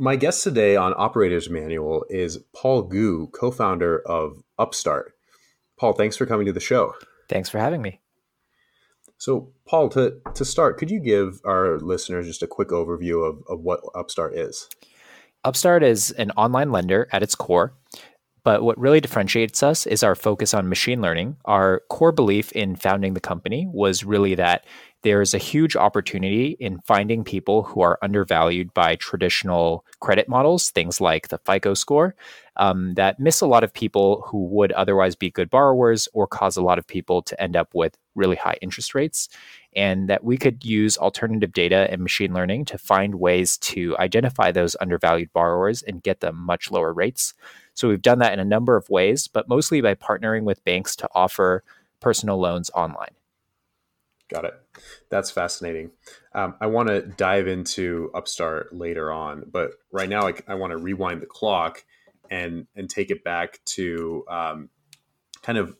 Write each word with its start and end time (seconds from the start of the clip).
My 0.00 0.16
guest 0.16 0.42
today 0.42 0.76
on 0.76 0.94
Operator's 0.96 1.50
Manual 1.50 2.06
is 2.08 2.38
Paul 2.56 2.84
Gu, 2.84 3.26
co 3.34 3.50
founder 3.50 4.00
of 4.08 4.42
Upstart. 4.58 5.12
Paul, 5.78 5.92
thanks 5.92 6.16
for 6.16 6.24
coming 6.24 6.46
to 6.46 6.54
the 6.54 6.58
show. 6.58 6.94
Thanks 7.28 7.50
for 7.50 7.58
having 7.58 7.82
me. 7.82 8.00
So, 9.18 9.52
Paul, 9.66 9.90
to, 9.90 10.16
to 10.32 10.44
start, 10.46 10.78
could 10.78 10.90
you 10.90 11.00
give 11.00 11.42
our 11.44 11.78
listeners 11.80 12.26
just 12.26 12.42
a 12.42 12.46
quick 12.46 12.68
overview 12.68 13.28
of, 13.28 13.42
of 13.46 13.60
what 13.60 13.80
Upstart 13.94 14.34
is? 14.34 14.70
Upstart 15.44 15.82
is 15.82 16.12
an 16.12 16.30
online 16.30 16.72
lender 16.72 17.06
at 17.12 17.22
its 17.22 17.34
core. 17.34 17.74
But 18.42 18.62
what 18.62 18.78
really 18.78 19.02
differentiates 19.02 19.62
us 19.62 19.86
is 19.86 20.02
our 20.02 20.14
focus 20.14 20.54
on 20.54 20.68
machine 20.70 21.02
learning. 21.02 21.36
Our 21.44 21.82
core 21.90 22.12
belief 22.12 22.52
in 22.52 22.74
founding 22.74 23.12
the 23.12 23.20
company 23.20 23.66
was 23.70 24.02
really 24.02 24.34
that 24.36 24.64
there 25.02 25.22
is 25.22 25.32
a 25.32 25.38
huge 25.38 25.76
opportunity 25.76 26.56
in 26.60 26.80
finding 26.80 27.24
people 27.24 27.62
who 27.62 27.80
are 27.80 27.98
undervalued 28.02 28.72
by 28.74 28.96
traditional 28.96 29.84
credit 30.00 30.28
models, 30.28 30.70
things 30.70 31.00
like 31.00 31.28
the 31.28 31.38
FICO 31.38 31.74
score, 31.74 32.14
um, 32.56 32.94
that 32.94 33.18
miss 33.18 33.40
a 33.40 33.46
lot 33.46 33.64
of 33.64 33.72
people 33.72 34.22
who 34.26 34.44
would 34.46 34.72
otherwise 34.72 35.16
be 35.16 35.30
good 35.30 35.48
borrowers 35.48 36.08
or 36.12 36.26
cause 36.26 36.56
a 36.56 36.62
lot 36.62 36.78
of 36.78 36.86
people 36.86 37.22
to 37.22 37.42
end 37.42 37.56
up 37.56 37.74
with 37.74 37.96
really 38.14 38.36
high 38.36 38.56
interest 38.60 38.94
rates. 38.94 39.28
And 39.74 40.08
that 40.10 40.24
we 40.24 40.36
could 40.36 40.64
use 40.64 40.98
alternative 40.98 41.52
data 41.52 41.88
and 41.90 42.02
machine 42.02 42.34
learning 42.34 42.64
to 42.66 42.78
find 42.78 43.14
ways 43.14 43.56
to 43.58 43.96
identify 43.98 44.50
those 44.50 44.76
undervalued 44.80 45.32
borrowers 45.32 45.82
and 45.82 46.02
get 46.02 46.20
them 46.20 46.36
much 46.36 46.70
lower 46.72 46.92
rates. 46.92 47.34
So 47.74 47.88
we've 47.88 48.02
done 48.02 48.18
that 48.18 48.32
in 48.32 48.40
a 48.40 48.44
number 48.44 48.76
of 48.76 48.90
ways, 48.90 49.28
but 49.28 49.48
mostly 49.48 49.80
by 49.80 49.94
partnering 49.94 50.42
with 50.42 50.64
banks 50.64 50.96
to 50.96 51.08
offer 51.14 51.62
personal 52.00 52.38
loans 52.38 52.68
online. 52.74 53.14
Got 54.28 54.44
it. 54.44 54.54
That's 55.08 55.30
fascinating. 55.30 55.90
Um, 56.34 56.54
I 56.60 56.66
want 56.66 56.88
to 56.88 57.02
dive 57.02 57.46
into 57.48 58.10
Upstart 58.14 58.74
later 58.74 59.12
on, 59.12 59.44
but 59.50 59.72
right 59.92 60.08
now 60.08 60.26
I, 60.28 60.34
I 60.48 60.54
want 60.54 60.72
to 60.72 60.76
rewind 60.76 61.22
the 61.22 61.26
clock 61.26 61.84
and 62.30 62.66
and 62.76 62.88
take 62.88 63.10
it 63.10 63.24
back 63.24 63.60
to 63.64 64.24
um, 64.28 64.70
kind 65.42 65.58
of 65.58 65.76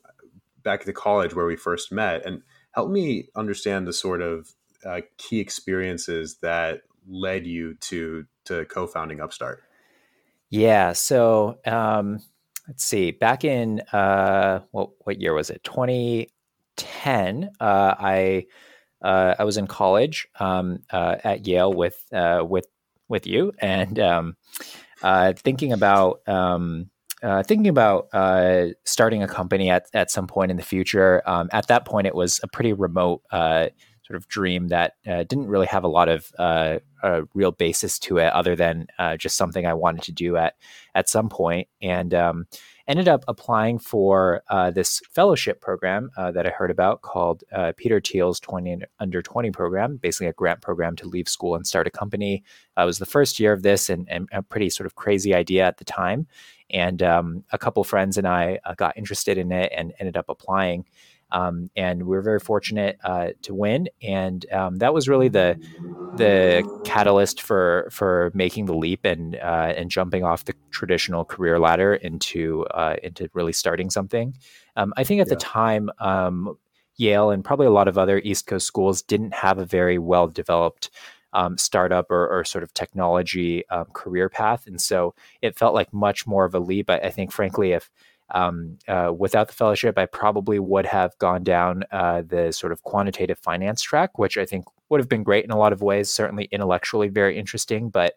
back 0.63 0.85
to 0.85 0.93
college 0.93 1.35
where 1.35 1.47
we 1.47 1.57
first 1.57 1.93
met, 1.93 2.27
and 2.27 2.43
help 2.73 2.91
me 2.91 3.29
understand 3.37 3.87
the 3.87 3.93
sort 3.93 4.23
of 4.23 4.51
uh, 4.85 5.01
key 5.17 5.41
experiences 5.41 6.39
that 6.43 6.83
led 7.09 7.47
you 7.47 7.75
to 7.75 8.27
to 8.45 8.65
co-founding 8.67 9.21
Upstart. 9.21 9.63
Yeah. 10.49 10.93
So 10.93 11.59
um, 11.65 12.21
let's 12.67 12.85
see. 12.85 13.13
Back 13.13 13.45
in 13.45 13.81
uh, 13.93 14.61
what 14.73 14.91
what 15.01 15.21
year 15.21 15.35
was 15.35 15.51
it? 15.51 15.63
2010 15.65 17.51
uh, 17.61 17.95
I 17.99 18.47
uh, 19.03 19.35
I 19.39 19.45
was 19.45 19.57
in 19.57 19.67
college 19.67 20.29
um, 20.39 20.81
uh, 20.91 21.17
at 21.25 21.47
Yale 21.47 21.73
with 21.73 22.05
uh, 22.13 22.45
with 22.47 22.67
with 23.09 23.27
you, 23.27 23.53
and 23.59 23.99
um, 23.99 24.37
uh, 25.03 25.33
thinking 25.35 25.73
about 25.73 26.27
um, 26.29 26.91
uh, 27.23 27.43
thinking 27.43 27.69
about 27.69 28.09
starting 28.85 29.23
a 29.23 29.29
company 29.29 29.71
at 29.71 29.87
at 29.95 30.11
some 30.11 30.27
point 30.27 30.51
in 30.51 30.57
the 30.57 30.63
future. 30.63 31.23
Um, 31.27 31.49
at 31.53 31.69
that 31.69 31.85
point, 31.85 32.07
it 32.07 32.15
was 32.15 32.41
a 32.43 32.49
pretty 32.49 32.73
remote 32.73 33.23
sort 33.31 34.17
of 34.17 34.27
dream 34.29 34.69
that 34.69 34.95
didn't 35.05 35.47
really 35.47 35.67
have 35.67 35.85
a 35.85 35.89
lot 35.89 36.09
of 36.09 36.31
a 36.39 37.23
real 37.35 37.53
basis 37.53 37.99
to 38.01 38.19
it, 38.19 38.33
other 38.33 38.57
than 38.57 38.87
just 39.19 39.37
something 39.37 39.67
I 39.67 39.75
wanted 39.75 40.03
to 40.05 40.13
do 40.13 40.37
at 40.37 40.55
at 40.95 41.09
some 41.09 41.29
point, 41.29 41.69
and 41.81 42.13
um, 42.13 42.47
ended 42.91 43.07
up 43.07 43.25
applying 43.29 43.79
for 43.79 44.43
uh, 44.49 44.73
this 44.73 45.01
fellowship 45.13 45.61
program 45.61 46.11
uh, 46.17 46.33
that 46.33 46.45
I 46.45 46.51
heard 46.51 46.73
about 46.73 47.03
called 47.03 47.45
uh, 47.53 47.73
Peter 47.77 48.01
Thiel's 48.01 48.41
20 48.41 48.83
Under 48.99 49.23
20 49.23 49.53
program, 49.53 49.97
basically 49.97 50.27
a 50.27 50.33
grant 50.33 50.61
program 50.61 50.97
to 50.97 51.07
leave 51.07 51.29
school 51.29 51.55
and 51.55 51.65
start 51.65 51.87
a 51.87 51.91
company. 51.91 52.43
It 52.77 52.85
was 52.85 52.99
the 52.99 53.07
first 53.07 53.39
year 53.39 53.53
of 53.53 53.63
this 53.63 53.91
and, 53.91 54.09
and, 54.11 54.29
a 54.33 54.43
pretty 54.43 54.71
sort 54.71 54.87
of 54.87 54.97
crazy 54.97 55.33
idea 55.33 55.65
at 55.65 55.79
the 55.79 55.85
time. 55.85 56.27
And 56.69 57.01
um, 57.01 57.45
a 57.53 57.59
couple 57.59 57.85
friends 57.85 58.19
and 58.19 58.27
I 58.27 58.59
uh, 58.65 58.75
got 58.75 58.97
interested 58.97 59.39
in 59.39 59.53
it 59.53 59.73
and 59.75 59.93
ended 60.01 60.17
up 60.17 60.29
applying. 60.29 60.85
Um, 61.33 61.71
and 61.77 62.03
we 62.03 62.17
were 62.17 62.23
very 62.23 62.41
fortunate 62.41 62.99
uh, 63.05 63.29
to 63.43 63.55
win. 63.55 63.89
And 64.03 64.45
um, 64.53 64.77
that 64.77 64.95
was 64.95 65.09
really 65.09 65.29
the 65.29 65.59
the 66.17 66.63
catalyst 66.85 67.41
for 67.43 67.89
for 67.91 68.31
making 68.35 68.67
the 68.67 68.75
leap 68.75 69.05
and 69.05 69.37
uh, 69.37 69.73
and 69.77 69.91
jumping 69.91 70.25
off 70.25 70.45
the 70.45 70.55
traditional 70.71 71.25
career 71.25 71.59
ladder 71.59 71.95
into 71.95 72.65
uh, 72.67 72.97
into 73.03 73.29
really 73.33 73.53
starting 73.53 73.91
something. 73.91 74.35
Um, 74.77 74.93
I 74.97 75.05
think 75.05 75.21
at 75.21 75.29
yeah. 75.29 75.35
the 75.35 75.41
time. 75.41 75.91
Um, 75.99 76.57
Yale 76.97 77.31
and 77.31 77.43
probably 77.43 77.65
a 77.65 77.71
lot 77.71 77.89
of 77.89 77.97
other 77.97 78.19
East 78.19 78.47
Coast 78.47 78.67
schools 78.67 79.01
didn't 79.01 79.33
have 79.33 79.57
a 79.57 79.65
very 79.65 79.99
well 79.99 80.29
developed 80.29 80.91
um, 81.33 81.57
startup 81.57 82.11
or, 82.11 82.29
or, 82.29 82.45
sort 82.45 82.65
of 82.65 82.75
technology 82.75 83.67
um, 83.69 83.87
career 83.93 84.29
path. 84.29 84.67
And 84.67 84.81
so 84.81 85.15
it 85.43 85.57
felt 85.57 85.75
like 85.75 85.93
much 85.93 86.27
more 86.27 86.45
of 86.45 86.55
a 86.55 86.59
leap. 86.59 86.91
I, 86.91 86.99
I 86.99 87.11
think, 87.11 87.33
frankly, 87.33 87.73
if 87.73 87.91
um, 88.33 88.79
uh, 88.89 89.13
without 89.17 89.49
the 89.49 89.55
fellowship, 89.55 89.99
I 89.99 90.07
probably 90.07 90.59
would 90.59 90.87
have 90.87 91.17
gone 91.19 91.43
down 91.43 91.85
uh, 91.91 92.23
the 92.23 92.53
sort 92.53 92.73
of 92.73 92.83
quantitative 92.83 93.39
finance 93.39 93.83
track, 93.83 94.19
which 94.19 94.39
I 94.39 94.45
think 94.45 94.65
would 94.89 95.01
have 95.01 95.09
been 95.09 95.23
great 95.23 95.45
in 95.45 95.51
a 95.51 95.59
lot 95.59 95.73
of 95.73 95.83
ways, 95.83 96.13
certainly 96.13 96.45
intellectually 96.51 97.09
very 97.09 97.39
interesting. 97.39 97.91
But 97.91 98.15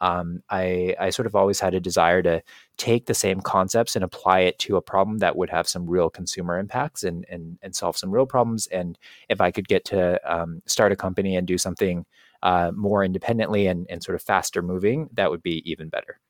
um, 0.00 0.42
I, 0.50 0.94
I 1.00 1.10
sort 1.10 1.26
of 1.26 1.34
always 1.34 1.60
had 1.60 1.74
a 1.74 1.80
desire 1.80 2.22
to 2.22 2.42
take 2.76 3.06
the 3.06 3.14
same 3.14 3.40
concepts 3.40 3.96
and 3.96 4.04
apply 4.04 4.40
it 4.40 4.58
to 4.60 4.76
a 4.76 4.82
problem 4.82 5.18
that 5.18 5.36
would 5.36 5.50
have 5.50 5.66
some 5.66 5.88
real 5.88 6.10
consumer 6.10 6.58
impacts 6.58 7.02
and, 7.02 7.24
and, 7.30 7.58
and 7.62 7.74
solve 7.74 7.96
some 7.96 8.10
real 8.10 8.26
problems. 8.26 8.66
And 8.66 8.98
if 9.28 9.40
I 9.40 9.50
could 9.50 9.68
get 9.68 9.84
to 9.86 10.20
um, 10.30 10.62
start 10.66 10.92
a 10.92 10.96
company 10.96 11.36
and 11.36 11.46
do 11.46 11.56
something 11.56 12.04
uh, 12.42 12.72
more 12.74 13.04
independently 13.04 13.66
and, 13.66 13.86
and 13.88 14.02
sort 14.02 14.16
of 14.16 14.22
faster 14.22 14.60
moving, 14.60 15.08
that 15.14 15.30
would 15.30 15.42
be 15.42 15.62
even 15.70 15.88
better. 15.88 16.20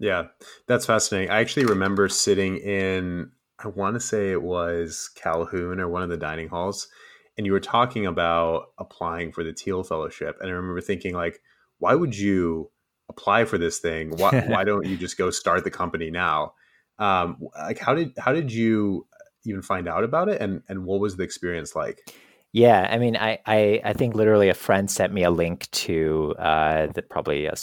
Yeah, 0.00 0.28
that's 0.66 0.86
fascinating. 0.86 1.30
I 1.30 1.40
actually 1.40 1.66
remember 1.66 2.08
sitting 2.08 2.56
in, 2.56 3.30
I 3.62 3.68
want 3.68 3.94
to 3.94 4.00
say 4.00 4.32
it 4.32 4.42
was 4.42 5.10
Calhoun 5.14 5.78
or 5.78 5.88
one 5.88 6.02
of 6.02 6.08
the 6.08 6.16
dining 6.16 6.48
halls, 6.48 6.88
and 7.36 7.46
you 7.46 7.52
were 7.52 7.60
talking 7.60 8.06
about 8.06 8.70
applying 8.78 9.30
for 9.30 9.44
the 9.44 9.52
Thiel 9.52 9.84
Fellowship. 9.84 10.38
And 10.40 10.48
I 10.48 10.52
remember 10.52 10.80
thinking, 10.80 11.14
like, 11.14 11.40
why 11.78 11.94
would 11.94 12.16
you 12.16 12.70
apply 13.10 13.44
for 13.44 13.58
this 13.58 13.78
thing? 13.78 14.16
Why, 14.16 14.40
why 14.46 14.64
don't 14.64 14.86
you 14.86 14.96
just 14.96 15.18
go 15.18 15.28
start 15.28 15.64
the 15.64 15.70
company 15.70 16.10
now? 16.10 16.54
Um, 16.98 17.36
like, 17.54 17.78
how 17.78 17.94
did 17.94 18.14
how 18.18 18.32
did 18.32 18.50
you 18.50 19.06
even 19.44 19.60
find 19.60 19.86
out 19.86 20.02
about 20.02 20.30
it, 20.30 20.40
and 20.40 20.62
and 20.68 20.86
what 20.86 21.00
was 21.00 21.16
the 21.16 21.24
experience 21.24 21.76
like? 21.76 22.10
Yeah, 22.52 22.88
I 22.90 22.98
mean, 22.98 23.16
I, 23.16 23.38
I, 23.46 23.80
I 23.84 23.92
think 23.92 24.14
literally 24.16 24.48
a 24.48 24.54
friend 24.54 24.90
sent 24.90 25.12
me 25.12 25.22
a 25.22 25.30
link 25.30 25.70
to 25.70 26.34
uh, 26.36 26.88
the, 26.88 27.02
probably 27.02 27.46
a, 27.46 27.54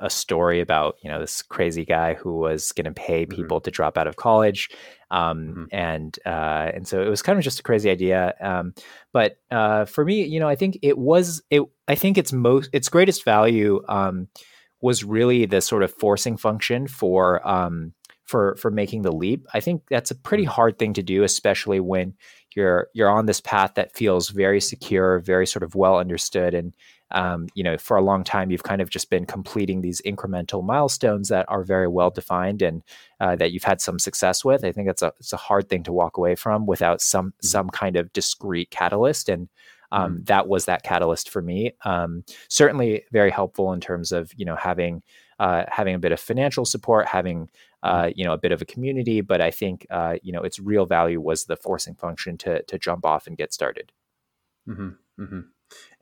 a 0.00 0.10
story 0.10 0.60
about 0.60 0.96
you 1.02 1.10
know 1.10 1.18
this 1.18 1.40
crazy 1.40 1.86
guy 1.86 2.12
who 2.12 2.36
was 2.36 2.72
going 2.72 2.84
to 2.84 2.92
pay 2.92 3.24
mm-hmm. 3.24 3.34
people 3.34 3.58
mm-hmm. 3.58 3.64
to 3.64 3.70
drop 3.70 3.96
out 3.96 4.06
of 4.06 4.16
college, 4.16 4.68
um, 5.10 5.48
mm-hmm. 5.48 5.64
and 5.72 6.18
uh, 6.26 6.70
and 6.74 6.86
so 6.86 7.02
it 7.02 7.08
was 7.08 7.22
kind 7.22 7.38
of 7.38 7.44
just 7.44 7.60
a 7.60 7.62
crazy 7.62 7.88
idea. 7.88 8.34
Um, 8.38 8.74
but 9.14 9.38
uh, 9.50 9.86
for 9.86 10.04
me, 10.04 10.24
you 10.24 10.40
know, 10.40 10.48
I 10.48 10.56
think 10.56 10.78
it 10.82 10.98
was 10.98 11.42
it. 11.50 11.62
I 11.88 11.94
think 11.94 12.18
its 12.18 12.32
most 12.32 12.68
its 12.74 12.90
greatest 12.90 13.24
value 13.24 13.82
um, 13.88 14.28
was 14.82 15.04
really 15.04 15.46
the 15.46 15.62
sort 15.62 15.82
of 15.82 15.90
forcing 15.90 16.36
function 16.36 16.86
for 16.86 17.46
um, 17.48 17.94
for 18.24 18.56
for 18.56 18.70
making 18.70 19.02
the 19.02 19.12
leap. 19.12 19.46
I 19.54 19.60
think 19.60 19.84
that's 19.88 20.10
a 20.10 20.14
pretty 20.14 20.44
mm-hmm. 20.44 20.52
hard 20.52 20.78
thing 20.78 20.92
to 20.94 21.02
do, 21.02 21.22
especially 21.22 21.80
when 21.80 22.12
you're 22.56 22.88
you're 22.92 23.10
on 23.10 23.26
this 23.26 23.40
path 23.40 23.74
that 23.74 23.94
feels 23.94 24.30
very 24.30 24.60
secure, 24.60 25.18
very 25.20 25.46
sort 25.46 25.62
of 25.62 25.74
well 25.74 25.98
understood, 25.98 26.54
and 26.54 26.72
um, 27.10 27.48
you 27.54 27.62
know 27.62 27.76
for 27.78 27.96
a 27.96 28.02
long 28.02 28.24
time 28.24 28.50
you've 28.50 28.62
kind 28.62 28.80
of 28.80 28.90
just 28.90 29.10
been 29.10 29.26
completing 29.26 29.80
these 29.80 30.00
incremental 30.02 30.64
milestones 30.64 31.28
that 31.28 31.46
are 31.48 31.62
very 31.62 31.88
well 31.88 32.10
defined 32.10 32.62
and 32.62 32.82
uh, 33.20 33.36
that 33.36 33.52
you've 33.52 33.64
had 33.64 33.80
some 33.80 33.98
success 33.98 34.44
with. 34.44 34.64
I 34.64 34.72
think 34.72 34.88
it's 34.88 35.02
a 35.02 35.12
it's 35.18 35.32
a 35.32 35.38
hard 35.38 35.68
thing 35.68 35.82
to 35.84 35.92
walk 35.92 36.16
away 36.16 36.34
from 36.34 36.66
without 36.66 37.00
some 37.00 37.28
mm-hmm. 37.28 37.46
some 37.46 37.70
kind 37.70 37.96
of 37.96 38.12
discrete 38.12 38.70
catalyst 38.70 39.28
and. 39.28 39.48
Um, 39.92 40.16
mm. 40.16 40.26
That 40.26 40.48
was 40.48 40.64
that 40.64 40.82
catalyst 40.82 41.28
for 41.28 41.40
me. 41.40 41.72
Um, 41.84 42.24
certainly, 42.48 43.04
very 43.12 43.30
helpful 43.30 43.72
in 43.72 43.80
terms 43.80 44.10
of 44.10 44.32
you 44.34 44.44
know 44.44 44.56
having 44.56 45.02
uh, 45.38 45.64
having 45.68 45.94
a 45.94 45.98
bit 45.98 46.12
of 46.12 46.20
financial 46.20 46.64
support, 46.64 47.06
having 47.06 47.48
uh, 47.84 48.10
you 48.16 48.24
know 48.24 48.32
a 48.32 48.38
bit 48.38 48.50
of 48.50 48.60
a 48.60 48.64
community. 48.64 49.20
But 49.20 49.40
I 49.40 49.50
think 49.50 49.86
uh, 49.90 50.16
you 50.22 50.32
know 50.32 50.40
its 50.42 50.58
real 50.58 50.86
value 50.86 51.20
was 51.20 51.44
the 51.44 51.56
forcing 51.56 51.94
function 51.94 52.36
to 52.38 52.62
to 52.62 52.78
jump 52.78 53.04
off 53.04 53.26
and 53.26 53.36
get 53.36 53.52
started. 53.52 53.92
Mm-hmm, 54.68 55.22
mm-hmm. 55.22 55.40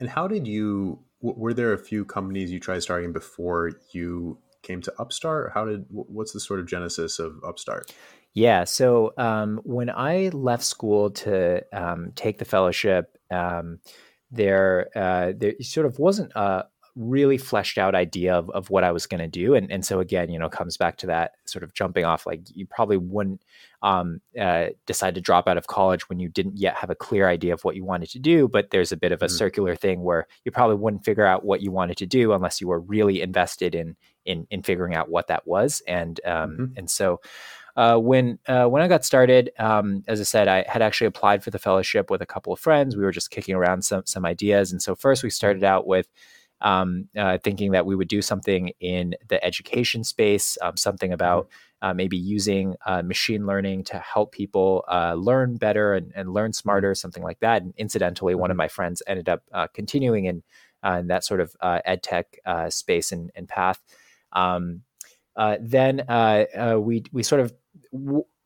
And 0.01 0.09
how 0.09 0.27
did 0.29 0.47
you? 0.47 1.01
Were 1.21 1.55
there 1.55 1.73
a 1.73 1.79
few 1.79 2.05
companies 2.05 2.51
you 2.51 2.59
tried 2.59 2.83
starting 2.83 3.13
before 3.13 3.73
you 3.93 4.39
came 4.63 4.81
to 4.83 4.93
Upstart? 4.99 5.53
How 5.53 5.65
did? 5.65 5.85
What's 5.91 6.33
the 6.33 6.41
sort 6.41 6.61
of 6.61 6.67
genesis 6.67 7.19
of 7.19 7.41
Upstart? 7.47 7.93
Yeah. 8.35 8.65
So 8.65 9.13
um, 9.19 9.61
when 9.65 9.91
I 9.91 10.31
left 10.33 10.65
school 10.65 11.11
to 11.11 11.63
um, 11.73 12.13
take 12.15 12.39
the 12.39 12.45
fellowship, 12.45 13.19
um, 13.31 13.81
there 14.31 14.89
uh, 14.97 15.33
there 15.37 15.55
sort 15.61 15.87
of 15.87 15.99
wasn't 15.99 16.33
a 16.35 16.65
really 16.95 17.39
fleshed 17.39 17.79
out 17.79 17.95
idea 17.95 18.35
of, 18.35 18.51
of 18.51 18.69
what 18.69 18.85
I 18.85 18.93
was 18.93 19.07
going 19.07 19.21
to 19.21 19.29
do. 19.29 19.55
And, 19.55 19.71
and 19.73 19.85
so 19.85 20.01
again, 20.01 20.31
you 20.31 20.39
know, 20.39 20.49
comes 20.49 20.77
back 20.77 20.99
to 20.99 21.07
that 21.07 21.33
sort 21.47 21.63
of 21.63 21.73
jumping 21.73 22.05
off, 22.05 22.27
like 22.27 22.43
you 22.55 22.67
probably 22.67 22.99
wouldn't 22.99 23.43
um, 23.83 24.21
uh, 24.39 24.67
decide 24.87 25.15
to 25.15 25.21
drop 25.21 25.49
out 25.49 25.57
of 25.57 25.67
college 25.67 26.09
when 26.09 26.21
you 26.21 26.29
didn't 26.29 26.59
yet 26.59 26.77
have 26.77 26.91
a 26.91 26.95
clear 26.95 27.29
idea 27.29 27.55
of 27.55 27.65
what 27.65 27.77
you 27.77 27.85
wanted 27.85 28.11
to 28.11 28.19
do. 28.19 28.47
But 28.47 28.71
there's 28.71 28.93
a 28.93 28.97
bit 28.97 29.13
of 29.13 29.23
a 29.23 29.27
mm-hmm. 29.27 29.37
circular 29.37 29.75
thing 29.75 30.03
where 30.03 30.27
you 30.45 30.53
probably 30.53 30.77
wouldn't 30.77 31.05
figure 31.05 31.27
out 31.27 31.45
what 31.45 31.63
you 31.63 31.73
wanted 31.73 31.97
to 31.99 32.07
do 32.07 32.33
unless 32.33 32.61
you 32.61 32.69
were 32.69 32.81
really 32.81 33.23
invested 33.23 33.75
in, 33.75 33.97
in, 34.27 34.47
in 34.51 34.63
figuring 34.63 34.95
out 34.95 35.11
what 35.11 35.29
that 35.29 35.47
was. 35.47 35.83
And, 35.89 36.21
um, 36.27 36.51
mm-hmm. 36.51 36.65
and 36.77 36.91
so, 36.91 37.21
uh, 37.75 37.97
when 37.97 38.39
uh, 38.47 38.67
when 38.67 38.83
I 38.83 38.89
got 38.89 39.03
started, 39.03 39.51
um, 39.59 40.05
as 40.07 40.21
I 40.21 40.25
said, 40.25 40.47
I 40.47 40.63
had 40.69 40.83
actually 40.83 41.07
applied 41.07 41.43
for 41.43 41.51
the 41.51 41.59
fellowship 41.59 42.11
with 42.11 42.21
a 42.21 42.27
couple 42.27 42.53
of 42.53 42.61
friends. 42.61 42.97
We 42.97 43.03
were 43.03 43.13
just 43.13 43.31
kicking 43.31 43.55
around 43.55 43.83
some 43.83 44.03
some 44.05 44.27
ideas, 44.27 44.73
and 44.73 44.83
so 44.83 44.95
first 44.95 45.23
we 45.23 45.31
started 45.31 45.65
out 45.65 45.87
with 45.87 46.07
um, 46.63 47.09
uh, 47.17 47.39
thinking 47.39 47.73
that 47.73 47.85
we 47.85 47.95
would 47.95 48.09
do 48.09 48.23
something 48.23 48.71
in 48.81 49.15
the 49.29 49.45
education 49.45 50.05
space, 50.05 50.57
um, 50.63 50.77
something 50.77 51.09
mm-hmm. 51.09 51.15
about 51.15 51.49
uh, 51.83 51.93
maybe 51.93 52.17
using 52.17 52.77
uh, 52.87 53.03
machine 53.03 53.45
learning 53.45 53.83
to 53.83 53.99
help 53.99 54.33
people 54.33 54.85
uh, 54.89 55.15
learn 55.15 55.57
better 55.57 55.95
and, 55.95 56.13
and, 56.15 56.33
learn 56.33 56.51
mm-hmm. 56.51 56.63
smarter, 56.63 56.95
something 56.95 57.25
like 57.25 57.41
that. 57.41 57.63
And 57.63 57.75
incidentally, 57.77 58.37
one 58.37 58.51
of 58.51 58.55
mm-hmm. 58.55 58.59
my 58.59 58.69
friends 58.69 59.03
ended 59.07 59.29
up 59.29 59.43
continuing 59.75 60.27
in, 60.27 60.43
in 60.85 61.09
that 61.09 61.25
sort 61.25 61.41
of 61.41 61.55
ed 61.63 62.03
tech 62.03 62.39
space 62.69 63.11
and, 63.13 63.31
and 63.35 63.49
path. 63.49 63.83
Um, 64.33 64.83
then 65.61 66.05
we 66.81 67.03
we 67.13 67.23
sort 67.25 67.41
of 67.41 67.53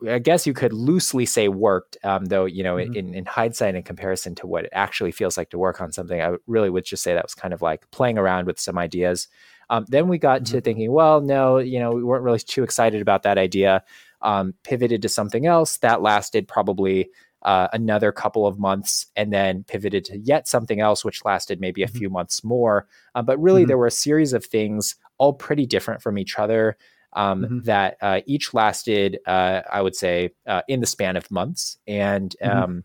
I 0.07 0.19
guess 0.19 0.45
you 0.45 0.53
could 0.53 0.73
loosely 0.73 1.25
say 1.25 1.47
worked, 1.47 1.97
um, 2.03 2.25
though 2.25 2.45
you 2.45 2.63
know, 2.63 2.75
mm-hmm. 2.75 2.93
in, 2.93 3.13
in 3.13 3.25
hindsight, 3.25 3.75
in 3.75 3.83
comparison 3.83 4.35
to 4.35 4.47
what 4.47 4.65
it 4.65 4.69
actually 4.73 5.11
feels 5.11 5.37
like 5.37 5.49
to 5.51 5.57
work 5.57 5.79
on 5.79 5.91
something, 5.91 6.21
I 6.21 6.35
really 6.47 6.69
would 6.69 6.85
just 6.85 7.01
say 7.01 7.13
that 7.13 7.23
was 7.23 7.33
kind 7.33 7.53
of 7.53 7.61
like 7.61 7.89
playing 7.91 8.17
around 8.17 8.45
with 8.45 8.59
some 8.59 8.77
ideas. 8.77 9.27
Um, 9.69 9.85
then 9.87 10.07
we 10.07 10.17
got 10.17 10.41
mm-hmm. 10.43 10.55
to 10.55 10.61
thinking, 10.61 10.91
well, 10.91 11.21
no, 11.21 11.57
you 11.57 11.79
know, 11.79 11.91
we 11.91 12.03
weren't 12.03 12.23
really 12.23 12.39
too 12.39 12.63
excited 12.63 13.01
about 13.01 13.23
that 13.23 13.37
idea. 13.37 13.83
Um, 14.21 14.53
pivoted 14.63 15.01
to 15.03 15.09
something 15.09 15.45
else 15.45 15.77
that 15.77 16.01
lasted 16.01 16.47
probably 16.47 17.09
uh, 17.43 17.67
another 17.71 18.11
couple 18.11 18.47
of 18.47 18.59
months, 18.59 19.05
and 19.15 19.31
then 19.31 19.63
pivoted 19.63 20.03
to 20.05 20.17
yet 20.17 20.47
something 20.47 20.81
else, 20.81 21.05
which 21.05 21.23
lasted 21.23 21.61
maybe 21.61 21.83
a 21.83 21.87
mm-hmm. 21.87 21.97
few 21.97 22.09
months 22.09 22.43
more. 22.43 22.87
Uh, 23.15 23.21
but 23.21 23.39
really, 23.39 23.61
mm-hmm. 23.61 23.69
there 23.69 23.77
were 23.77 23.87
a 23.87 23.91
series 23.91 24.33
of 24.33 24.45
things, 24.45 24.95
all 25.17 25.33
pretty 25.33 25.65
different 25.65 26.01
from 26.01 26.17
each 26.17 26.37
other 26.37 26.77
um, 27.13 27.43
mm-hmm. 27.43 27.59
that 27.61 27.97
uh, 28.01 28.21
each 28.25 28.53
lasted, 28.53 29.19
uh, 29.25 29.61
I 29.71 29.81
would 29.81 29.95
say, 29.95 30.31
uh, 30.45 30.61
in 30.67 30.79
the 30.79 30.85
span 30.85 31.15
of 31.15 31.31
months. 31.31 31.77
And 31.87 32.35
mm-hmm. 32.43 32.57
um, 32.57 32.83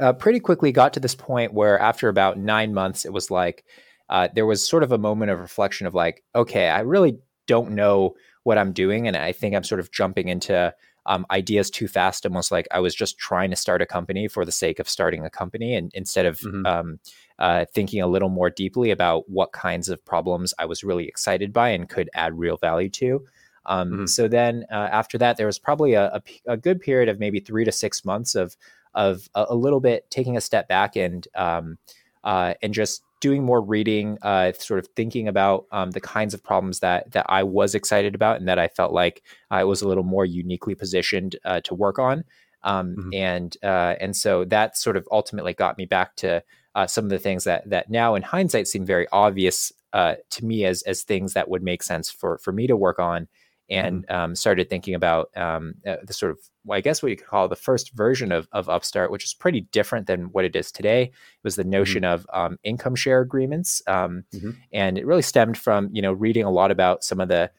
uh, 0.00 0.12
pretty 0.12 0.40
quickly 0.40 0.72
got 0.72 0.94
to 0.94 1.00
this 1.00 1.14
point 1.14 1.52
where 1.52 1.78
after 1.78 2.08
about 2.08 2.38
nine 2.38 2.72
months, 2.72 3.04
it 3.04 3.12
was 3.12 3.30
like 3.30 3.64
uh, 4.08 4.28
there 4.34 4.46
was 4.46 4.66
sort 4.66 4.82
of 4.82 4.92
a 4.92 4.98
moment 4.98 5.30
of 5.30 5.40
reflection 5.40 5.86
of 5.86 5.94
like, 5.94 6.22
okay, 6.34 6.68
I 6.68 6.80
really 6.80 7.18
don't 7.46 7.72
know 7.72 8.14
what 8.44 8.58
I'm 8.58 8.72
doing. 8.72 9.06
And 9.06 9.16
I 9.16 9.32
think 9.32 9.54
I'm 9.54 9.64
sort 9.64 9.80
of 9.80 9.92
jumping 9.92 10.28
into 10.28 10.74
um, 11.06 11.26
ideas 11.30 11.70
too 11.70 11.88
fast, 11.88 12.24
almost 12.24 12.52
like 12.52 12.68
I 12.70 12.80
was 12.80 12.94
just 12.94 13.18
trying 13.18 13.50
to 13.50 13.56
start 13.56 13.82
a 13.82 13.86
company 13.86 14.28
for 14.28 14.44
the 14.44 14.52
sake 14.52 14.78
of 14.78 14.88
starting 14.88 15.24
a 15.24 15.30
company, 15.30 15.74
and 15.74 15.90
instead 15.94 16.26
of 16.26 16.38
mm-hmm. 16.40 16.66
um, 16.66 16.98
uh, 17.38 17.64
thinking 17.74 18.00
a 18.00 18.06
little 18.06 18.28
more 18.28 18.50
deeply 18.50 18.90
about 18.90 19.28
what 19.28 19.52
kinds 19.52 19.88
of 19.88 20.04
problems 20.04 20.54
I 20.58 20.66
was 20.66 20.84
really 20.84 21.08
excited 21.08 21.52
by 21.52 21.70
and 21.70 21.88
could 21.88 22.08
add 22.14 22.38
real 22.38 22.56
value 22.56 22.90
to. 22.90 23.24
Um, 23.66 23.90
mm-hmm. 23.90 24.06
So 24.06 24.28
then 24.28 24.64
uh, 24.70 24.88
after 24.92 25.18
that, 25.18 25.36
there 25.36 25.46
was 25.46 25.58
probably 25.58 25.94
a, 25.94 26.06
a, 26.06 26.22
a, 26.46 26.56
good 26.56 26.80
period 26.80 27.08
of 27.08 27.20
maybe 27.20 27.38
three 27.38 27.64
to 27.64 27.72
six 27.72 28.04
months 28.04 28.34
of 28.34 28.56
of 28.94 29.28
a, 29.34 29.46
a 29.50 29.54
little 29.54 29.80
bit 29.80 30.10
taking 30.10 30.36
a 30.36 30.40
step 30.40 30.68
back 30.68 30.96
and 30.96 31.26
um, 31.34 31.78
uh, 32.24 32.54
and 32.62 32.72
just 32.74 33.02
doing 33.20 33.44
more 33.44 33.60
reading, 33.60 34.18
uh, 34.22 34.52
sort 34.52 34.80
of 34.80 34.88
thinking 34.96 35.28
about 35.28 35.66
um, 35.70 35.92
the 35.92 36.00
kinds 36.00 36.34
of 36.34 36.42
problems 36.42 36.80
that 36.80 37.10
that 37.12 37.26
I 37.28 37.42
was 37.42 37.74
excited 37.74 38.14
about 38.14 38.38
and 38.38 38.48
that 38.48 38.58
I 38.58 38.68
felt 38.68 38.92
like 38.92 39.22
I 39.50 39.64
was 39.64 39.80
a 39.80 39.88
little 39.88 40.02
more 40.02 40.26
uniquely 40.26 40.74
positioned 40.74 41.36
uh, 41.44 41.60
to 41.62 41.74
work 41.74 41.98
on. 41.98 42.24
Um, 42.64 42.96
mm-hmm. 42.96 43.14
And 43.14 43.56
uh, 43.62 43.94
and 44.00 44.16
so 44.16 44.44
that 44.46 44.76
sort 44.76 44.96
of 44.96 45.06
ultimately 45.10 45.54
got 45.54 45.78
me 45.78 45.84
back 45.84 46.16
to 46.16 46.42
uh, 46.74 46.86
some 46.86 47.04
of 47.04 47.10
the 47.10 47.18
things 47.18 47.44
that 47.44 47.68
that 47.70 47.90
now 47.90 48.14
in 48.14 48.22
hindsight 48.22 48.68
seem 48.68 48.84
very 48.84 49.06
obvious 49.12 49.72
uh, 49.92 50.14
to 50.30 50.44
me 50.44 50.64
as 50.64 50.82
as 50.82 51.02
things 51.02 51.34
that 51.34 51.48
would 51.48 51.62
make 51.62 51.82
sense 51.82 52.10
for 52.10 52.38
for 52.38 52.52
me 52.52 52.66
to 52.66 52.76
work 52.76 52.98
on 52.98 53.28
and 53.70 54.06
mm-hmm. 54.06 54.14
um, 54.14 54.34
started 54.34 54.68
thinking 54.68 54.94
about 54.94 55.30
um, 55.36 55.74
uh, 55.86 55.96
the 56.04 56.12
sort 56.12 56.32
of 56.32 56.38
well, 56.64 56.78
I 56.78 56.80
guess 56.80 57.02
what 57.02 57.10
you 57.10 57.16
could 57.16 57.26
call 57.26 57.48
the 57.48 57.56
first 57.56 57.92
version 57.94 58.30
of, 58.30 58.46
of 58.52 58.68
Upstart, 58.68 59.10
which 59.10 59.24
is 59.24 59.34
pretty 59.34 59.62
different 59.72 60.06
than 60.06 60.26
what 60.26 60.44
it 60.44 60.54
is 60.54 60.70
today. 60.70 61.04
It 61.04 61.12
was 61.42 61.56
the 61.56 61.62
mm-hmm. 61.62 61.70
notion 61.70 62.02
mm-hmm. 62.02 62.14
of 62.14 62.26
um, 62.32 62.58
income 62.62 62.94
share 62.94 63.20
agreements, 63.20 63.82
um, 63.86 64.24
mm-hmm. 64.32 64.50
and 64.72 64.98
it 64.98 65.06
really 65.06 65.22
stemmed 65.22 65.58
from 65.58 65.88
you 65.92 66.02
know 66.02 66.12
reading 66.12 66.44
a 66.44 66.50
lot 66.50 66.70
about 66.70 67.04
some 67.04 67.20
of 67.20 67.28
the 67.28 67.50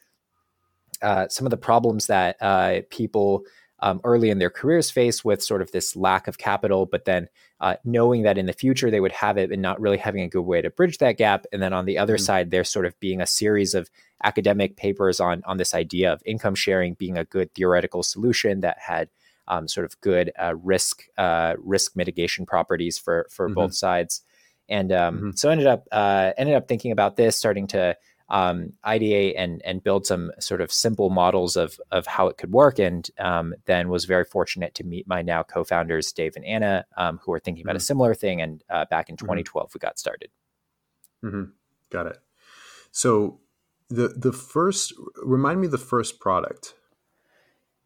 uh, 1.02 1.28
some 1.28 1.46
of 1.46 1.52
the 1.52 1.58
problems 1.58 2.08
that 2.08 2.38
uh, 2.42 2.80
people 2.90 3.44
um, 3.84 4.00
early 4.06 4.30
in 4.30 4.40
their 4.40 4.50
careers 4.50 4.90
face 4.90 5.26
with 5.26 5.44
sort 5.44 5.62
of 5.62 5.72
this 5.72 5.94
lack 5.94 6.30
of 6.30 6.38
capital, 6.38 6.86
but 6.86 7.04
then 7.04 7.28
uh, 7.60 7.76
knowing 7.84 8.24
that 8.24 8.38
in 8.38 8.46
the 8.46 8.54
future 8.54 8.90
they 8.90 9.02
would 9.02 9.12
have 9.12 9.38
it 9.38 9.52
and 9.52 9.62
not 9.62 9.80
really 9.80 9.98
having 9.98 10.24
a 10.24 10.30
good 10.30 10.44
way 10.44 10.62
to 10.62 10.70
bridge 10.70 11.00
that 11.00 11.18
gap. 11.18 11.46
And 11.52 11.62
then 11.62 11.74
on 11.74 11.84
the 11.84 11.98
other 11.98 12.16
mm-hmm. 12.16 12.24
side, 12.24 12.50
there's 12.50 12.70
sort 12.70 12.86
of 12.86 12.98
being 13.02 13.20
a 13.20 13.28
series 13.28 13.74
of 13.74 13.92
academic 14.24 14.78
papers 14.78 15.20
on 15.20 15.44
on 15.46 15.58
this 15.58 15.76
idea 15.76 16.14
of 16.14 16.24
income 16.26 16.56
sharing 16.56 16.94
being 16.94 17.18
a 17.18 17.26
good 17.26 17.54
theoretical 17.54 18.04
solution 18.04 18.62
that 18.62 18.80
had 18.80 19.10
um, 19.50 19.68
sort 19.68 19.86
of 19.86 20.00
good 20.00 20.32
uh, 20.42 20.56
risk 20.64 21.04
uh, 21.18 21.56
risk 21.58 21.94
mitigation 21.98 22.46
properties 22.46 22.98
for 22.98 23.28
for 23.30 23.48
mm-hmm. 23.48 23.56
both 23.56 23.74
sides. 23.74 24.22
And 24.70 24.94
um, 24.94 25.16
mm-hmm. 25.18 25.32
so 25.36 25.50
ended 25.50 25.68
up 25.68 25.90
uh, 25.92 26.32
ended 26.38 26.56
up 26.56 26.70
thinking 26.70 26.94
about 26.94 27.18
this, 27.18 27.36
starting 27.36 27.68
to 27.68 27.98
um, 28.30 28.74
ideate 28.86 29.34
and 29.38 29.62
and 29.64 29.84
build 29.84 30.06
some 30.06 30.32
sort 30.40 30.62
of 30.62 30.72
simple 30.72 31.10
models 31.10 31.56
of 31.56 31.80
of 31.92 32.08
how 32.08 32.28
it 32.28 32.38
could 32.38 32.52
work. 32.52 32.80
And 32.80 33.10
um, 33.20 33.54
then 33.66 33.90
was 33.90 34.06
very 34.06 34.24
fortunate 34.24 34.74
to 34.76 34.84
meet 34.84 35.08
my 35.08 35.22
now 35.22 35.44
co-founders 35.44 36.12
Dave 36.12 36.36
and 36.36 36.46
Anna, 36.46 36.86
um, 36.98 37.20
who 37.24 37.34
are 37.34 37.40
thinking 37.40 37.64
about 37.64 37.72
mm-hmm. 37.72 37.78
a 37.78 37.82
similar 37.82 38.14
thing. 38.14 38.42
And 38.42 38.64
uh, 38.70 38.86
back 38.86 39.10
in 39.10 39.18
2012, 39.18 39.68
mm-hmm. 39.68 39.72
we 39.76 39.80
got 39.80 40.00
started. 40.00 40.30
Mm-hmm. 41.24 41.44
Got 41.90 42.08
it. 42.08 42.18
So 42.92 43.40
the 43.90 44.10
the 44.10 44.34
first 44.34 44.94
remind 45.24 45.62
me 45.62 45.68
the 45.68 45.78
first 45.78 46.20
product. 46.20 46.76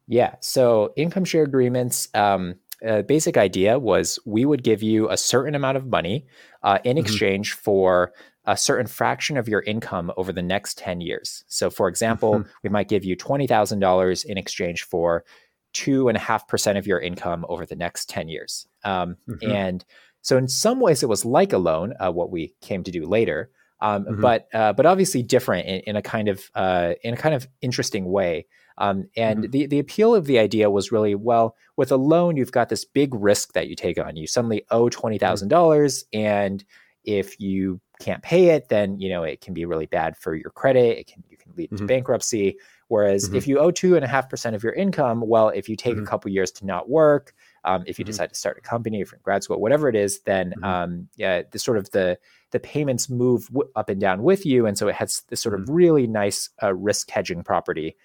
Yeah. 0.07 0.35
So 0.39 0.93
income 0.95 1.25
share 1.25 1.43
agreements. 1.43 2.07
Um, 2.13 2.55
uh, 2.87 3.01
basic 3.01 3.37
idea 3.37 3.79
was 3.79 4.19
we 4.25 4.45
would 4.45 4.63
give 4.63 4.83
you 4.83 5.09
a 5.09 5.17
certain 5.17 5.55
amount 5.55 5.77
of 5.77 5.87
money 5.87 6.27
uh, 6.63 6.77
in 6.83 6.95
mm-hmm. 6.95 7.05
exchange 7.05 7.53
for 7.53 8.13
a 8.47 8.55
certain 8.55 8.87
fraction 8.87 9.37
of 9.37 9.49
your 9.49 9.61
income 9.61 10.11
over 10.15 10.31
the 10.31 10.41
next 10.41 10.77
10 10.77 11.01
years. 11.01 11.43
So, 11.47 11.69
for 11.69 11.89
example, 11.89 12.35
mm-hmm. 12.35 12.49
we 12.63 12.69
might 12.69 12.87
give 12.87 13.03
you 13.03 13.15
$20,000 13.15 14.25
in 14.25 14.37
exchange 14.37 14.83
for 14.83 15.25
two 15.73 16.07
and 16.07 16.17
a 16.17 16.21
half 16.21 16.47
percent 16.47 16.77
of 16.77 16.87
your 16.87 16.99
income 16.99 17.45
over 17.49 17.65
the 17.65 17.75
next 17.75 18.09
10 18.09 18.29
years. 18.29 18.65
Um, 18.85 19.17
mm-hmm. 19.29 19.51
And 19.51 19.85
so, 20.21 20.37
in 20.37 20.47
some 20.47 20.79
ways, 20.79 21.03
it 21.03 21.09
was 21.09 21.25
like 21.25 21.51
a 21.51 21.57
loan, 21.57 21.93
uh, 21.99 22.11
what 22.11 22.31
we 22.31 22.55
came 22.61 22.83
to 22.83 22.91
do 22.91 23.05
later, 23.05 23.51
um, 23.81 24.05
mm-hmm. 24.05 24.21
but 24.21 24.47
uh, 24.53 24.73
but 24.73 24.85
obviously 24.85 25.21
different 25.23 25.67
in, 25.67 25.81
in 25.81 25.95
a 25.97 26.01
kind 26.01 26.29
of 26.29 26.49
uh, 26.55 26.93
in 27.03 27.13
a 27.13 27.17
kind 27.17 27.35
of 27.35 27.47
interesting 27.61 28.05
way. 28.05 28.47
Um, 28.77 29.09
and 29.17 29.39
mm-hmm. 29.39 29.51
the 29.51 29.65
the 29.67 29.79
appeal 29.79 30.15
of 30.15 30.25
the 30.25 30.39
idea 30.39 30.69
was 30.71 30.91
really 30.91 31.15
well 31.15 31.55
with 31.75 31.91
a 31.91 31.97
loan, 31.97 32.37
you've 32.37 32.51
got 32.51 32.69
this 32.69 32.85
big 32.85 33.13
risk 33.13 33.53
that 33.53 33.67
you 33.67 33.75
take 33.75 33.99
on. 33.99 34.15
You 34.15 34.25
suddenly 34.25 34.63
owe 34.71 34.87
twenty 34.89 35.17
thousand 35.17 35.49
dollars, 35.49 36.05
and 36.13 36.63
if 37.03 37.39
you 37.39 37.79
can't 37.99 38.21
pay 38.21 38.49
it, 38.49 38.69
then 38.69 38.99
you 38.99 39.09
know 39.09 39.23
it 39.23 39.41
can 39.41 39.53
be 39.53 39.65
really 39.65 39.85
bad 39.85 40.17
for 40.17 40.35
your 40.35 40.51
credit. 40.51 40.99
It 40.99 41.07
can 41.07 41.23
you 41.29 41.37
can 41.37 41.51
lead 41.55 41.69
mm-hmm. 41.69 41.77
to 41.77 41.85
bankruptcy. 41.85 42.57
Whereas 42.89 43.27
mm-hmm. 43.27 43.35
if 43.35 43.47
you 43.47 43.59
owe 43.59 43.71
two 43.71 43.95
and 43.95 44.05
a 44.05 44.07
half 44.07 44.29
percent 44.29 44.55
of 44.55 44.63
your 44.63 44.73
income, 44.73 45.21
well, 45.25 45.49
if 45.49 45.67
you 45.67 45.75
take 45.75 45.95
mm-hmm. 45.95 46.03
a 46.03 46.07
couple 46.07 46.31
years 46.31 46.51
to 46.53 46.65
not 46.65 46.89
work, 46.89 47.33
um, 47.65 47.83
if 47.85 47.99
you 47.99 48.05
mm-hmm. 48.05 48.11
decide 48.11 48.29
to 48.29 48.35
start 48.35 48.57
a 48.57 48.61
company, 48.61 49.01
if 49.01 49.11
you're 49.11 49.17
in 49.17 49.23
grad 49.23 49.43
school, 49.43 49.59
whatever 49.59 49.89
it 49.89 49.95
is, 49.95 50.21
then 50.21 50.51
mm-hmm. 50.51 50.63
um, 50.63 51.09
yeah, 51.17 51.41
the 51.51 51.59
sort 51.59 51.77
of 51.77 51.89
the 51.91 52.17
the 52.51 52.59
payments 52.59 53.09
move 53.09 53.47
w- 53.47 53.69
up 53.75 53.89
and 53.89 53.99
down 53.99 54.23
with 54.23 54.45
you, 54.45 54.65
and 54.65 54.77
so 54.77 54.87
it 54.87 54.95
has 54.95 55.23
this 55.27 55.41
sort 55.41 55.55
of 55.55 55.61
mm-hmm. 55.61 55.73
really 55.73 56.07
nice 56.07 56.49
uh, 56.63 56.73
risk 56.73 57.09
hedging 57.09 57.43
property. 57.43 57.95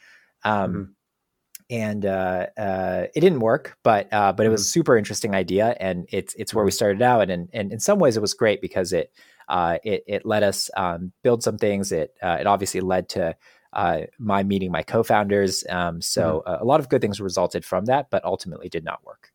Um, 0.45 0.97
and 1.71 2.05
uh, 2.05 2.49
uh, 2.59 3.07
it 3.15 3.21
didn't 3.21 3.41
work, 3.41 3.79
but 3.83 4.13
uh, 4.13 4.33
but 4.33 4.45
it 4.45 4.51
was 4.51 4.61
a 4.61 4.65
super 4.65 4.97
interesting 4.97 5.35
idea, 5.35 5.77
and 5.81 6.07
it's 6.11 6.35
it's 6.35 6.53
where 6.53 6.65
we 6.65 6.71
started 6.71 7.01
out, 7.01 7.31
and 7.31 7.49
and 7.53 7.73
in 7.73 7.81
some 7.81 7.99
ways 7.99 8.17
it 8.17 8.21
was 8.21 8.35
great 8.35 8.61
because 8.61 8.93
it 8.93 9.11
uh, 9.53 9.79
it, 9.85 10.03
it 10.07 10.27
let 10.27 10.43
us 10.43 10.71
um, 10.79 11.13
build 11.23 11.43
some 11.43 11.59
things. 11.59 11.93
It 11.93 12.15
uh, 12.23 12.39
it 12.41 12.47
obviously 12.47 12.81
led 12.81 13.11
to 13.11 13.37
uh, 13.75 14.01
my 14.19 14.43
meeting 14.43 14.73
my 14.73 14.83
co-founders. 14.83 15.63
Um, 15.69 16.01
so 16.01 16.43
mm-hmm. 16.47 16.63
a 16.63 16.65
lot 16.65 16.81
of 16.81 16.89
good 16.89 17.03
things 17.03 17.21
resulted 17.21 17.63
from 17.63 17.85
that, 17.85 18.09
but 18.11 18.25
ultimately 18.25 18.71
did 18.71 18.83
not 18.83 19.05
work. 19.05 19.31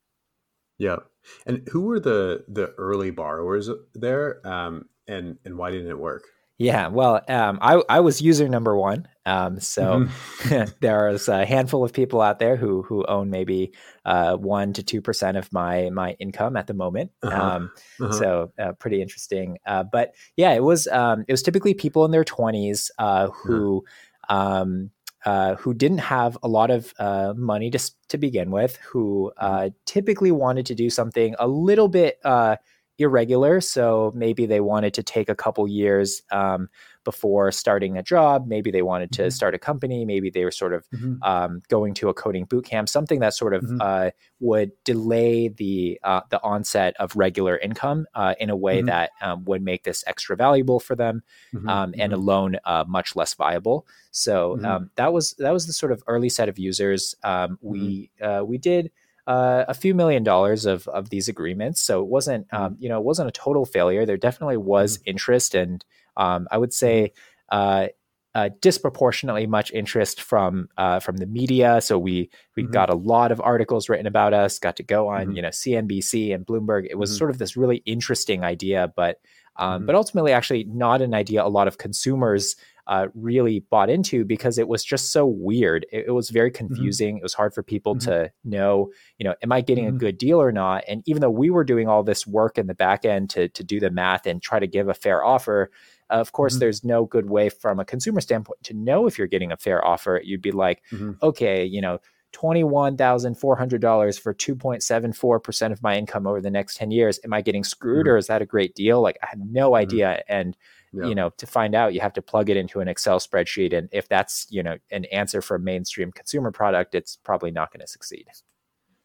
Yeah, 0.79 0.97
and 1.45 1.67
who 1.69 1.81
were 1.81 1.99
the 1.99 2.45
the 2.47 2.73
early 2.79 3.11
borrowers 3.11 3.69
there, 3.93 4.45
um, 4.45 4.89
and 5.07 5.37
and 5.45 5.55
why 5.55 5.69
didn't 5.69 5.89
it 5.89 5.99
work? 5.99 6.23
Yeah, 6.59 6.87
well, 6.87 7.21
um, 7.27 7.59
I 7.61 7.81
I 7.87 7.99
was 7.99 8.21
user 8.21 8.49
number 8.49 8.75
one. 8.75 9.07
Um, 9.27 9.59
so 9.59 10.07
mm-hmm. 10.07 10.71
there's 10.81 11.27
a 11.27 11.45
handful 11.45 11.83
of 11.83 11.93
people 11.93 12.19
out 12.19 12.39
there 12.39 12.55
who 12.55 12.81
who 12.81 13.05
own 13.05 13.29
maybe 13.29 13.73
uh, 14.05 14.35
one 14.37 14.73
to 14.73 14.83
two 14.83 15.01
percent 15.01 15.37
of 15.37 15.53
my 15.53 15.89
my 15.91 16.13
income 16.13 16.57
at 16.57 16.65
the 16.65 16.73
moment. 16.73 17.11
Uh-huh. 17.21 17.41
Um, 17.41 17.71
uh-huh. 18.01 18.11
So 18.13 18.51
uh, 18.57 18.71
pretty 18.73 19.01
interesting. 19.03 19.57
Uh, 19.67 19.83
but 19.83 20.15
yeah, 20.35 20.53
it 20.53 20.63
was 20.63 20.87
um, 20.87 21.25
it 21.27 21.31
was 21.31 21.43
typically 21.43 21.75
people 21.75 22.05
in 22.05 22.11
their 22.11 22.23
twenties 22.23 22.91
uh, 22.97 23.29
who. 23.29 23.83
Um, 24.29 24.91
uh, 25.25 25.55
who 25.55 25.73
didn't 25.73 25.97
have 25.97 26.37
a 26.41 26.47
lot 26.47 26.69
of 26.69 26.93
uh, 26.99 27.33
money 27.35 27.69
to 27.69 27.79
to 28.07 28.17
begin 28.17 28.49
with, 28.49 28.77
who 28.77 29.31
mm-hmm. 29.37 29.45
uh, 29.45 29.69
typically 29.85 30.31
wanted 30.31 30.65
to 30.67 30.75
do 30.75 30.89
something 30.89 31.35
a 31.39 31.47
little 31.47 31.89
bit 31.89 32.19
uh, 32.23 32.55
irregular. 32.99 33.61
So 33.61 34.11
maybe 34.15 34.45
they 34.45 34.59
wanted 34.59 34.93
to 34.95 35.03
take 35.03 35.29
a 35.29 35.35
couple 35.35 35.67
years 35.67 36.21
um, 36.31 36.69
before 37.03 37.51
starting 37.51 37.97
a 37.97 38.03
job. 38.03 38.47
Maybe 38.47 38.71
they 38.71 38.81
wanted 38.81 39.11
to 39.13 39.23
mm-hmm. 39.23 39.29
start 39.29 39.55
a 39.55 39.59
company. 39.59 40.03
Maybe 40.03 40.29
they 40.29 40.43
were 40.43 40.51
sort 40.51 40.73
of 40.73 40.85
mm-hmm. 40.89 41.21
um, 41.23 41.61
going 41.69 41.93
to 41.95 42.09
a 42.09 42.13
coding 42.13 42.45
boot 42.45 42.65
camp, 42.65 42.89
something 42.89 43.19
that 43.19 43.33
sort 43.33 43.53
of 43.53 43.61
mm-hmm. 43.61 43.81
uh, 43.81 44.09
would 44.39 44.71
delay 44.83 45.47
the 45.47 45.99
uh, 46.03 46.21
the 46.29 46.41
onset 46.43 46.95
of 46.99 47.15
regular 47.15 47.57
income 47.57 48.07
uh, 48.15 48.33
in 48.39 48.49
a 48.49 48.55
way 48.55 48.79
mm-hmm. 48.79 48.87
that 48.87 49.11
um, 49.21 49.45
would 49.45 49.61
make 49.61 49.83
this 49.83 50.03
extra 50.07 50.35
valuable 50.35 50.79
for 50.79 50.95
them, 50.95 51.21
mm-hmm. 51.53 51.69
um, 51.69 51.93
and 51.97 52.11
a 52.11 52.15
mm-hmm. 52.15 52.25
loan 52.25 52.55
uh, 52.65 52.83
much 52.87 53.15
less 53.15 53.33
viable. 53.35 53.87
So 54.11 54.59
um, 54.65 54.89
that 54.95 55.13
was 55.13 55.33
that 55.37 55.53
was 55.53 55.67
the 55.67 55.73
sort 55.73 55.91
of 55.91 56.03
early 56.07 56.29
set 56.29 56.49
of 56.49 56.57
users. 56.57 57.15
Um, 57.23 57.57
we 57.61 58.09
uh, 58.21 58.43
we 58.45 58.57
did 58.57 58.91
uh, 59.27 59.65
a 59.67 59.73
few 59.73 59.93
million 59.93 60.23
dollars 60.23 60.65
of 60.65 60.87
of 60.87 61.09
these 61.09 61.27
agreements. 61.27 61.81
So 61.81 62.01
it 62.01 62.07
wasn't 62.07 62.47
mm-hmm. 62.47 62.63
um, 62.63 62.77
you 62.79 62.89
know 62.89 62.97
it 62.97 63.03
wasn't 63.03 63.29
a 63.29 63.31
total 63.31 63.65
failure. 63.65 64.05
There 64.05 64.17
definitely 64.17 64.57
was 64.57 64.97
mm-hmm. 64.97 65.09
interest, 65.11 65.53
and 65.53 65.83
um, 66.15 66.47
I 66.51 66.57
would 66.57 66.73
say. 66.73 67.13
Uh, 67.49 67.87
uh, 68.35 68.49
disproportionately 68.61 69.47
much 69.47 69.71
interest 69.71 70.21
from 70.21 70.69
uh, 70.77 70.99
from 70.99 71.17
the 71.17 71.25
media. 71.25 71.81
So 71.81 71.97
we 71.97 72.29
we 72.55 72.63
mm-hmm. 72.63 72.71
got 72.71 72.91
a 72.91 72.95
lot 72.95 73.31
of 73.31 73.41
articles 73.41 73.89
written 73.89 74.05
about 74.05 74.31
us. 74.31 74.59
Got 74.59 74.75
to 74.75 74.83
go 74.83 75.07
on 75.07 75.21
mm-hmm. 75.21 75.31
you 75.37 75.41
know 75.41 75.47
CNBC 75.47 76.35
and 76.35 76.45
Bloomberg. 76.45 76.85
It 76.87 76.99
was 76.99 77.09
mm-hmm. 77.09 77.17
sort 77.17 77.29
of 77.31 77.39
this 77.39 77.57
really 77.57 77.77
interesting 77.87 78.43
idea, 78.43 78.93
but 78.95 79.21
um, 79.55 79.79
mm-hmm. 79.79 79.85
but 79.87 79.95
ultimately 79.95 80.33
actually 80.33 80.65
not 80.65 81.01
an 81.01 81.15
idea 81.15 81.43
a 81.43 81.49
lot 81.49 81.67
of 81.67 81.79
consumers 81.79 82.55
uh, 82.87 83.07
really 83.13 83.59
bought 83.69 83.89
into 83.89 84.23
because 84.23 84.57
it 84.57 84.67
was 84.67 84.83
just 84.83 85.11
so 85.11 85.25
weird. 85.25 85.85
It, 85.91 86.05
it 86.07 86.11
was 86.11 86.29
very 86.29 86.49
mm-hmm. 86.49 86.67
confusing. 86.67 87.15
Mm-hmm. 87.15 87.17
It 87.17 87.23
was 87.23 87.33
hard 87.33 87.53
for 87.53 87.61
people 87.61 87.95
mm-hmm. 87.95 88.09
to 88.09 88.31
know, 88.45 88.91
you 89.17 89.25
know, 89.25 89.35
am 89.43 89.51
I 89.51 89.61
getting 89.61 89.85
mm-hmm. 89.85 89.97
a 89.97 89.99
good 89.99 90.17
deal 90.17 90.41
or 90.41 90.51
not? 90.51 90.83
And 90.87 91.03
even 91.05 91.21
though 91.21 91.29
we 91.29 91.49
were 91.49 91.63
doing 91.63 91.87
all 91.87 92.03
this 92.03 92.25
work 92.25 92.57
in 92.57 92.67
the 92.67 92.73
back 92.73 93.05
end 93.05 93.29
to 93.31 93.49
to 93.49 93.63
do 93.63 93.79
the 93.79 93.91
math 93.91 94.25
and 94.25 94.41
try 94.41 94.59
to 94.59 94.67
give 94.67 94.87
a 94.87 94.93
fair 94.93 95.23
offer, 95.23 95.69
uh, 96.09 96.15
of 96.15 96.31
course, 96.31 96.53
mm-hmm. 96.53 96.59
there's 96.61 96.83
no 96.83 97.05
good 97.05 97.29
way 97.29 97.49
from 97.49 97.79
a 97.79 97.85
consumer 97.85 98.21
standpoint 98.21 98.63
to 98.63 98.73
know 98.73 99.05
if 99.05 99.17
you're 99.17 99.27
getting 99.27 99.51
a 99.51 99.57
fair 99.57 99.85
offer. 99.85 100.21
You'd 100.23 100.41
be 100.41 100.51
like, 100.51 100.83
mm-hmm. 100.91 101.13
okay, 101.21 101.65
you 101.65 101.81
know. 101.81 101.99
$21,400 102.33 104.19
for 104.19 104.33
2.74% 104.33 105.71
of 105.71 105.81
my 105.81 105.97
income 105.97 106.27
over 106.27 106.41
the 106.41 106.51
next 106.51 106.75
10 106.75 106.91
years. 106.91 107.19
Am 107.23 107.33
I 107.33 107.41
getting 107.41 107.63
screwed 107.63 108.05
or 108.05 108.17
is 108.17 108.27
that 108.27 108.41
a 108.41 108.45
great 108.45 108.75
deal? 108.75 109.01
Like, 109.01 109.17
I 109.23 109.27
have 109.27 109.39
no 109.39 109.75
idea. 109.75 110.21
And 110.27 110.55
yeah. 110.97 111.07
you 111.07 111.15
know 111.15 111.29
to 111.37 111.45
find 111.45 111.75
out 111.75 111.93
you 111.93 111.99
have 111.99 112.13
to 112.13 112.21
plug 112.21 112.49
it 112.49 112.57
into 112.57 112.79
an 112.79 112.87
excel 112.87 113.19
spreadsheet 113.19 113.75
and 113.75 113.89
if 113.91 114.07
that's 114.07 114.47
you 114.49 114.63
know 114.63 114.77
an 114.91 115.05
answer 115.05 115.41
for 115.41 115.55
a 115.55 115.59
mainstream 115.59 116.11
consumer 116.11 116.51
product 116.51 116.95
it's 116.95 117.15
probably 117.17 117.51
not 117.51 117.71
going 117.71 117.81
to 117.81 117.87
succeed 117.87 118.25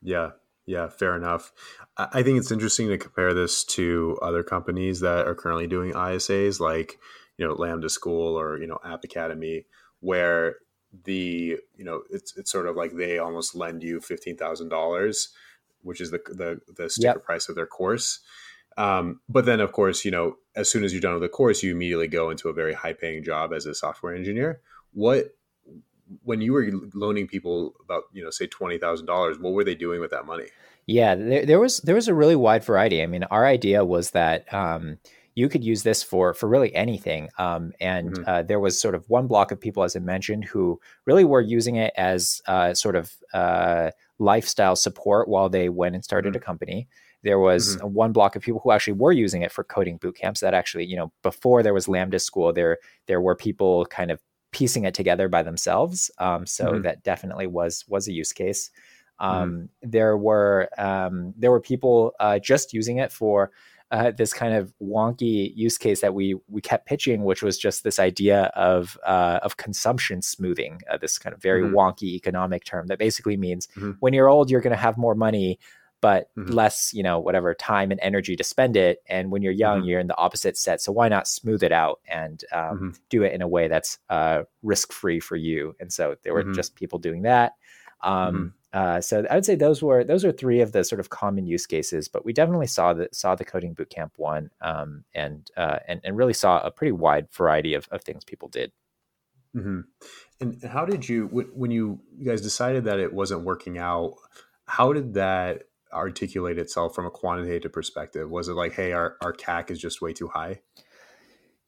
yeah 0.03 0.31
yeah 0.67 0.89
fair 0.89 1.17
enough 1.17 1.53
i 1.97 2.23
think 2.23 2.39
it's 2.39 2.53
interesting 2.53 2.89
to 2.89 2.99
compare 2.99 3.35
this 3.35 3.65
to 3.65 4.19
other 4.23 4.43
companies 4.43 5.01
that 5.01 5.27
are 5.27 5.35
currently 5.35 5.67
doing 5.67 5.93
isas 5.93 6.61
like 6.61 6.99
you 7.37 7.47
know 7.47 7.55
lambda 7.55 7.89
school 7.89 8.39
or 8.39 8.59
you 8.59 8.67
know 8.67 8.79
app 8.85 9.05
academy 9.05 9.67
where 10.01 10.57
the 11.05 11.57
you 11.77 11.85
know 11.85 12.03
it's 12.11 12.37
it's 12.37 12.51
sort 12.51 12.67
of 12.67 12.77
like 12.77 12.93
they 12.93 13.19
almost 13.19 13.55
lend 13.55 13.83
you 13.83 13.99
$15000 13.99 15.29
which 15.83 16.01
is 16.01 16.11
the 16.11 16.21
the, 16.29 16.61
the 16.77 16.91
sticker 16.91 17.19
yep. 17.19 17.25
price 17.25 17.49
of 17.49 17.55
their 17.55 17.67
course 17.67 18.21
um, 18.77 19.21
but 19.29 19.45
then, 19.45 19.61
of 19.61 19.73
course, 19.73 20.05
you 20.05 20.11
know, 20.11 20.37
as 20.55 20.71
soon 20.71 20.85
as 20.85 20.93
you're 20.93 21.01
done 21.01 21.15
with 21.15 21.23
the 21.23 21.29
course, 21.29 21.63
you 21.63 21.73
immediately 21.73 22.09
go 22.09 22.31
into 22.31 22.49
a 22.49 22.53
very 22.53 22.75
high 22.75 22.93
paying 22.93 23.25
job 23.25 23.53
as 23.53 23.67
a 23.67 23.75
software 23.75 24.15
engineer. 24.15 24.61
What, 24.93 25.35
when 26.23 26.41
you 26.41 26.53
were 26.53 26.71
loaning 26.95 27.27
people 27.27 27.75
about, 27.83 28.05
you 28.13 28.23
know, 28.23 28.31
say 28.31 28.47
$20,000, 28.47 29.41
what 29.41 29.53
were 29.53 29.65
they 29.65 29.75
doing 29.75 30.01
with 30.01 30.11
that 30.11 30.27
money? 30.27 30.47
Yeah, 30.87 31.15
there, 31.15 31.47
there, 31.47 31.61
was, 31.61 31.79
there 31.79 31.95
was 31.95 32.09
a 32.09 32.15
really 32.15 32.37
wide 32.37 32.65
variety. 32.65 33.03
I 33.03 33.07
mean, 33.07 33.25
our 33.25 33.47
idea 33.47 33.85
was 33.85 34.11
that, 34.11 34.53
um, 34.53 34.99
you 35.35 35.49
could 35.49 35.65
use 35.65 35.83
this 35.83 36.03
for 36.03 36.35
for 36.35 36.49
really 36.49 36.75
anything. 36.75 37.29
Um, 37.39 37.73
and 37.81 38.13
mm-hmm. 38.13 38.25
uh, 38.27 38.43
there 38.43 38.61
was 38.61 38.79
sort 38.79 38.95
of 38.95 39.09
one 39.09 39.27
block 39.27 39.51
of 39.51 39.61
people, 39.61 39.83
as 39.83 39.97
I 39.97 40.01
mentioned, 40.01 40.45
who 40.45 40.81
really 41.07 41.25
were 41.25 41.41
using 41.41 41.77
it 41.77 41.93
as 41.97 42.43
uh, 42.47 42.75
sort 42.75 42.97
of 42.97 43.15
uh, 43.33 43.91
lifestyle 44.19 44.77
support 44.77 45.29
while 45.29 45.49
they 45.49 45.69
went 45.69 45.95
and 45.95 46.05
started 46.05 46.35
mm-hmm. 46.35 46.43
a 46.43 46.45
company. 46.45 46.89
There 47.23 47.39
was 47.39 47.77
mm-hmm. 47.77 47.95
one 47.95 48.13
block 48.13 48.37
of 48.37 48.43
people 48.43 48.61
who 48.63 48.73
actually 48.73 48.95
were 48.95 49.13
using 49.13 49.43
it 49.43 49.53
for 49.53 49.65
coding 49.65 49.97
boot 49.97 50.17
camps. 50.17 50.41
That 50.41 50.55
actually, 50.55 50.87
you 50.87 50.97
know, 50.97 51.13
before 51.23 51.63
there 51.63 51.75
was 51.75 51.89
Lambda 51.89 52.19
School, 52.19 52.53
there 52.53 52.79
there 53.07 53.21
were 53.21 53.37
people 53.37 53.87
kind 53.87 54.11
of 54.11 54.21
piecing 54.53 54.85
it 54.85 54.95
together 54.95 55.29
by 55.29 55.43
themselves. 55.43 56.11
Um, 56.19 56.47
so 56.47 56.67
mm-hmm. 56.67 56.83
that 56.83 57.03
definitely 57.03 57.47
was 57.47 57.85
was 57.89 58.09
a 58.09 58.13
use 58.13 58.33
case. 58.33 58.71
Mm-hmm. 59.21 59.43
Um, 59.43 59.51
mm-hmm. 59.51 59.91
There 59.91 60.17
were 60.17 60.69
um, 60.79 61.35
there 61.37 61.51
were 61.51 61.61
people 61.61 62.13
uh, 62.21 62.39
just 62.39 62.73
using 62.73 62.99
it 62.99 63.13
for 63.13 63.51
uh, 63.93 64.11
this 64.11 64.33
kind 64.33 64.55
of 64.55 64.73
wonky 64.83 65.53
use 65.55 65.77
case 65.77 66.01
that 66.01 66.15
we 66.15 66.35
we 66.49 66.63
kept 66.63 66.87
pitching, 66.87 67.25
which 67.25 67.43
was 67.43 67.59
just 67.59 67.85
this 67.85 67.99
idea 67.99 68.45
of 68.57 68.99
uh, 69.07 69.39
of 69.43 69.59
consumption 69.59 70.23
smoothing, 70.23 70.81
uh, 70.91 70.97
this 70.97 71.19
kind 71.19 71.35
of 71.35 71.43
very 71.43 71.63
mm-hmm. 71.63 71.77
wonky 71.77 72.15
economic 72.15 72.65
term 72.65 72.87
that 72.87 72.99
basically 72.99 73.37
means 73.37 73.69
mm-hmm. 73.77 73.93
when 74.01 74.15
you're 74.15 74.31
old, 74.31 74.51
you're 74.51 74.63
going 74.63 74.75
to 74.75 74.83
have 74.83 74.97
more 74.97 75.15
money, 75.15 75.59
but 76.03 76.29
mm-hmm. 76.37 76.53
less, 76.53 76.93
you 76.93 77.03
know, 77.03 77.19
whatever 77.19 77.55
time 77.55 77.91
and 77.93 78.01
energy 78.03 78.37
to 78.37 78.45
spend 78.45 78.77
it. 78.77 79.03
And 79.09 79.31
when 79.31 79.41
you're 79.41 79.53
young, 79.53 79.79
mm-hmm. 79.79 79.89
you're 79.89 80.01
in 80.01 80.09
the 80.09 80.19
opposite 80.19 80.59
set. 80.59 80.83
So 80.83 80.93
why 80.93 81.09
not 81.09 81.29
smooth 81.29 81.63
it 81.63 81.73
out 81.73 82.01
and 82.07 82.45
um, 82.53 82.61
mm-hmm. 82.61 82.91
do 83.09 83.23
it 83.23 83.33
in 83.33 83.41
a 83.41 83.49
way 83.49 83.69
that's 83.69 83.99
uh, 84.11 84.43
risk 84.63 84.93
free 84.93 85.21
for 85.21 85.37
you? 85.37 85.75
And 85.81 85.91
so 85.91 86.17
there 86.25 86.35
were 86.35 86.43
mm-hmm. 86.43 86.55
just 86.55 86.75
people 86.75 86.99
doing 86.99 87.23
that. 87.23 87.53
Um, 88.03 88.55
mm-hmm. 88.75 88.79
uh, 88.79 89.01
so 89.01 89.25
I 89.31 89.37
would 89.37 89.47
say 89.47 89.55
those 89.55 89.81
were 89.81 90.03
those 90.03 90.25
are 90.25 90.33
three 90.33 90.61
of 90.61 90.73
the 90.73 90.83
sort 90.83 90.99
of 90.99 91.09
common 91.09 91.47
use 91.47 91.67
cases, 91.67 92.09
but 92.09 92.25
we 92.25 92.33
definitely 92.33 92.67
saw 92.67 92.93
the 92.93 93.09
saw 93.13 93.37
the 93.37 93.45
coding 93.45 93.77
bootcamp 93.77 94.11
one, 94.17 94.51
um, 94.61 95.05
and 95.15 95.49
uh, 95.57 95.79
and 95.87 96.01
and 96.03 96.17
really 96.17 96.33
saw 96.33 96.59
a 96.59 96.73
pretty 96.73 96.91
wide 96.91 97.29
variety 97.31 97.75
of, 97.75 97.87
of 97.93 98.03
things 98.03 98.25
people 98.25 98.49
did. 98.49 98.73
Mm-hmm. 99.55 99.83
And 100.41 100.65
how 100.65 100.85
did 100.85 101.09
you 101.09 101.29
when 101.29 101.71
you 101.71 102.01
guys 102.25 102.41
decided 102.41 102.87
that 102.87 102.99
it 102.99 103.13
wasn't 103.13 103.45
working 103.45 103.79
out? 103.79 104.15
How 104.67 104.93
did 104.93 105.15
that 105.15 105.65
articulate 105.93 106.59
itself 106.59 106.95
from 106.95 107.07
a 107.07 107.11
quantitative 107.11 107.73
perspective? 107.73 108.31
Was 108.31 108.49
it 108.49 108.55
like, 108.55 108.73
hey, 108.73 108.93
our, 108.93 109.17
our 109.21 109.33
CAC 109.33 109.71
is 109.71 109.79
just 109.79 110.01
way 110.01 110.13
too 110.13 110.29
high? 110.29 110.61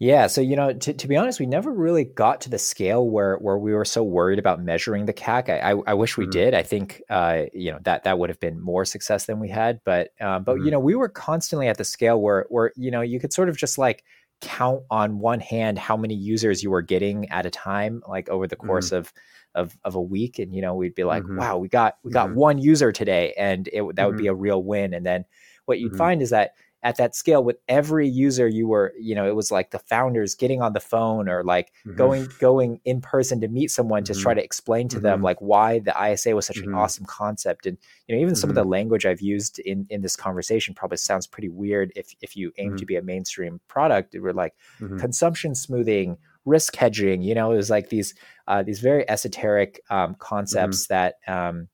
Yeah, 0.00 0.26
so 0.26 0.40
you 0.40 0.56
know, 0.56 0.72
to, 0.72 0.92
to 0.92 1.08
be 1.08 1.16
honest, 1.16 1.38
we 1.38 1.46
never 1.46 1.72
really 1.72 2.04
got 2.04 2.40
to 2.42 2.50
the 2.50 2.58
scale 2.58 3.08
where 3.08 3.36
where 3.36 3.56
we 3.56 3.72
were 3.72 3.84
so 3.84 4.02
worried 4.02 4.40
about 4.40 4.60
measuring 4.60 5.06
the 5.06 5.12
CAC. 5.12 5.48
I 5.48 5.72
I, 5.72 5.76
I 5.86 5.94
wish 5.94 6.16
we 6.16 6.24
mm-hmm. 6.24 6.32
did. 6.32 6.54
I 6.54 6.64
think 6.64 7.00
uh, 7.08 7.44
you 7.52 7.70
know 7.70 7.78
that 7.82 8.02
that 8.02 8.18
would 8.18 8.28
have 8.28 8.40
been 8.40 8.60
more 8.60 8.84
success 8.84 9.26
than 9.26 9.38
we 9.38 9.48
had. 9.48 9.80
But 9.84 10.10
um, 10.20 10.42
but 10.42 10.56
mm-hmm. 10.56 10.64
you 10.64 10.70
know, 10.72 10.80
we 10.80 10.96
were 10.96 11.08
constantly 11.08 11.68
at 11.68 11.78
the 11.78 11.84
scale 11.84 12.20
where 12.20 12.46
where 12.48 12.72
you 12.74 12.90
know 12.90 13.02
you 13.02 13.20
could 13.20 13.32
sort 13.32 13.48
of 13.48 13.56
just 13.56 13.78
like 13.78 14.02
count 14.40 14.82
on 14.90 15.20
one 15.20 15.40
hand 15.40 15.78
how 15.78 15.96
many 15.96 16.14
users 16.14 16.62
you 16.62 16.70
were 16.70 16.82
getting 16.82 17.28
at 17.30 17.46
a 17.46 17.50
time, 17.50 18.02
like 18.08 18.28
over 18.28 18.48
the 18.48 18.56
course 18.56 18.88
mm-hmm. 18.88 18.96
of 18.96 19.12
of 19.54 19.76
of 19.84 19.94
a 19.94 20.00
week 20.00 20.38
and 20.38 20.54
you 20.54 20.62
know 20.62 20.74
we'd 20.74 20.94
be 20.94 21.04
like 21.04 21.22
mm-hmm. 21.22 21.38
wow 21.38 21.56
we 21.56 21.68
got 21.68 21.96
we 22.02 22.10
got 22.10 22.28
mm-hmm. 22.28 22.38
one 22.38 22.58
user 22.58 22.92
today 22.92 23.34
and 23.36 23.68
it 23.68 23.82
that 23.82 23.94
mm-hmm. 23.94 24.06
would 24.06 24.16
be 24.16 24.24
mm-hmm. 24.24 24.30
a 24.30 24.34
real 24.34 24.62
win 24.62 24.94
and 24.94 25.06
then 25.06 25.24
what 25.66 25.78
you'd 25.78 25.90
mm-hmm. 25.90 25.98
find 25.98 26.22
is 26.22 26.30
that 26.30 26.54
at 26.84 26.98
that 26.98 27.16
scale 27.16 27.42
with 27.42 27.56
every 27.66 28.06
user 28.06 28.46
you 28.46 28.68
were 28.68 28.92
you 29.00 29.14
know 29.14 29.26
it 29.26 29.34
was 29.34 29.50
like 29.50 29.70
the 29.70 29.78
founders 29.78 30.34
getting 30.34 30.60
on 30.60 30.74
the 30.74 30.80
phone 30.80 31.28
or 31.30 31.42
like 31.42 31.72
mm-hmm. 31.86 31.96
going 31.96 32.28
going 32.38 32.78
in 32.84 33.00
person 33.00 33.40
to 33.40 33.48
meet 33.48 33.70
someone 33.70 34.04
to 34.04 34.14
try 34.14 34.34
to 34.34 34.44
explain 34.44 34.86
to 34.86 35.00
them 35.00 35.22
like 35.22 35.38
why 35.40 35.78
the 35.78 35.94
isa 36.10 36.34
was 36.34 36.46
such 36.46 36.58
an 36.58 36.74
awesome 36.74 37.06
concept 37.06 37.64
and 37.66 37.78
you 38.06 38.14
know 38.14 38.20
even 38.20 38.36
some 38.36 38.50
of 38.50 38.54
the 38.54 38.64
language 38.64 39.06
i've 39.06 39.22
used 39.22 39.58
in 39.60 39.86
in 39.88 40.02
this 40.02 40.14
conversation 40.14 40.74
probably 40.74 40.98
sounds 40.98 41.26
pretty 41.26 41.48
weird 41.48 41.90
if 41.96 42.14
if 42.20 42.36
you 42.36 42.52
aim 42.58 42.76
to 42.76 42.84
be 42.84 42.96
a 42.96 43.02
mainstream 43.02 43.60
product 43.66 44.14
we're 44.18 44.32
like 44.32 44.54
consumption 44.98 45.54
smoothing 45.54 46.18
risk 46.44 46.76
hedging. 46.76 47.22
You 47.22 47.34
know, 47.34 47.52
it 47.52 47.56
was 47.56 47.70
like 47.70 47.88
these 47.88 48.14
uh, 48.46 48.62
these 48.62 48.80
very 48.80 49.08
esoteric 49.08 49.80
um, 49.90 50.14
concepts 50.18 50.86
mm-hmm. 50.86 50.94
that 50.94 51.14
um, 51.26 51.68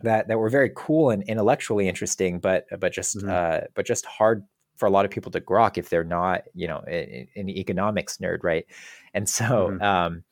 that 0.00 0.28
that 0.28 0.38
were 0.38 0.48
very 0.48 0.70
cool 0.74 1.10
and 1.10 1.22
intellectually 1.24 1.88
interesting, 1.88 2.40
but 2.40 2.66
but 2.78 2.92
just 2.92 3.16
mm-hmm. 3.16 3.30
uh, 3.30 3.66
but 3.74 3.86
just 3.86 4.06
hard 4.06 4.44
for 4.76 4.86
a 4.86 4.90
lot 4.90 5.04
of 5.04 5.10
people 5.10 5.30
to 5.30 5.40
grok 5.40 5.78
if 5.78 5.90
they're 5.90 6.04
not 6.04 6.42
you 6.54 6.66
know 6.66 6.78
an 6.80 7.48
economics 7.48 8.18
nerd, 8.18 8.38
right? 8.42 8.66
And 9.14 9.28
so. 9.28 9.70
Mm-hmm. 9.70 9.82
Um, 9.82 10.24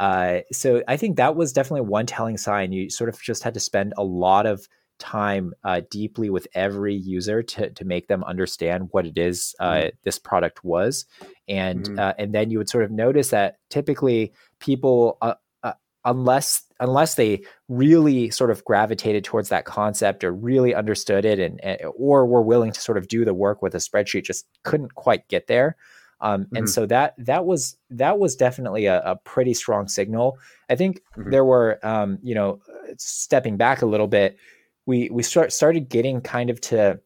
uh, 0.00 0.40
so 0.50 0.82
I 0.88 0.96
think 0.96 1.18
that 1.18 1.36
was 1.36 1.52
definitely 1.52 1.82
one 1.82 2.06
telling 2.06 2.38
sign. 2.38 2.72
You 2.72 2.88
sort 2.88 3.10
of 3.10 3.20
just 3.20 3.42
had 3.42 3.52
to 3.54 3.60
spend 3.60 3.92
a 3.98 4.02
lot 4.02 4.46
of 4.46 4.66
time 5.02 5.52
uh, 5.64 5.80
deeply 5.90 6.30
with 6.30 6.46
every 6.54 6.94
user 6.94 7.42
to, 7.42 7.68
to 7.70 7.84
make 7.84 8.06
them 8.06 8.22
understand 8.22 8.88
what 8.92 9.04
it 9.04 9.18
is 9.18 9.54
uh, 9.58 9.72
mm-hmm. 9.72 9.88
this 10.04 10.18
product 10.18 10.62
was 10.64 11.04
and 11.48 11.84
mm-hmm. 11.84 11.98
Uh, 11.98 12.12
and 12.18 12.32
then 12.32 12.50
you 12.50 12.58
would 12.58 12.68
sort 12.68 12.84
of 12.84 12.90
notice 12.92 13.30
that 13.30 13.56
typically 13.68 14.32
people 14.60 15.18
uh, 15.20 15.34
uh, 15.64 15.72
unless 16.04 16.62
unless 16.78 17.16
they 17.16 17.42
really 17.68 18.30
sort 18.30 18.50
of 18.50 18.64
gravitated 18.64 19.24
towards 19.24 19.48
that 19.48 19.64
concept 19.64 20.22
or 20.22 20.32
really 20.32 20.72
understood 20.74 21.24
it 21.24 21.40
and, 21.40 21.62
and 21.64 21.80
or 21.96 22.24
were 22.24 22.42
willing 22.42 22.70
to 22.70 22.80
sort 22.80 22.96
of 22.96 23.08
do 23.08 23.24
the 23.24 23.34
work 23.34 23.60
with 23.60 23.74
a 23.74 23.78
spreadsheet 23.78 24.24
just 24.24 24.46
couldn't 24.62 24.94
quite 24.94 25.26
get 25.26 25.48
there 25.48 25.76
um, 26.22 26.44
mm-hmm. 26.44 26.56
And 26.56 26.70
so 26.70 26.86
that 26.86 27.14
that 27.18 27.44
was 27.44 27.76
that 27.90 28.18
was 28.18 28.36
definitely 28.36 28.86
a, 28.86 29.02
a 29.02 29.16
pretty 29.16 29.54
strong 29.54 29.88
signal. 29.88 30.38
I 30.70 30.76
think 30.76 31.02
mm-hmm. 31.18 31.30
there 31.30 31.44
were, 31.44 31.84
um, 31.84 32.18
you 32.22 32.34
know, 32.34 32.60
stepping 32.96 33.56
back 33.56 33.82
a 33.82 33.86
little 33.86 34.06
bit, 34.06 34.36
we 34.86 35.08
we 35.10 35.22
start 35.22 35.52
started 35.52 35.88
getting 35.88 36.20
kind 36.20 36.50
of 36.50 36.60
to 36.62 37.00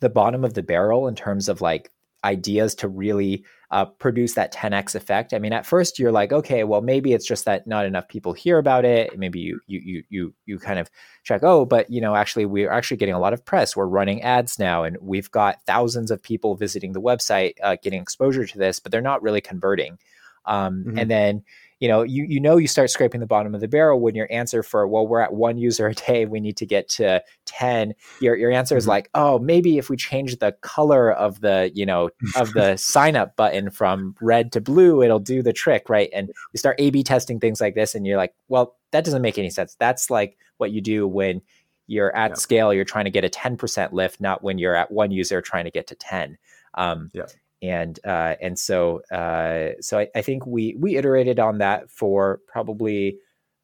the 0.00 0.10
bottom 0.10 0.44
of 0.44 0.54
the 0.54 0.62
barrel 0.62 1.08
in 1.08 1.14
terms 1.14 1.48
of 1.48 1.60
like 1.60 1.90
ideas 2.24 2.74
to 2.76 2.88
really 2.88 3.44
uh, 3.70 3.84
produce 3.84 4.34
that 4.34 4.52
10x 4.52 4.94
effect. 4.94 5.32
I 5.32 5.38
mean, 5.38 5.52
at 5.52 5.66
first 5.66 5.98
you're 5.98 6.12
like, 6.12 6.32
okay, 6.32 6.62
well, 6.62 6.82
maybe 6.82 7.14
it's 7.14 7.26
just 7.26 7.46
that 7.46 7.66
not 7.66 7.86
enough 7.86 8.06
people 8.06 8.32
hear 8.32 8.58
about 8.58 8.84
it. 8.84 9.18
Maybe 9.18 9.40
you 9.40 9.60
you 9.66 9.80
you 9.80 10.02
you 10.10 10.34
you 10.44 10.58
kind 10.58 10.78
of 10.78 10.90
check, 11.24 11.42
oh, 11.42 11.64
but 11.64 11.90
you 11.90 12.00
know, 12.00 12.14
actually, 12.14 12.46
we're 12.46 12.70
actually 12.70 12.98
getting 12.98 13.14
a 13.14 13.20
lot 13.20 13.32
of 13.32 13.44
press. 13.44 13.74
We're 13.74 13.86
running 13.86 14.22
ads 14.22 14.58
now, 14.58 14.84
and 14.84 14.96
we've 15.00 15.30
got 15.30 15.64
thousands 15.66 16.10
of 16.10 16.22
people 16.22 16.54
visiting 16.54 16.92
the 16.92 17.00
website, 17.00 17.54
uh, 17.62 17.76
getting 17.82 18.02
exposure 18.02 18.46
to 18.46 18.58
this, 18.58 18.78
but 18.78 18.92
they're 18.92 19.00
not 19.00 19.22
really 19.22 19.40
converting. 19.40 19.98
Um, 20.44 20.84
mm-hmm. 20.84 20.98
And 20.98 21.10
then 21.10 21.44
you 21.82 21.88
know, 21.88 22.02
you 22.04 22.24
you 22.28 22.38
know 22.38 22.58
you 22.58 22.68
start 22.68 22.90
scraping 22.90 23.18
the 23.18 23.26
bottom 23.26 23.56
of 23.56 23.60
the 23.60 23.66
barrel 23.66 23.98
when 23.98 24.14
your 24.14 24.28
answer 24.30 24.62
for 24.62 24.86
well, 24.86 25.04
we're 25.04 25.20
at 25.20 25.34
one 25.34 25.58
user 25.58 25.88
a 25.88 25.94
day, 25.94 26.26
we 26.26 26.38
need 26.38 26.56
to 26.58 26.64
get 26.64 26.88
to 26.90 27.20
ten. 27.44 27.92
Your 28.20 28.36
your 28.36 28.52
answer 28.52 28.76
is 28.76 28.84
mm-hmm. 28.84 28.90
like, 28.90 29.10
oh, 29.14 29.40
maybe 29.40 29.78
if 29.78 29.90
we 29.90 29.96
change 29.96 30.38
the 30.38 30.52
color 30.60 31.10
of 31.10 31.40
the 31.40 31.72
you 31.74 31.84
know 31.84 32.10
of 32.36 32.52
the 32.52 32.76
sign 32.78 33.16
up 33.16 33.34
button 33.34 33.68
from 33.68 34.14
red 34.20 34.52
to 34.52 34.60
blue, 34.60 35.02
it'll 35.02 35.18
do 35.18 35.42
the 35.42 35.52
trick, 35.52 35.88
right? 35.88 36.08
And 36.14 36.30
you 36.52 36.58
start 36.58 36.76
A/B 36.78 37.02
testing 37.02 37.40
things 37.40 37.60
like 37.60 37.74
this, 37.74 37.96
and 37.96 38.06
you're 38.06 38.16
like, 38.16 38.32
well, 38.46 38.76
that 38.92 39.04
doesn't 39.04 39.20
make 39.20 39.36
any 39.36 39.50
sense. 39.50 39.74
That's 39.80 40.08
like 40.08 40.38
what 40.58 40.70
you 40.70 40.80
do 40.80 41.08
when 41.08 41.42
you're 41.88 42.14
at 42.14 42.38
scale, 42.38 42.72
you're 42.72 42.84
trying 42.84 43.06
to 43.06 43.10
get 43.10 43.24
a 43.24 43.28
10% 43.28 43.92
lift, 43.92 44.20
not 44.20 44.44
when 44.44 44.56
you're 44.56 44.76
at 44.76 44.92
one 44.92 45.10
user 45.10 45.42
trying 45.42 45.64
to 45.64 45.70
get 45.70 45.88
to 45.88 45.96
10. 45.96 46.38
Um, 46.74 47.10
yeah 47.12 47.26
and 47.62 47.98
uh, 48.04 48.34
and 48.40 48.58
so 48.58 49.02
uh, 49.12 49.80
so 49.80 50.00
I, 50.00 50.08
I, 50.16 50.22
think 50.22 50.44
we 50.44 50.74
we 50.76 50.96
iterated 50.96 51.38
on 51.38 51.58
that 51.58 51.90
for 51.90 52.40
probably 52.48 53.18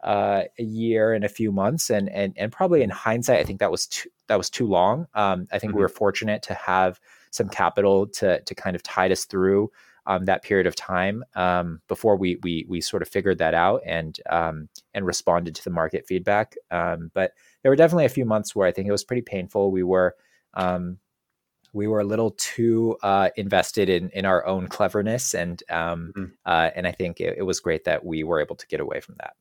uh, 0.04 0.44
a 0.58 0.62
year 0.62 1.12
and 1.12 1.24
a 1.24 1.28
few 1.28 1.50
months, 1.50 1.90
and 1.90 2.08
and 2.08 2.32
and 2.36 2.52
probably 2.52 2.82
in 2.82 2.90
hindsight, 2.90 3.40
I 3.40 3.44
think 3.44 3.58
that 3.58 3.72
was 3.72 3.88
too 3.88 4.08
that 4.28 4.38
was 4.38 4.48
too 4.48 4.66
long. 4.66 5.08
Um, 5.14 5.48
I 5.50 5.58
think 5.58 5.70
mm-hmm. 5.70 5.78
we 5.78 5.82
were 5.82 5.88
fortunate 5.88 6.42
to 6.44 6.54
have 6.54 7.00
some 7.32 7.48
capital 7.48 8.06
to 8.06 8.40
to 8.40 8.54
kind 8.54 8.76
of 8.76 8.82
tide 8.84 9.10
us 9.10 9.24
through 9.24 9.70
um, 10.06 10.24
that 10.26 10.42
period 10.42 10.66
of 10.66 10.76
time 10.76 11.24
um, 11.34 11.80
before 11.88 12.16
we 12.16 12.38
we 12.42 12.64
we 12.68 12.80
sort 12.80 13.02
of 13.02 13.08
figured 13.08 13.38
that 13.38 13.54
out 13.54 13.82
and 13.84 14.20
um, 14.30 14.68
and 14.94 15.06
responded 15.06 15.56
to 15.56 15.64
the 15.64 15.70
market 15.70 16.06
feedback. 16.06 16.54
Um, 16.70 17.10
but 17.14 17.32
there 17.62 17.70
were 17.72 17.76
definitely 17.76 18.04
a 18.04 18.10
few 18.10 18.24
months 18.24 18.54
where 18.54 18.68
I 18.68 18.72
think 18.72 18.86
it 18.86 18.92
was 18.92 19.04
pretty 19.04 19.22
painful. 19.22 19.72
We 19.72 19.82
were 19.82 20.14
um, 20.54 20.98
we 21.72 21.86
were 21.86 22.00
a 22.00 22.04
little 22.04 22.32
too 22.32 22.96
uh, 23.02 23.30
invested 23.36 23.88
in 23.88 24.10
in 24.10 24.24
our 24.24 24.46
own 24.46 24.68
cleverness, 24.68 25.34
and 25.34 25.62
um, 25.70 26.12
mm-hmm. 26.16 26.24
uh, 26.46 26.70
and 26.74 26.86
I 26.86 26.92
think 26.92 27.20
it, 27.20 27.38
it, 27.38 27.42
was 27.42 27.60
great 27.60 27.84
that 27.84 28.04
we 28.04 28.24
were 28.24 28.40
able 28.40 28.56
to 28.56 28.66
get 28.66 28.80
away 28.80 29.00
from 29.00 29.16
that. 29.18 29.34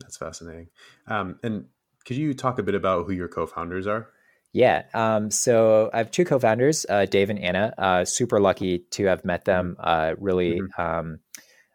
That's 0.00 0.16
fascinating. 0.16 0.68
Um, 1.06 1.38
and 1.42 1.66
could 2.04 2.16
you 2.16 2.34
talk 2.34 2.58
a 2.58 2.62
bit 2.62 2.74
about 2.74 3.06
who 3.06 3.12
your 3.12 3.28
co-founders 3.28 3.86
are? 3.86 4.08
Yeah. 4.52 4.84
Um, 4.94 5.30
so 5.30 5.90
I 5.92 5.98
have 5.98 6.10
two 6.10 6.24
co-founders, 6.24 6.84
uh, 6.88 7.06
Dave 7.06 7.30
and 7.30 7.38
Anna. 7.38 7.72
Uh, 7.78 8.04
super 8.04 8.40
lucky 8.40 8.80
to 8.90 9.04
have 9.06 9.24
met 9.24 9.44
them. 9.44 9.76
Mm-hmm. 9.78 9.88
Uh, 9.88 10.14
really, 10.18 10.60
mm-hmm. 10.60 10.80
um, 10.80 11.18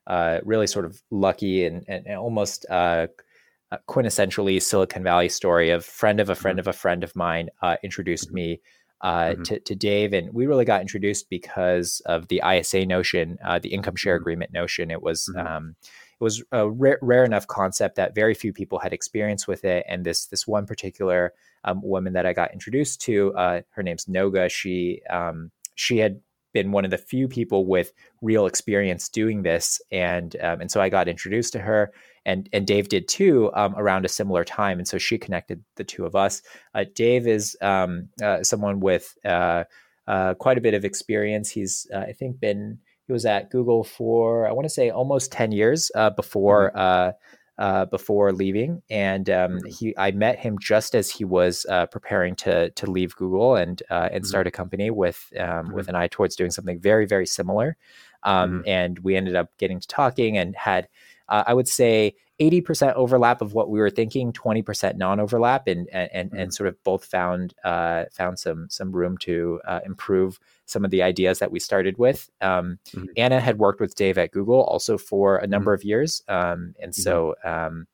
uh, 0.07 0.39
really 0.43 0.67
sort 0.67 0.85
of 0.85 1.01
lucky 1.09 1.65
and, 1.65 1.85
and, 1.87 2.07
almost 2.15 2.65
quintessentially 2.69 4.61
Silicon 4.61 5.03
Valley 5.03 5.29
story 5.29 5.71
of 5.71 5.83
friend 5.83 6.19
of 6.19 6.29
a 6.29 6.35
friend 6.35 6.59
mm-hmm. 6.59 6.69
of 6.69 6.75
a 6.75 6.77
friend 6.77 7.03
of 7.03 7.15
mine 7.15 7.49
introduced 7.83 8.27
mm-hmm. 8.27 8.35
me 8.35 8.61
uh, 9.05 9.33
mm-hmm. 9.33 9.43
to, 9.43 9.59
to, 9.59 9.75
Dave. 9.75 10.13
And 10.13 10.33
we 10.33 10.47
really 10.47 10.65
got 10.65 10.81
introduced 10.81 11.29
because 11.29 12.01
of 12.07 12.27
the 12.27 12.41
ISA 12.43 12.87
notion, 12.87 13.37
uh, 13.45 13.59
the 13.59 13.71
income 13.71 13.95
share 13.95 14.15
mm-hmm. 14.15 14.23
agreement 14.23 14.51
notion. 14.51 14.89
It 14.89 15.03
was 15.03 15.29
mm-hmm. 15.29 15.47
um, 15.47 15.75
it 15.85 16.23
was 16.23 16.43
a 16.51 16.67
rare, 16.67 16.97
rare, 17.03 17.23
enough 17.23 17.45
concept 17.45 17.97
that 17.97 18.15
very 18.15 18.33
few 18.33 18.51
people 18.51 18.79
had 18.79 18.93
experience 18.93 19.47
with 19.47 19.63
it. 19.63 19.85
And 19.87 20.03
this 20.03 20.25
this 20.25 20.47
one 20.47 20.65
particular 20.65 21.33
um, 21.65 21.81
woman 21.83 22.13
that 22.13 22.25
I 22.25 22.33
got 22.33 22.51
introduced 22.51 22.99
to, 23.01 23.31
uh, 23.35 23.61
her 23.69 23.83
name's 23.83 24.05
Noga. 24.05 24.49
She 24.49 25.03
um, 25.11 25.51
she 25.75 25.99
had 25.99 26.19
been 26.53 26.71
one 26.71 26.85
of 26.85 26.89
the 26.89 26.97
few 26.97 27.27
people 27.27 27.67
with 27.67 27.91
real 28.23 28.47
experience 28.47 29.07
doing 29.07 29.43
this, 29.43 29.79
and 29.91 30.35
um, 30.41 30.61
and 30.61 30.71
so 30.71 30.81
I 30.81 30.89
got 30.89 31.07
introduced 31.07 31.53
to 31.53 31.59
her 31.59 31.93
and 32.25 32.49
and 32.51 32.65
Dave 32.65 32.89
did 32.89 33.07
too 33.07 33.51
um, 33.53 33.75
around 33.77 34.05
a 34.05 34.09
similar 34.09 34.43
time, 34.43 34.79
and 34.79 34.87
so 34.87 34.97
she 34.97 35.17
connected 35.17 35.63
the 35.75 35.83
two 35.83 36.05
of 36.05 36.15
us. 36.15 36.41
Uh, 36.73 36.85
Dave 36.95 37.27
is 37.27 37.55
um, 37.61 38.09
uh, 38.21 38.43
someone 38.43 38.79
with 38.79 39.15
uh, 39.23 39.63
uh 40.07 40.33
quite 40.35 40.57
a 40.57 40.61
bit 40.61 40.73
of 40.73 40.83
experience. 40.83 41.49
He's 41.49 41.87
uh, 41.93 41.99
I 41.99 42.13
think 42.13 42.39
been 42.39 42.79
he 43.07 43.13
was 43.13 43.25
at 43.25 43.51
Google 43.51 43.83
for 43.83 44.47
I 44.47 44.51
want 44.51 44.65
to 44.65 44.73
say 44.73 44.89
almost 44.89 45.31
ten 45.31 45.51
years 45.51 45.91
uh, 45.95 46.09
before. 46.09 46.71
Mm-hmm. 46.75 47.89
before 47.89 48.33
leaving, 48.33 48.81
and 48.89 49.29
um, 49.29 49.51
mm-hmm. 49.51 49.67
he, 49.69 49.93
I 49.97 50.11
met 50.11 50.37
him 50.37 50.59
just 50.59 50.93
as 50.93 51.09
he 51.09 51.23
was 51.23 51.65
preparing 51.89 52.35
to 52.37 52.69
to 52.71 52.91
leave 52.91 53.15
Google 53.15 53.55
and 53.55 53.81
and 53.89 54.11
mm-hmm. 54.11 54.23
start 54.25 54.45
a 54.45 54.51
company 54.51 54.89
with 54.91 55.31
um, 55.39 55.71
with 55.71 55.85
mm-hmm. 55.85 55.95
an 55.95 56.01
eye 56.01 56.09
towards 56.09 56.35
doing 56.35 56.51
something 56.51 56.81
very 56.81 57.05
very 57.05 57.25
similar. 57.25 57.77
Um, 58.23 58.49
mm-hmm. 58.49 58.67
And 58.67 58.99
we 58.99 59.15
ended 59.15 59.35
up 59.35 59.55
getting 59.57 59.79
to 59.79 59.87
talking 59.87 60.37
and 60.37 60.53
had 60.55 60.89
uh, 61.29 61.43
I 61.45 61.53
would 61.53 61.67
say 61.67 62.15
80% 62.39 62.93
overlap 62.95 63.41
of 63.41 63.53
what 63.53 63.69
we 63.69 63.79
were 63.79 63.89
thinking, 63.89 64.33
20% 64.33 64.97
non-overlap, 64.97 65.67
and 65.67 65.87
and 65.89 66.31
mm-hmm. 66.31 66.39
and 66.39 66.53
sort 66.53 66.67
of 66.67 66.81
both 66.83 67.05
found 67.05 67.53
uh, 67.63 68.05
found 68.11 68.39
some 68.39 68.67
some 68.69 68.91
room 68.91 69.17
to 69.19 69.61
uh, 69.65 69.79
improve 69.85 70.39
some 70.65 70.83
of 70.83 70.91
the 70.91 71.01
ideas 71.01 71.39
that 71.39 71.51
we 71.51 71.59
started 71.59 71.97
with. 71.97 72.29
Um, 72.41 72.79
mm-hmm. 72.89 73.05
Anna 73.15 73.39
had 73.39 73.57
worked 73.57 73.79
with 73.79 73.95
Dave 73.95 74.17
at 74.17 74.31
Google 74.31 74.63
also 74.63 74.97
for 74.97 75.37
a 75.37 75.47
number 75.47 75.71
mm-hmm. 75.71 75.81
of 75.81 75.85
years, 75.85 76.23
um, 76.27 76.75
and 76.81 76.91
mm-hmm. 76.91 77.01
so. 77.01 77.35
Um, 77.43 77.87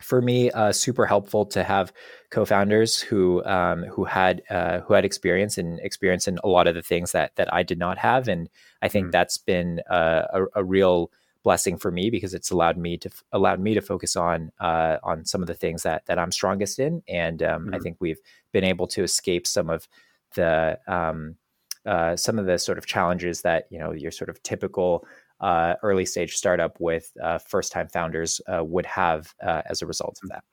for 0.00 0.20
me, 0.20 0.50
uh, 0.50 0.72
super 0.72 1.06
helpful 1.06 1.46
to 1.46 1.62
have 1.62 1.92
co-founders 2.30 3.00
who 3.00 3.44
um, 3.44 3.84
who 3.84 4.02
had 4.02 4.42
uh, 4.50 4.80
who 4.80 4.94
had 4.94 5.04
experience 5.04 5.58
and 5.58 5.78
experience 5.78 6.26
in 6.26 6.40
a 6.42 6.48
lot 6.48 6.66
of 6.66 6.74
the 6.74 6.82
things 6.82 7.12
that 7.12 7.36
that 7.36 7.52
I 7.54 7.62
did 7.62 7.78
not 7.78 7.98
have, 7.98 8.26
and 8.26 8.50
I 8.82 8.88
think 8.88 9.04
mm-hmm. 9.04 9.10
that's 9.12 9.38
been 9.38 9.80
uh, 9.88 10.26
a, 10.32 10.44
a 10.56 10.64
real 10.64 11.12
blessing 11.42 11.76
for 11.76 11.90
me 11.90 12.10
because 12.10 12.34
it's 12.34 12.50
allowed 12.50 12.76
me 12.76 12.96
to 12.98 13.10
allowed 13.32 13.60
me 13.60 13.74
to 13.74 13.80
focus 13.80 14.16
on 14.16 14.50
uh, 14.60 14.98
on 15.02 15.24
some 15.24 15.42
of 15.42 15.48
the 15.48 15.54
things 15.54 15.82
that 15.82 16.06
that 16.06 16.18
I'm 16.18 16.32
strongest 16.32 16.78
in, 16.78 17.02
and 17.08 17.42
um, 17.42 17.66
mm-hmm. 17.66 17.74
I 17.74 17.78
think 17.78 17.96
we've 18.00 18.20
been 18.52 18.64
able 18.64 18.86
to 18.88 19.02
escape 19.02 19.46
some 19.46 19.70
of 19.70 19.88
the 20.34 20.78
um, 20.86 21.36
uh, 21.84 22.16
some 22.16 22.38
of 22.38 22.46
the 22.46 22.58
sort 22.58 22.78
of 22.78 22.86
challenges 22.86 23.42
that 23.42 23.66
you 23.70 23.78
know 23.78 23.92
your 23.92 24.10
sort 24.10 24.30
of 24.30 24.42
typical 24.42 25.06
uh, 25.40 25.74
early 25.82 26.06
stage 26.06 26.36
startup 26.36 26.80
with 26.80 27.12
uh, 27.22 27.38
first 27.38 27.72
time 27.72 27.88
founders 27.88 28.40
uh, 28.46 28.64
would 28.64 28.86
have 28.86 29.34
uh, 29.42 29.62
as 29.66 29.82
a 29.82 29.86
result 29.86 30.18
of 30.22 30.28
that. 30.28 30.44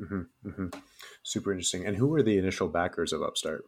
Mm-hmm, 0.00 0.48
mm-hmm. 0.48 0.80
Super 1.22 1.52
interesting. 1.52 1.86
And 1.86 1.96
who 1.96 2.08
were 2.08 2.22
the 2.22 2.36
initial 2.36 2.68
backers 2.68 3.12
of 3.12 3.22
Upstart? 3.22 3.64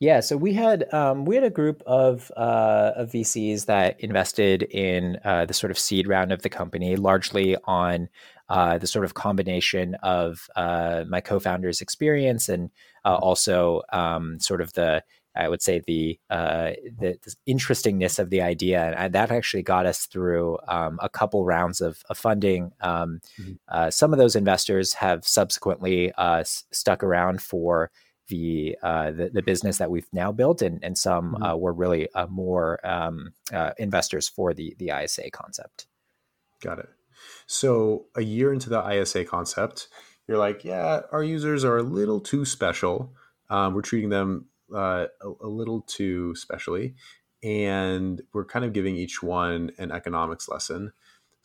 Yeah, 0.00 0.20
so 0.20 0.36
we 0.36 0.52
had 0.54 0.92
um, 0.92 1.24
we 1.24 1.36
had 1.36 1.44
a 1.44 1.50
group 1.50 1.82
of 1.86 2.30
uh, 2.36 2.92
of 2.96 3.12
VCs 3.12 3.66
that 3.66 4.00
invested 4.00 4.64
in 4.64 5.18
uh, 5.24 5.46
the 5.46 5.54
sort 5.54 5.70
of 5.70 5.78
seed 5.78 6.08
round 6.08 6.32
of 6.32 6.42
the 6.42 6.48
company, 6.48 6.96
largely 6.96 7.56
on 7.64 8.08
uh, 8.48 8.76
the 8.76 8.88
sort 8.88 9.04
of 9.04 9.14
combination 9.14 9.94
of 10.02 10.48
uh, 10.56 11.04
my 11.08 11.20
co-founder's 11.20 11.80
experience 11.80 12.48
and 12.48 12.70
uh, 13.04 13.14
also 13.14 13.82
um, 13.92 14.38
sort 14.40 14.60
of 14.60 14.72
the 14.72 15.02
I 15.36 15.48
would 15.48 15.62
say 15.62 15.82
the, 15.84 16.16
uh, 16.30 16.74
the, 16.96 17.18
the 17.24 17.34
interestingness 17.44 18.20
of 18.20 18.30
the 18.30 18.40
idea, 18.40 18.94
and 18.96 19.12
that 19.14 19.32
actually 19.32 19.64
got 19.64 19.84
us 19.84 20.06
through 20.06 20.58
um, 20.68 21.00
a 21.02 21.08
couple 21.08 21.44
rounds 21.44 21.80
of, 21.80 22.02
of 22.08 22.16
funding. 22.16 22.70
Um, 22.80 23.20
mm-hmm. 23.40 23.90
some 23.90 24.12
of 24.12 24.20
those 24.20 24.36
investors 24.36 24.94
have 24.94 25.26
subsequently 25.26 26.12
s- 26.16 26.62
stuck 26.70 27.02
around 27.02 27.42
for 27.42 27.90
the, 28.28 28.76
uh, 28.82 29.10
the, 29.10 29.30
the 29.30 29.42
business 29.42 29.78
that 29.78 29.90
we've 29.90 30.06
now 30.12 30.32
built, 30.32 30.62
and 30.62 30.82
and 30.82 30.96
some 30.96 31.34
mm-hmm. 31.34 31.42
uh, 31.42 31.56
were 31.56 31.72
really 31.72 32.08
uh, 32.14 32.26
more 32.26 32.84
um, 32.86 33.32
uh, 33.52 33.72
investors 33.78 34.28
for 34.28 34.54
the 34.54 34.74
the 34.78 34.90
ISA 34.90 35.30
concept. 35.30 35.86
Got 36.62 36.78
it. 36.78 36.88
So 37.46 38.06
a 38.14 38.22
year 38.22 38.52
into 38.52 38.70
the 38.70 38.86
ISA 38.86 39.24
concept, 39.24 39.88
you're 40.26 40.38
like, 40.38 40.64
yeah, 40.64 41.02
our 41.12 41.22
users 41.22 41.64
are 41.64 41.78
a 41.78 41.82
little 41.82 42.20
too 42.20 42.44
special. 42.44 43.12
Um, 43.50 43.74
we're 43.74 43.82
treating 43.82 44.10
them 44.10 44.46
uh, 44.74 45.06
a, 45.20 45.28
a 45.42 45.48
little 45.48 45.82
too 45.82 46.34
specially, 46.34 46.94
and 47.42 48.22
we're 48.32 48.44
kind 48.44 48.64
of 48.64 48.72
giving 48.72 48.96
each 48.96 49.22
one 49.22 49.70
an 49.78 49.92
economics 49.92 50.48
lesson 50.48 50.92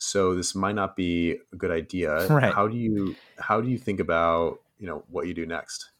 so 0.02 0.34
this 0.34 0.54
might 0.54 0.74
not 0.74 0.96
be 0.96 1.36
a 1.52 1.56
good 1.56 1.70
idea 1.70 2.26
right. 2.28 2.54
how 2.54 2.66
do 2.66 2.74
you 2.74 3.14
how 3.38 3.60
do 3.60 3.68
you 3.68 3.76
think 3.76 4.00
about 4.00 4.60
you 4.80 4.86
know 4.86 5.04
what 5.08 5.28
you 5.28 5.34
do 5.34 5.46
next. 5.46 5.90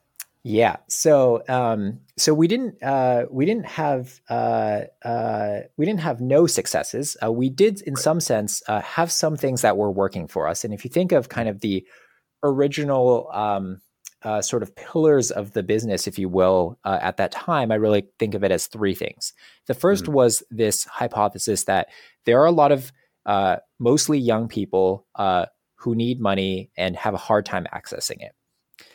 Yeah. 0.43 0.77
So 0.89 1.43
um, 1.49 2.01
so 2.17 2.33
we 2.33 2.49
didn't 2.49 2.83
uh, 2.83 3.27
we 3.31 3.45
didn't 3.45 3.67
have 3.67 4.21
uh, 4.31 4.83
uh, 5.05 5.61
we 5.77 5.85
didn't 5.85 6.01
have 6.01 6.21
no 6.21 6.47
successes. 6.47 7.17
Uh, 7.23 7.31
we 7.31 7.51
did, 7.51 7.83
in 7.83 7.95
right. 7.95 8.03
some 8.03 8.21
sense, 8.21 8.63
uh, 8.67 8.81
have 8.81 9.13
some 9.13 9.37
things 9.37 9.61
that 9.63 9.77
were 9.77 9.91
working 9.91 10.29
for 10.29 10.49
us. 10.49 10.65
And 10.65 10.73
if 10.73 10.85
you 10.85 10.91
think 10.91 11.13
of 11.13 11.29
kind 11.29 11.49
of 11.49 11.61
the 11.61 11.87
original 12.43 13.29
um, 13.33 13.83
uh, 14.23 14.41
sort 14.41 14.63
of 14.63 14.75
pillars 14.75 15.31
of 15.31 15.53
the 15.53 15.63
business, 15.63 16.07
if 16.07 16.19
you 16.19 16.31
will, 16.31 16.79
at 16.87 17.19
that 17.19 17.33
time, 17.33 17.71
I 17.71 17.75
really 17.75 18.07
think 18.19 18.35
of 18.35 18.43
it 18.43 18.51
as 18.51 18.67
three 18.67 18.95
things. 18.95 19.35
The 19.67 19.75
1st 19.75 20.05
mm-hmm. 20.05 20.13
was 20.13 20.43
this 20.51 20.85
hypothesis 20.85 21.65
that 21.65 21.89
there 22.25 22.41
are 22.41 22.47
a 22.47 22.51
lot 22.51 22.73
of 22.73 22.93
mostly 23.79 24.19
young 24.19 24.49
people 24.49 25.07
who 25.77 25.95
need 25.95 26.19
money 26.19 26.71
and 26.77 26.97
have 26.97 27.13
a 27.13 27.19
hard 27.19 27.45
time 27.45 27.67
accessing 27.75 28.21
it. 28.21 28.33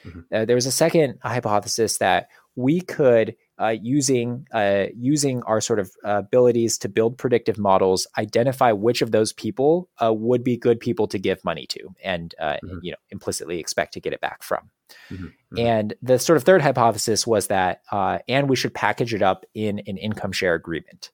Mm-hmm. 0.05 0.19
Uh, 0.33 0.45
there 0.45 0.55
was 0.55 0.65
a 0.65 0.71
second 0.71 1.17
hypothesis 1.23 1.97
that 1.97 2.29
we 2.55 2.81
could, 2.81 3.35
uh, 3.59 3.75
using 3.81 4.47
uh, 4.53 4.85
using 4.95 5.43
our 5.43 5.61
sort 5.61 5.79
of 5.79 5.91
uh, 6.05 6.17
abilities 6.17 6.77
to 6.79 6.89
build 6.89 7.17
predictive 7.17 7.57
models, 7.57 8.07
identify 8.17 8.71
which 8.71 9.01
of 9.01 9.11
those 9.11 9.33
people 9.33 9.89
uh, 10.01 10.13
would 10.13 10.43
be 10.43 10.57
good 10.57 10.79
people 10.79 11.07
to 11.07 11.19
give 11.19 11.43
money 11.43 11.65
to, 11.67 11.79
and 12.03 12.33
uh, 12.39 12.57
mm-hmm. 12.63 12.79
you 12.81 12.91
know 12.91 12.97
implicitly 13.09 13.59
expect 13.59 13.93
to 13.93 13.99
get 13.99 14.13
it 14.13 14.21
back 14.21 14.43
from. 14.43 14.69
Mm-hmm. 15.09 15.25
mm-hmm. 15.25 15.59
And 15.59 15.93
the 16.01 16.19
sort 16.19 16.37
of 16.37 16.43
third 16.43 16.61
hypothesis 16.61 17.25
was 17.25 17.47
that, 17.47 17.81
and 17.91 18.49
we 18.49 18.55
should 18.55 18.73
package 18.73 19.13
it 19.13 19.21
up 19.21 19.45
in 19.53 19.79
an 19.79 19.97
income 19.97 20.31
share 20.31 20.55
agreement. 20.55 21.11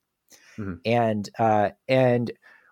Mm-hmm. 0.58 0.75
And 0.86 1.30
and 1.88 2.32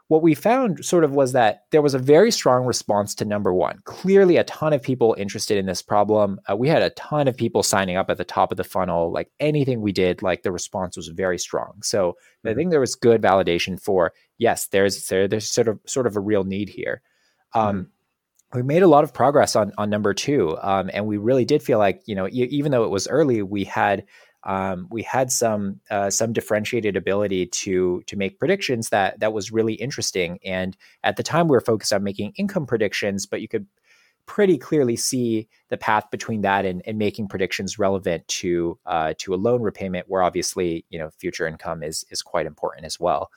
what 0.10 0.24
we 0.24 0.34
found 0.34 0.84
sort 0.84 1.04
of 1.04 1.12
was 1.12 1.34
that 1.34 1.66
there 1.70 1.84
was 1.84 1.94
a 1.94 2.00
very 2.00 2.32
strong 2.32 2.66
response 2.66 3.14
to 3.14 3.26
number 3.26 3.54
one. 3.54 3.78
Clearly, 3.84 4.38
a 4.38 4.44
ton 4.44 4.74
of 4.74 4.82
people 4.82 5.16
interested 5.20 5.56
in 5.56 5.68
this 5.68 5.84
problem. 5.84 6.40
Uh, 6.50 6.58
we 6.58 6.68
had 6.68 6.82
a 6.82 6.90
ton 6.92 7.28
of 7.28 7.38
people 7.38 7.62
signing 7.62 7.96
up 7.96 8.10
at 8.10 8.18
the 8.18 8.26
top 8.26 8.52
of 8.52 8.58
the 8.58 8.64
funnel. 8.64 9.12
Like 9.12 9.30
anything 9.40 9.82
we 9.82 9.92
did, 9.92 10.24
like 10.24 10.42
the 10.42 10.52
response 10.52 10.98
was 10.98 11.10
very 11.10 11.38
strong. 11.38 11.80
So 11.84 12.18
I 12.44 12.50
mm-hmm. 12.50 12.58
think 12.58 12.72
there 12.72 12.80
was 12.80 12.96
good 12.96 13.22
validation 13.22 13.80
for 13.80 14.12
yes, 14.40 14.68
there's 14.70 15.08
there, 15.08 15.28
there's 15.28 15.48
sort 15.48 15.68
of 15.68 15.80
sort 15.86 16.08
of 16.08 16.18
a 16.18 16.22
real 16.22 16.44
need 16.44 16.70
here. 16.70 17.04
Um, 17.54 17.76
mm-hmm. 17.76 18.58
We 18.58 18.64
made 18.64 18.82
a 18.82 18.88
lot 18.88 19.04
of 19.04 19.14
progress 19.14 19.56
on 19.56 19.74
on 19.78 19.92
number 19.92 20.16
two, 20.16 20.58
um, 20.64 20.90
and 20.92 21.06
we 21.06 21.18
really 21.18 21.46
did 21.46 21.62
feel 21.62 21.78
like 21.78 22.02
you 22.08 22.16
know 22.16 22.28
even 22.32 22.72
though 22.72 22.84
it 22.84 22.90
was 22.90 23.08
early, 23.08 23.44
we 23.44 23.64
had 23.64 24.06
um, 24.44 24.88
we 24.90 25.04
had 25.04 25.32
some 25.32 25.82
uh, 25.90 26.10
some 26.10 26.34
differentiated 26.34 26.96
ability 26.96 27.48
to 27.48 28.02
to 28.08 28.16
make 28.16 28.40
predictions 28.40 28.90
that 28.90 29.20
that 29.20 29.34
was 29.34 29.52
really 29.52 29.74
interesting. 29.74 30.40
And 30.46 30.78
at 31.04 31.18
the 31.18 31.24
time, 31.24 31.48
we 31.48 31.56
were 31.56 31.62
focused 31.62 31.92
on 31.94 32.04
making 32.04 32.34
income 32.38 32.66
predictions, 32.66 33.26
but 33.26 33.42
you 33.42 33.48
could 33.48 33.68
pretty 34.26 34.58
clearly 34.60 34.96
see 34.96 35.48
the 35.70 35.78
path 35.78 36.06
between 36.12 36.42
that 36.42 36.64
and, 36.64 36.84
and 36.86 37.00
making 37.00 37.28
predictions 37.28 37.80
relevant 37.80 38.26
to 38.28 38.78
uh, 38.86 39.14
to 39.18 39.34
a 39.34 39.36
loan 39.36 39.62
repayment, 39.62 40.08
where 40.08 40.24
obviously 40.24 40.86
you 40.90 41.00
know 41.00 41.10
future 41.18 41.48
income 41.48 41.84
is 41.84 42.06
is 42.10 42.22
quite 42.22 42.46
important 42.46 42.86
as 42.86 43.00
well. 43.00 43.32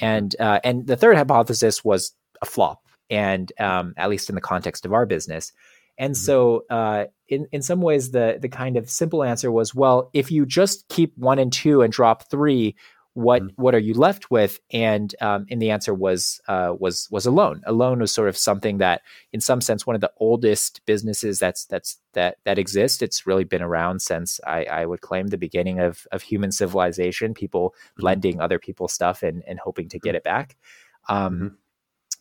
And 0.00 0.34
uh, 0.40 0.58
and 0.64 0.86
the 0.86 0.96
third 0.96 1.16
hypothesis 1.16 1.84
was 1.84 2.12
a 2.42 2.46
flop, 2.46 2.86
and 3.08 3.52
um, 3.60 3.94
at 3.96 4.10
least 4.10 4.28
in 4.28 4.34
the 4.34 4.40
context 4.40 4.84
of 4.84 4.92
our 4.92 5.06
business. 5.06 5.52
And 6.00 6.14
mm-hmm. 6.14 6.24
so, 6.24 6.64
uh, 6.70 7.04
in 7.28 7.46
in 7.52 7.60
some 7.62 7.82
ways, 7.82 8.10
the 8.10 8.38
the 8.40 8.48
kind 8.48 8.76
of 8.78 8.88
simple 8.90 9.22
answer 9.22 9.52
was, 9.52 9.74
well, 9.74 10.10
if 10.14 10.32
you 10.32 10.46
just 10.46 10.88
keep 10.88 11.16
one 11.16 11.38
and 11.38 11.52
two 11.52 11.82
and 11.82 11.92
drop 11.92 12.28
three, 12.30 12.74
what 13.12 13.42
mm-hmm. 13.42 13.62
what 13.62 13.74
are 13.74 13.80
you 13.80 13.92
left 13.92 14.30
with? 14.30 14.60
And 14.72 15.14
um, 15.20 15.44
and 15.50 15.60
the 15.60 15.70
answer 15.70 15.92
was 15.92 16.40
uh, 16.48 16.74
was 16.76 17.06
was 17.10 17.26
a 17.26 17.30
loan. 17.30 17.60
A 17.66 17.72
loan 17.72 18.00
was 18.00 18.12
sort 18.12 18.30
of 18.30 18.38
something 18.38 18.78
that, 18.78 19.02
in 19.34 19.42
some 19.42 19.60
sense, 19.60 19.86
one 19.86 19.94
of 19.94 20.00
the 20.00 20.12
oldest 20.16 20.80
businesses 20.86 21.38
that's 21.38 21.66
that's 21.66 21.98
that 22.14 22.38
that 22.44 22.58
exists. 22.58 23.02
It's 23.02 23.26
really 23.26 23.44
been 23.44 23.62
around 23.62 24.00
since 24.00 24.40
I, 24.46 24.64
I 24.64 24.86
would 24.86 25.02
claim 25.02 25.26
the 25.26 25.36
beginning 25.36 25.80
of 25.80 26.06
of 26.12 26.22
human 26.22 26.50
civilization. 26.50 27.34
People 27.34 27.70
mm-hmm. 27.70 28.06
lending 28.06 28.40
other 28.40 28.58
people 28.58 28.88
stuff 28.88 29.22
and 29.22 29.44
and 29.46 29.60
hoping 29.60 29.90
to 29.90 29.98
get 29.98 30.10
mm-hmm. 30.10 30.16
it 30.16 30.24
back. 30.24 30.56
Um, 31.10 31.34
mm-hmm 31.34 31.46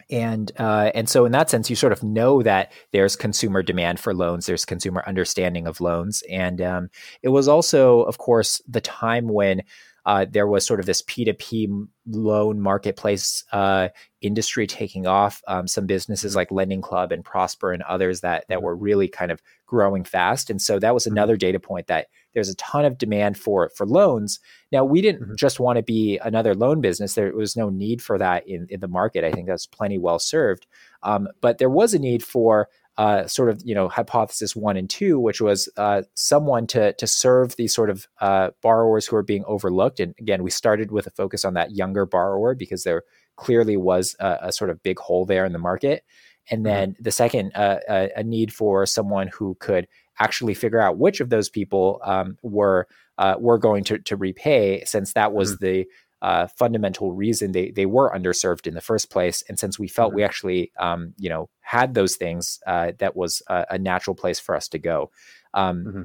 and 0.09 0.51
uh, 0.57 0.91
and 0.95 1.07
so 1.07 1.25
in 1.25 1.31
that 1.33 1.49
sense, 1.49 1.69
you 1.69 1.75
sort 1.75 1.93
of 1.93 2.03
know 2.03 2.41
that 2.41 2.71
there's 2.91 3.15
consumer 3.15 3.61
demand 3.61 3.99
for 3.99 4.13
loans, 4.13 4.45
there's 4.45 4.65
consumer 4.65 5.03
understanding 5.05 5.67
of 5.67 5.81
loans, 5.81 6.23
and 6.29 6.61
um, 6.61 6.89
it 7.21 7.29
was 7.29 7.47
also, 7.47 8.01
of 8.03 8.17
course, 8.17 8.61
the 8.67 8.81
time 8.81 9.27
when 9.27 9.61
uh, 10.05 10.25
there 10.29 10.47
was 10.47 10.65
sort 10.65 10.79
of 10.79 10.87
this 10.87 11.03
P2P 11.03 11.87
loan 12.07 12.59
marketplace 12.59 13.43
uh, 13.51 13.89
industry 14.21 14.65
taking 14.65 15.05
off. 15.05 15.43
Um, 15.47 15.67
some 15.67 15.85
businesses 15.85 16.35
like 16.35 16.51
Lending 16.51 16.81
Club 16.81 17.11
and 17.11 17.23
Prosper 17.23 17.71
and 17.71 17.83
others 17.83 18.21
that 18.21 18.45
that 18.47 18.55
mm-hmm. 18.55 18.65
were 18.65 18.75
really 18.75 19.07
kind 19.07 19.31
of 19.31 19.41
growing 19.67 20.03
fast. 20.03 20.49
And 20.49 20.59
so 20.59 20.79
that 20.79 20.93
was 20.95 21.03
mm-hmm. 21.03 21.13
another 21.13 21.37
data 21.37 21.59
point 21.59 21.87
that 21.87 22.07
there's 22.33 22.49
a 22.49 22.55
ton 22.55 22.85
of 22.85 22.97
demand 22.97 23.37
for 23.37 23.69
for 23.75 23.85
loans. 23.85 24.39
Now 24.71 24.85
we 24.85 25.01
didn't 25.01 25.21
mm-hmm. 25.23 25.35
just 25.35 25.59
want 25.59 25.77
to 25.77 25.83
be 25.83 26.19
another 26.23 26.55
loan 26.55 26.81
business. 26.81 27.15
There 27.15 27.33
was 27.35 27.55
no 27.55 27.69
need 27.69 28.01
for 28.01 28.17
that 28.17 28.47
in, 28.47 28.67
in 28.69 28.79
the 28.79 28.87
market. 28.87 29.23
I 29.23 29.31
think 29.31 29.47
that's 29.47 29.65
plenty 29.65 29.97
well 29.97 30.19
served. 30.19 30.67
Um, 31.03 31.27
but 31.41 31.57
there 31.57 31.69
was 31.69 31.93
a 31.93 31.99
need 31.99 32.23
for 32.23 32.69
uh, 32.97 33.25
sort 33.27 33.49
of 33.49 33.61
you 33.63 33.73
know 33.73 33.87
hypothesis 33.87 34.55
one 34.55 34.75
and 34.75 34.89
two, 34.89 35.19
which 35.19 35.39
was 35.39 35.69
uh, 35.77 36.03
someone 36.15 36.67
to 36.67 36.93
to 36.93 37.07
serve 37.07 37.55
these 37.55 37.73
sort 37.73 37.89
of 37.89 38.07
uh, 38.19 38.49
borrowers 38.61 39.07
who 39.07 39.15
are 39.15 39.23
being 39.23 39.45
overlooked. 39.45 39.99
And 39.99 40.13
again, 40.19 40.43
we 40.43 40.51
started 40.51 40.91
with 40.91 41.07
a 41.07 41.11
focus 41.11 41.45
on 41.45 41.53
that 41.53 41.71
younger 41.71 42.05
borrower 42.05 42.55
because 42.55 42.83
there 42.83 43.03
clearly 43.37 43.77
was 43.77 44.17
a, 44.19 44.37
a 44.41 44.51
sort 44.51 44.69
of 44.69 44.83
big 44.83 44.99
hole 44.99 45.25
there 45.25 45.45
in 45.45 45.53
the 45.53 45.59
market. 45.59 46.03
And 46.51 46.65
mm-hmm. 46.65 46.73
then 46.73 46.95
the 46.99 47.11
second, 47.11 47.53
uh, 47.55 47.79
a, 47.87 48.09
a, 48.17 48.23
need 48.23 48.53
for 48.53 48.85
someone 48.85 49.29
who 49.29 49.55
could 49.59 49.87
actually 50.19 50.53
figure 50.53 50.81
out 50.81 50.97
which 50.97 51.21
of 51.21 51.29
those 51.29 51.49
people 51.49 52.01
um, 52.03 52.37
were 52.41 52.87
uh, 53.17 53.35
were 53.39 53.57
going 53.57 53.83
to 53.85 53.99
to 53.99 54.15
repay, 54.15 54.83
since 54.85 55.13
that 55.13 55.33
was 55.33 55.55
mm-hmm. 55.55 55.65
the 55.65 55.85
uh, 56.21 56.47
fundamental 56.47 57.13
reason 57.13 57.51
they 57.51 57.71
they 57.71 57.85
were 57.85 58.11
underserved 58.11 58.67
in 58.67 58.73
the 58.73 58.81
first 58.81 59.09
place. 59.09 59.43
And 59.47 59.57
since 59.57 59.79
we 59.79 59.87
felt 59.87 60.09
mm-hmm. 60.09 60.17
we 60.17 60.23
actually 60.23 60.71
um, 60.79 61.13
you 61.17 61.29
know 61.29 61.49
had 61.61 61.93
those 61.93 62.15
things, 62.15 62.59
uh, 62.67 62.91
that 62.99 63.15
was 63.15 63.41
a, 63.47 63.65
a, 63.71 63.77
natural 63.77 64.15
place 64.15 64.39
for 64.39 64.55
us 64.55 64.67
to 64.69 64.79
go. 64.79 65.11
Um, 65.53 65.85
mm-hmm. 65.85 66.01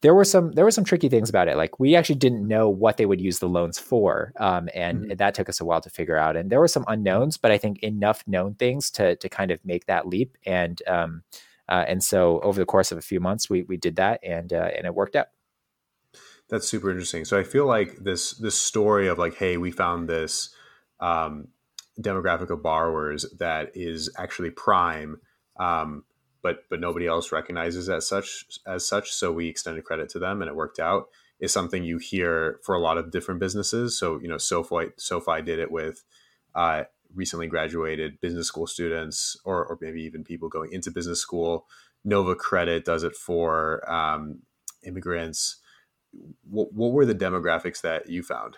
There 0.00 0.14
were 0.14 0.24
some 0.24 0.52
there 0.52 0.64
were 0.64 0.70
some 0.70 0.84
tricky 0.84 1.08
things 1.08 1.28
about 1.28 1.48
it. 1.48 1.56
Like 1.56 1.80
we 1.80 1.96
actually 1.96 2.16
didn't 2.16 2.46
know 2.46 2.68
what 2.68 2.98
they 2.98 3.06
would 3.06 3.20
use 3.20 3.40
the 3.40 3.48
loans 3.48 3.80
for, 3.80 4.32
um, 4.38 4.68
and 4.74 5.00
mm-hmm. 5.00 5.16
that 5.16 5.34
took 5.34 5.48
us 5.48 5.60
a 5.60 5.64
while 5.64 5.80
to 5.80 5.90
figure 5.90 6.16
out. 6.16 6.36
And 6.36 6.50
there 6.50 6.60
were 6.60 6.68
some 6.68 6.84
unknowns, 6.86 7.36
but 7.36 7.50
I 7.50 7.58
think 7.58 7.82
enough 7.82 8.22
known 8.28 8.54
things 8.54 8.92
to 8.92 9.16
to 9.16 9.28
kind 9.28 9.50
of 9.50 9.58
make 9.64 9.86
that 9.86 10.06
leap. 10.06 10.36
And 10.46 10.80
um, 10.86 11.22
uh, 11.68 11.84
and 11.86 12.02
so 12.02 12.40
over 12.40 12.58
the 12.58 12.66
course 12.66 12.90
of 12.92 12.98
a 12.98 13.02
few 13.02 13.20
months, 13.20 13.50
we 13.50 13.62
we 13.62 13.76
did 13.76 13.96
that, 13.96 14.20
and 14.22 14.52
uh, 14.52 14.70
and 14.76 14.86
it 14.86 14.94
worked 14.94 15.16
out. 15.16 15.26
That's 16.48 16.66
super 16.66 16.90
interesting. 16.90 17.24
So 17.24 17.38
I 17.38 17.44
feel 17.44 17.66
like 17.66 17.96
this 18.00 18.32
this 18.38 18.56
story 18.56 19.08
of 19.08 19.18
like, 19.18 19.34
hey, 19.34 19.56
we 19.58 19.70
found 19.70 20.08
this 20.08 20.50
um, 21.00 21.48
demographic 22.00 22.50
of 22.50 22.62
borrowers 22.62 23.26
that 23.38 23.72
is 23.74 24.10
actually 24.16 24.50
prime, 24.50 25.20
um, 25.60 26.04
but 26.42 26.60
but 26.70 26.80
nobody 26.80 27.06
else 27.06 27.32
recognizes 27.32 27.90
as 27.90 28.08
such 28.08 28.46
as 28.66 28.86
such. 28.86 29.12
So 29.12 29.30
we 29.30 29.48
extended 29.48 29.84
credit 29.84 30.08
to 30.10 30.18
them, 30.18 30.40
and 30.40 30.48
it 30.48 30.56
worked 30.56 30.78
out. 30.78 31.08
Is 31.38 31.52
something 31.52 31.84
you 31.84 31.98
hear 31.98 32.58
for 32.64 32.74
a 32.74 32.80
lot 32.80 32.98
of 32.98 33.12
different 33.12 33.40
businesses. 33.40 33.98
So 33.98 34.18
you 34.20 34.28
know, 34.28 34.38
SoFi 34.38 34.92
SoFi 34.96 35.42
did 35.42 35.58
it 35.58 35.70
with 35.70 36.02
uh, 36.54 36.84
recently 37.18 37.48
graduated 37.48 38.20
business 38.20 38.46
school 38.46 38.66
students, 38.66 39.36
or 39.44 39.66
or 39.66 39.76
maybe 39.80 40.02
even 40.02 40.24
people 40.24 40.48
going 40.48 40.72
into 40.72 40.90
business 40.90 41.20
school. 41.20 41.66
Nova 42.04 42.34
Credit 42.34 42.84
does 42.84 43.02
it 43.02 43.16
for 43.16 43.82
um, 43.90 44.38
immigrants 44.84 45.56
what, 46.48 46.72
what 46.72 46.92
were 46.92 47.04
the 47.04 47.14
demographics 47.14 47.80
that 47.82 48.08
you 48.08 48.22
found? 48.22 48.56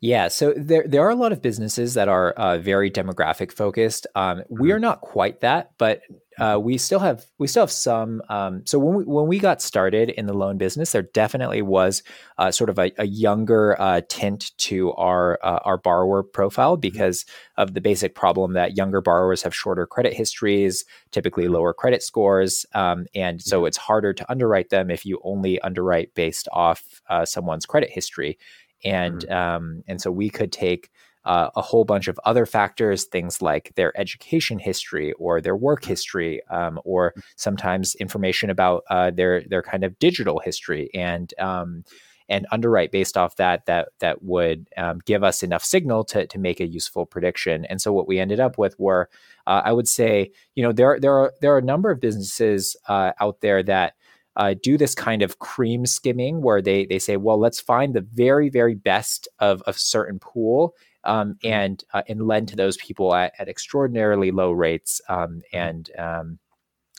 Yeah, 0.00 0.28
so 0.28 0.52
there 0.54 0.84
there 0.86 1.02
are 1.06 1.10
a 1.10 1.14
lot 1.14 1.32
of 1.32 1.40
businesses 1.40 1.94
that 1.94 2.06
are 2.06 2.32
uh, 2.32 2.58
very 2.58 2.90
demographic 2.90 3.50
focused. 3.50 4.06
Um, 4.14 4.42
we 4.50 4.70
are 4.70 4.74
mm-hmm. 4.74 4.82
not 4.82 5.00
quite 5.00 5.40
that, 5.40 5.70
but 5.78 6.02
uh, 6.38 6.58
we 6.62 6.76
still 6.76 6.98
have 6.98 7.24
we 7.38 7.46
still 7.46 7.62
have 7.62 7.70
some. 7.70 8.20
Um, 8.28 8.60
so 8.66 8.78
when 8.78 8.94
we 8.94 9.04
when 9.04 9.26
we 9.26 9.38
got 9.38 9.62
started 9.62 10.10
in 10.10 10.26
the 10.26 10.34
loan 10.34 10.58
business, 10.58 10.92
there 10.92 11.00
definitely 11.00 11.62
was 11.62 12.02
uh, 12.36 12.50
sort 12.50 12.68
of 12.68 12.78
a, 12.78 12.92
a 12.98 13.06
younger 13.06 13.80
uh, 13.80 14.02
tint 14.06 14.52
to 14.58 14.92
our 14.92 15.38
uh, 15.42 15.60
our 15.64 15.78
borrower 15.78 16.22
profile 16.22 16.74
mm-hmm. 16.74 16.82
because 16.82 17.24
of 17.56 17.72
the 17.72 17.80
basic 17.80 18.14
problem 18.14 18.52
that 18.52 18.76
younger 18.76 19.00
borrowers 19.00 19.42
have 19.42 19.54
shorter 19.54 19.86
credit 19.86 20.12
histories, 20.12 20.84
typically 21.10 21.44
mm-hmm. 21.44 21.54
lower 21.54 21.72
credit 21.72 22.02
scores, 22.02 22.66
um, 22.74 23.06
and 23.14 23.40
so 23.40 23.64
it's 23.64 23.78
harder 23.78 24.12
to 24.12 24.30
underwrite 24.30 24.68
them 24.68 24.90
if 24.90 25.06
you 25.06 25.18
only 25.24 25.58
underwrite 25.62 26.14
based 26.14 26.48
off 26.52 27.00
uh, 27.08 27.24
someone's 27.24 27.64
credit 27.64 27.88
history 27.88 28.36
and 28.84 29.20
mm-hmm. 29.20 29.34
um, 29.34 29.84
and 29.86 30.00
so 30.00 30.10
we 30.10 30.30
could 30.30 30.52
take 30.52 30.90
uh, 31.26 31.50
a 31.56 31.60
whole 31.60 31.84
bunch 31.84 32.06
of 32.06 32.18
other 32.24 32.46
factors, 32.46 33.04
things 33.04 33.42
like 33.42 33.72
their 33.74 33.92
education 34.00 34.60
history 34.60 35.12
or 35.14 35.40
their 35.40 35.56
work 35.56 35.82
mm-hmm. 35.82 35.90
history, 35.90 36.40
um, 36.50 36.80
or 36.84 37.10
mm-hmm. 37.10 37.20
sometimes 37.36 37.96
information 37.96 38.48
about 38.48 38.84
uh, 38.88 39.10
their 39.10 39.42
their 39.42 39.62
kind 39.62 39.84
of 39.84 39.98
digital 39.98 40.38
history, 40.38 40.88
and 40.94 41.34
um, 41.38 41.84
and 42.28 42.46
underwrite 42.52 42.92
based 42.92 43.16
off 43.16 43.36
that 43.36 43.66
that 43.66 43.88
that 43.98 44.22
would 44.22 44.68
um, 44.76 45.00
give 45.04 45.24
us 45.24 45.42
enough 45.42 45.64
signal 45.64 46.04
to 46.04 46.26
to 46.28 46.38
make 46.38 46.60
a 46.60 46.66
useful 46.66 47.04
prediction. 47.04 47.64
And 47.64 47.82
so 47.82 47.92
what 47.92 48.08
we 48.08 48.20
ended 48.20 48.38
up 48.38 48.56
with 48.56 48.78
were, 48.78 49.08
uh, 49.48 49.62
I 49.64 49.72
would 49.72 49.88
say, 49.88 50.30
you 50.54 50.62
know, 50.62 50.72
there 50.72 51.00
there 51.00 51.14
are 51.14 51.32
there 51.40 51.54
are 51.54 51.58
a 51.58 51.62
number 51.62 51.90
of 51.90 52.00
businesses 52.00 52.76
uh, 52.88 53.12
out 53.20 53.40
there 53.40 53.62
that. 53.64 53.94
Uh, 54.36 54.54
do 54.62 54.76
this 54.76 54.94
kind 54.94 55.22
of 55.22 55.38
cream 55.38 55.86
skimming 55.86 56.42
where 56.42 56.60
they 56.60 56.86
they 56.86 56.98
say, 56.98 57.16
well, 57.16 57.38
let's 57.38 57.60
find 57.60 57.94
the 57.94 58.00
very 58.00 58.48
very 58.48 58.74
best 58.74 59.28
of 59.38 59.62
a 59.66 59.72
certain 59.72 60.18
pool 60.18 60.74
um, 61.04 61.34
mm-hmm. 61.34 61.46
and 61.46 61.84
uh, 61.94 62.02
and 62.08 62.26
lend 62.26 62.48
to 62.48 62.56
those 62.56 62.76
people 62.76 63.14
at, 63.14 63.32
at 63.38 63.48
extraordinarily 63.48 64.30
low 64.30 64.52
rates. 64.52 65.00
Um, 65.08 65.18
mm-hmm. 65.18 65.56
and 65.56 65.90
um, 65.98 66.38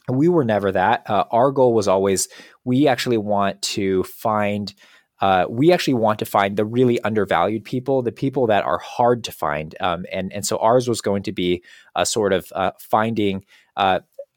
we 0.10 0.30
were 0.30 0.46
never 0.46 0.72
that. 0.72 1.08
Uh, 1.10 1.26
our 1.32 1.52
goal 1.52 1.74
was 1.74 1.88
always 1.88 2.28
we 2.64 2.88
actually 2.88 3.18
want 3.18 3.62
to 3.62 4.04
find. 4.04 4.74
Uh, 5.20 5.48
we 5.50 5.72
actually 5.72 5.96
want 5.96 6.20
to 6.20 6.26
find 6.26 6.58
the 6.58 6.66
really 6.66 7.02
undervalued 7.02 7.64
people, 7.64 8.04
the 8.04 8.12
people 8.12 8.46
that 8.46 8.64
are 8.64 8.78
hard 8.78 9.24
to 9.24 9.32
find, 9.32 9.76
um, 9.80 10.06
and 10.12 10.32
and 10.32 10.46
so 10.46 10.58
ours 10.58 10.88
was 10.88 11.02
going 11.02 11.24
to 11.24 11.32
be 11.32 11.64
a 11.96 12.06
sort 12.06 12.34
of 12.34 12.52
uh, 12.56 12.72
finding 12.78 13.44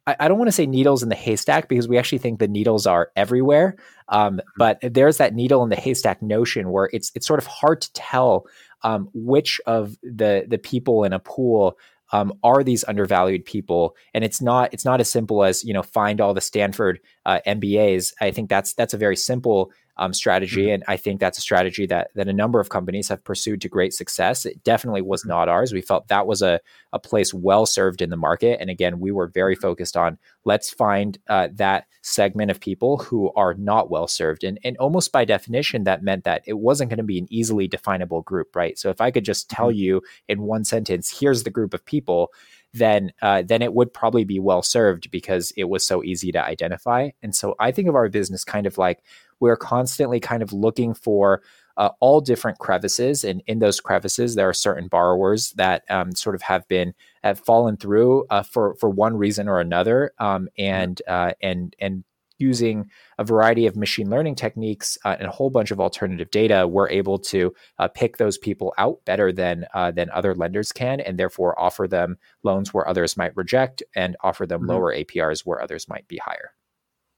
uh, 0.06 0.14
I, 0.18 0.28
don't 0.28 0.38
want 0.38 0.48
to 0.48 0.52
say 0.52 0.66
needles 0.66 1.02
in 1.02 1.08
the 1.08 1.14
haystack 1.14 1.68
because 1.68 1.88
we 1.88 1.98
actually 1.98 2.18
think 2.18 2.38
the 2.38 2.48
needles 2.48 2.86
are 2.86 3.10
everywhere. 3.16 3.76
Um, 4.08 4.34
mm-hmm. 4.34 4.48
but 4.56 4.78
there's 4.82 5.18
that 5.18 5.34
needle 5.34 5.62
in 5.62 5.68
the 5.68 5.76
haystack 5.76 6.22
notion 6.22 6.70
where 6.70 6.90
it's 6.92 7.12
it's 7.14 7.26
sort 7.26 7.40
of 7.40 7.46
hard 7.46 7.80
to 7.82 7.92
tell 7.92 8.46
um, 8.82 9.08
which 9.12 9.60
of 9.66 9.96
the 10.02 10.44
the 10.48 10.58
people 10.58 11.04
in 11.04 11.12
a 11.12 11.18
pool 11.18 11.78
um, 12.12 12.32
are 12.42 12.64
these 12.64 12.84
undervalued 12.88 13.44
people 13.44 13.96
and 14.14 14.24
it's 14.24 14.40
not 14.40 14.72
it's 14.72 14.84
not 14.84 15.00
as 15.00 15.10
simple 15.10 15.44
as 15.44 15.64
you 15.64 15.72
know 15.72 15.82
find 15.82 16.20
all 16.20 16.34
the 16.34 16.40
stanford 16.40 16.98
uh, 17.24 17.40
mbas 17.46 18.12
i 18.20 18.30
think 18.30 18.48
that's 18.48 18.74
that's 18.74 18.94
a 18.94 18.98
very 18.98 19.16
simple 19.16 19.70
um, 20.00 20.14
strategy. 20.14 20.64
Mm-hmm. 20.64 20.74
And 20.74 20.84
I 20.88 20.96
think 20.96 21.20
that's 21.20 21.38
a 21.38 21.42
strategy 21.42 21.86
that 21.86 22.10
that 22.14 22.26
a 22.26 22.32
number 22.32 22.58
of 22.58 22.70
companies 22.70 23.08
have 23.08 23.22
pursued 23.22 23.60
to 23.60 23.68
great 23.68 23.92
success. 23.92 24.46
It 24.46 24.64
definitely 24.64 25.02
was 25.02 25.20
mm-hmm. 25.20 25.28
not 25.28 25.48
ours. 25.48 25.72
We 25.72 25.82
felt 25.82 26.08
that 26.08 26.26
was 26.26 26.42
a, 26.42 26.58
a 26.92 26.98
place 26.98 27.32
well 27.32 27.66
served 27.66 28.00
in 28.00 28.08
the 28.08 28.16
market. 28.16 28.58
And 28.60 28.70
again, 28.70 28.98
we 28.98 29.12
were 29.12 29.28
very 29.28 29.54
mm-hmm. 29.54 29.62
focused 29.62 29.96
on 29.96 30.18
let's 30.44 30.70
find 30.70 31.18
uh, 31.28 31.48
that 31.54 31.84
segment 32.02 32.50
of 32.50 32.60
people 32.60 32.96
who 32.96 33.30
are 33.34 33.52
not 33.54 33.90
well 33.90 34.08
served. 34.08 34.42
And, 34.42 34.58
and 34.64 34.76
almost 34.78 35.12
by 35.12 35.26
definition, 35.26 35.84
that 35.84 36.02
meant 36.02 36.24
that 36.24 36.42
it 36.46 36.58
wasn't 36.58 36.88
going 36.88 36.96
to 36.96 37.04
be 37.04 37.18
an 37.18 37.28
easily 37.30 37.68
definable 37.68 38.22
group, 38.22 38.56
right? 38.56 38.78
So 38.78 38.88
if 38.88 39.02
I 39.02 39.10
could 39.10 39.26
just 39.26 39.50
tell 39.50 39.68
mm-hmm. 39.68 39.78
you 39.78 40.02
in 40.28 40.42
one 40.42 40.64
sentence, 40.64 41.20
here's 41.20 41.42
the 41.42 41.50
group 41.50 41.74
of 41.74 41.84
people, 41.84 42.32
then 42.72 43.12
uh, 43.20 43.42
then 43.42 43.62
it 43.62 43.74
would 43.74 43.92
probably 43.92 44.24
be 44.24 44.38
well 44.38 44.62
served 44.62 45.10
because 45.10 45.52
it 45.56 45.64
was 45.64 45.84
so 45.84 46.02
easy 46.04 46.32
to 46.32 46.42
identify. 46.42 47.10
And 47.22 47.34
so 47.34 47.54
I 47.58 47.72
think 47.72 47.88
of 47.88 47.94
our 47.94 48.08
business 48.08 48.44
kind 48.44 48.66
of 48.66 48.78
like 48.78 49.02
we're 49.40 49.56
constantly 49.56 50.20
kind 50.20 50.42
of 50.42 50.52
looking 50.52 50.94
for 50.94 51.42
uh, 51.76 51.90
all 52.00 52.20
different 52.20 52.58
crevices, 52.58 53.24
and 53.24 53.42
in 53.46 53.58
those 53.58 53.80
crevices, 53.80 54.34
there 54.34 54.48
are 54.48 54.54
certain 54.54 54.86
borrowers 54.86 55.52
that 55.52 55.82
um, 55.88 56.12
sort 56.12 56.34
of 56.34 56.42
have 56.42 56.68
been 56.68 56.94
have 57.24 57.40
fallen 57.40 57.76
through 57.76 58.26
uh, 58.30 58.42
for 58.42 58.74
for 58.74 58.90
one 58.90 59.16
reason 59.16 59.48
or 59.48 59.60
another, 59.60 60.12
um, 60.18 60.48
and 60.58 61.00
uh, 61.08 61.32
and 61.40 61.74
and 61.78 62.04
using 62.40 62.90
a 63.18 63.24
variety 63.24 63.66
of 63.66 63.76
machine 63.76 64.10
learning 64.10 64.34
techniques 64.34 64.98
uh, 65.04 65.14
and 65.18 65.28
a 65.28 65.30
whole 65.30 65.50
bunch 65.50 65.70
of 65.70 65.78
alternative 65.78 66.30
data, 66.30 66.66
we're 66.66 66.88
able 66.88 67.18
to 67.18 67.54
uh, 67.78 67.86
pick 67.86 68.16
those 68.16 68.38
people 68.38 68.74
out 68.78 68.98
better 69.04 69.30
than 69.30 69.66
uh, 69.74 69.90
than 69.90 70.10
other 70.10 70.34
lenders 70.34 70.72
can, 70.72 71.00
and 71.00 71.18
therefore 71.18 71.58
offer 71.60 71.86
them 71.86 72.18
loans 72.42 72.74
where 72.74 72.88
others 72.88 73.16
might 73.16 73.36
reject, 73.36 73.82
and 73.94 74.16
offer 74.22 74.46
them 74.46 74.62
mm-hmm. 74.62 74.70
lower 74.70 74.94
APRs 74.94 75.40
where 75.46 75.62
others 75.62 75.88
might 75.88 76.08
be 76.08 76.18
higher. 76.18 76.52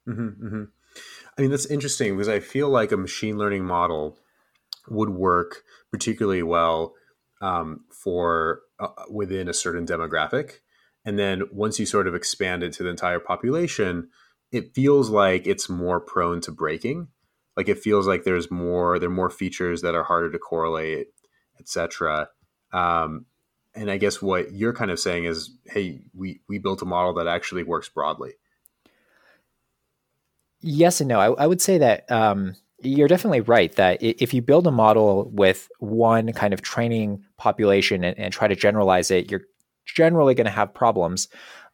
Mm-hmm, 0.08 0.46
mm-hmm. 0.46 0.64
I 1.36 1.42
mean, 1.42 1.50
that's 1.50 1.66
interesting 1.66 2.16
because 2.16 2.28
I 2.28 2.40
feel 2.40 2.68
like 2.68 2.92
a 2.92 2.96
machine 2.96 3.38
learning 3.38 3.64
model 3.64 4.18
would 4.88 5.10
work 5.10 5.62
particularly 5.90 6.42
well 6.42 6.94
um, 7.40 7.84
for 7.90 8.60
uh, 8.78 8.88
within 9.10 9.48
a 9.48 9.54
certain 9.54 9.86
demographic. 9.86 10.58
And 11.04 11.18
then 11.18 11.42
once 11.50 11.80
you 11.80 11.86
sort 11.86 12.06
of 12.06 12.14
expand 12.14 12.62
it 12.62 12.72
to 12.74 12.82
the 12.82 12.90
entire 12.90 13.18
population, 13.18 14.08
it 14.52 14.74
feels 14.74 15.10
like 15.10 15.46
it's 15.46 15.68
more 15.68 16.00
prone 16.00 16.40
to 16.42 16.52
breaking. 16.52 17.08
Like 17.56 17.68
it 17.68 17.78
feels 17.78 18.06
like 18.06 18.24
there's 18.24 18.50
more 18.50 18.98
there 18.98 19.08
are 19.08 19.12
more 19.12 19.30
features 19.30 19.82
that 19.82 19.94
are 19.94 20.04
harder 20.04 20.30
to 20.30 20.38
correlate, 20.38 21.08
etc. 21.58 22.28
Um, 22.72 23.26
and 23.74 23.90
I 23.90 23.98
guess 23.98 24.22
what 24.22 24.52
you're 24.52 24.74
kind 24.74 24.90
of 24.90 25.00
saying 25.00 25.24
is, 25.24 25.50
hey, 25.66 26.00
we 26.14 26.40
we 26.48 26.58
built 26.58 26.82
a 26.82 26.86
model 26.86 27.14
that 27.14 27.26
actually 27.26 27.62
works 27.62 27.88
broadly. 27.88 28.32
Yes 30.62 31.00
and 31.00 31.08
no. 31.08 31.20
I, 31.20 31.44
I 31.44 31.46
would 31.46 31.60
say 31.60 31.78
that 31.78 32.10
um, 32.10 32.54
you're 32.80 33.08
definitely 33.08 33.40
right 33.40 33.72
that 33.76 34.02
if 34.02 34.32
you 34.32 34.42
build 34.42 34.66
a 34.66 34.70
model 34.70 35.30
with 35.32 35.68
one 35.78 36.32
kind 36.32 36.54
of 36.54 36.62
training 36.62 37.22
population 37.36 38.04
and, 38.04 38.18
and 38.18 38.32
try 38.32 38.48
to 38.48 38.56
generalize 38.56 39.10
it, 39.10 39.30
you're 39.30 39.42
generally 39.86 40.34
going 40.34 40.46
to 40.46 40.50
have 40.50 40.72
problems. 40.72 41.28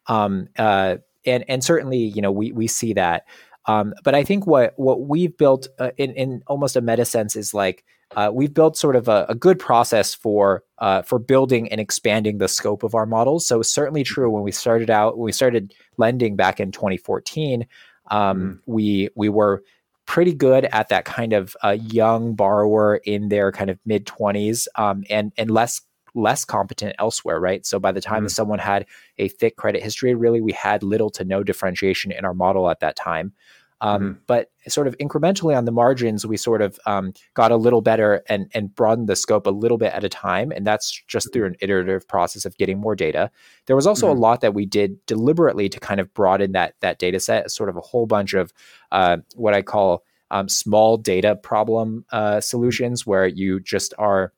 Um, 0.06 0.48
uh, 0.58 0.96
and 1.26 1.44
and 1.48 1.62
certainly, 1.62 1.98
you 1.98 2.22
know, 2.22 2.32
we 2.32 2.52
we 2.52 2.66
see 2.66 2.94
that. 2.94 3.24
Um, 3.66 3.92
but 4.02 4.14
I 4.14 4.24
think 4.24 4.46
what 4.46 4.72
what 4.76 5.02
we've 5.02 5.36
built 5.36 5.68
uh, 5.78 5.90
in 5.96 6.12
in 6.12 6.42
almost 6.46 6.76
a 6.76 6.80
meta 6.80 7.04
sense 7.04 7.36
is 7.36 7.52
like 7.52 7.84
uh, 8.16 8.30
we've 8.32 8.54
built 8.54 8.76
sort 8.76 8.96
of 8.96 9.08
a, 9.08 9.26
a 9.28 9.34
good 9.34 9.58
process 9.58 10.14
for 10.14 10.64
uh, 10.78 11.02
for 11.02 11.18
building 11.18 11.70
and 11.70 11.80
expanding 11.80 12.38
the 12.38 12.48
scope 12.48 12.82
of 12.82 12.94
our 12.94 13.04
models. 13.04 13.46
So 13.46 13.60
it's 13.60 13.72
certainly 13.72 14.04
true 14.04 14.30
when 14.30 14.42
we 14.42 14.52
started 14.52 14.88
out 14.88 15.18
when 15.18 15.26
we 15.26 15.32
started 15.32 15.74
lending 15.98 16.36
back 16.36 16.60
in 16.60 16.72
2014. 16.72 17.66
Um, 18.10 18.40
mm. 18.40 18.58
We 18.66 19.08
we 19.14 19.28
were 19.28 19.62
pretty 20.06 20.32
good 20.32 20.64
at 20.66 20.88
that 20.88 21.04
kind 21.04 21.32
of 21.32 21.56
uh, 21.62 21.76
young 21.90 22.34
borrower 22.34 22.96
in 22.96 23.28
their 23.28 23.52
kind 23.52 23.70
of 23.70 23.78
mid 23.84 24.06
twenties, 24.06 24.68
um, 24.76 25.04
and 25.10 25.32
and 25.36 25.50
less 25.50 25.82
less 26.14 26.44
competent 26.44 26.96
elsewhere, 26.98 27.38
right? 27.38 27.64
So 27.64 27.78
by 27.78 27.92
the 27.92 28.00
time 28.00 28.22
mm. 28.22 28.26
that 28.26 28.30
someone 28.30 28.58
had 28.58 28.86
a 29.18 29.28
thick 29.28 29.56
credit 29.56 29.82
history, 29.82 30.14
really 30.14 30.40
we 30.40 30.52
had 30.52 30.82
little 30.82 31.10
to 31.10 31.24
no 31.24 31.42
differentiation 31.42 32.10
in 32.12 32.24
our 32.24 32.34
model 32.34 32.70
at 32.70 32.80
that 32.80 32.96
time. 32.96 33.32
Um, 33.80 34.02
mm-hmm. 34.02 34.18
But 34.26 34.50
sort 34.66 34.86
of 34.86 34.96
incrementally 34.98 35.56
on 35.56 35.64
the 35.64 35.72
margins, 35.72 36.26
we 36.26 36.36
sort 36.36 36.62
of 36.62 36.78
um, 36.86 37.12
got 37.34 37.52
a 37.52 37.56
little 37.56 37.80
better 37.80 38.22
and 38.28 38.50
and 38.54 38.74
broadened 38.74 39.08
the 39.08 39.16
scope 39.16 39.46
a 39.46 39.50
little 39.50 39.78
bit 39.78 39.92
at 39.92 40.04
a 40.04 40.08
time, 40.08 40.50
and 40.50 40.66
that's 40.66 41.02
just 41.06 41.32
through 41.32 41.46
an 41.46 41.56
iterative 41.60 42.06
process 42.08 42.44
of 42.44 42.56
getting 42.56 42.78
more 42.78 42.96
data. 42.96 43.30
There 43.66 43.76
was 43.76 43.86
also 43.86 44.08
mm-hmm. 44.08 44.18
a 44.18 44.20
lot 44.20 44.40
that 44.40 44.54
we 44.54 44.66
did 44.66 45.04
deliberately 45.06 45.68
to 45.68 45.80
kind 45.80 46.00
of 46.00 46.12
broaden 46.12 46.52
that 46.52 46.74
that 46.80 46.98
data 46.98 47.20
set, 47.20 47.50
sort 47.50 47.68
of 47.68 47.76
a 47.76 47.80
whole 47.80 48.06
bunch 48.06 48.34
of 48.34 48.52
uh, 48.90 49.18
what 49.36 49.54
I 49.54 49.62
call 49.62 50.04
um, 50.30 50.48
small 50.48 50.96
data 50.96 51.36
problem 51.36 52.04
uh, 52.12 52.40
solutions, 52.40 53.06
where 53.06 53.26
you 53.26 53.60
just 53.60 53.94
are 53.98 54.32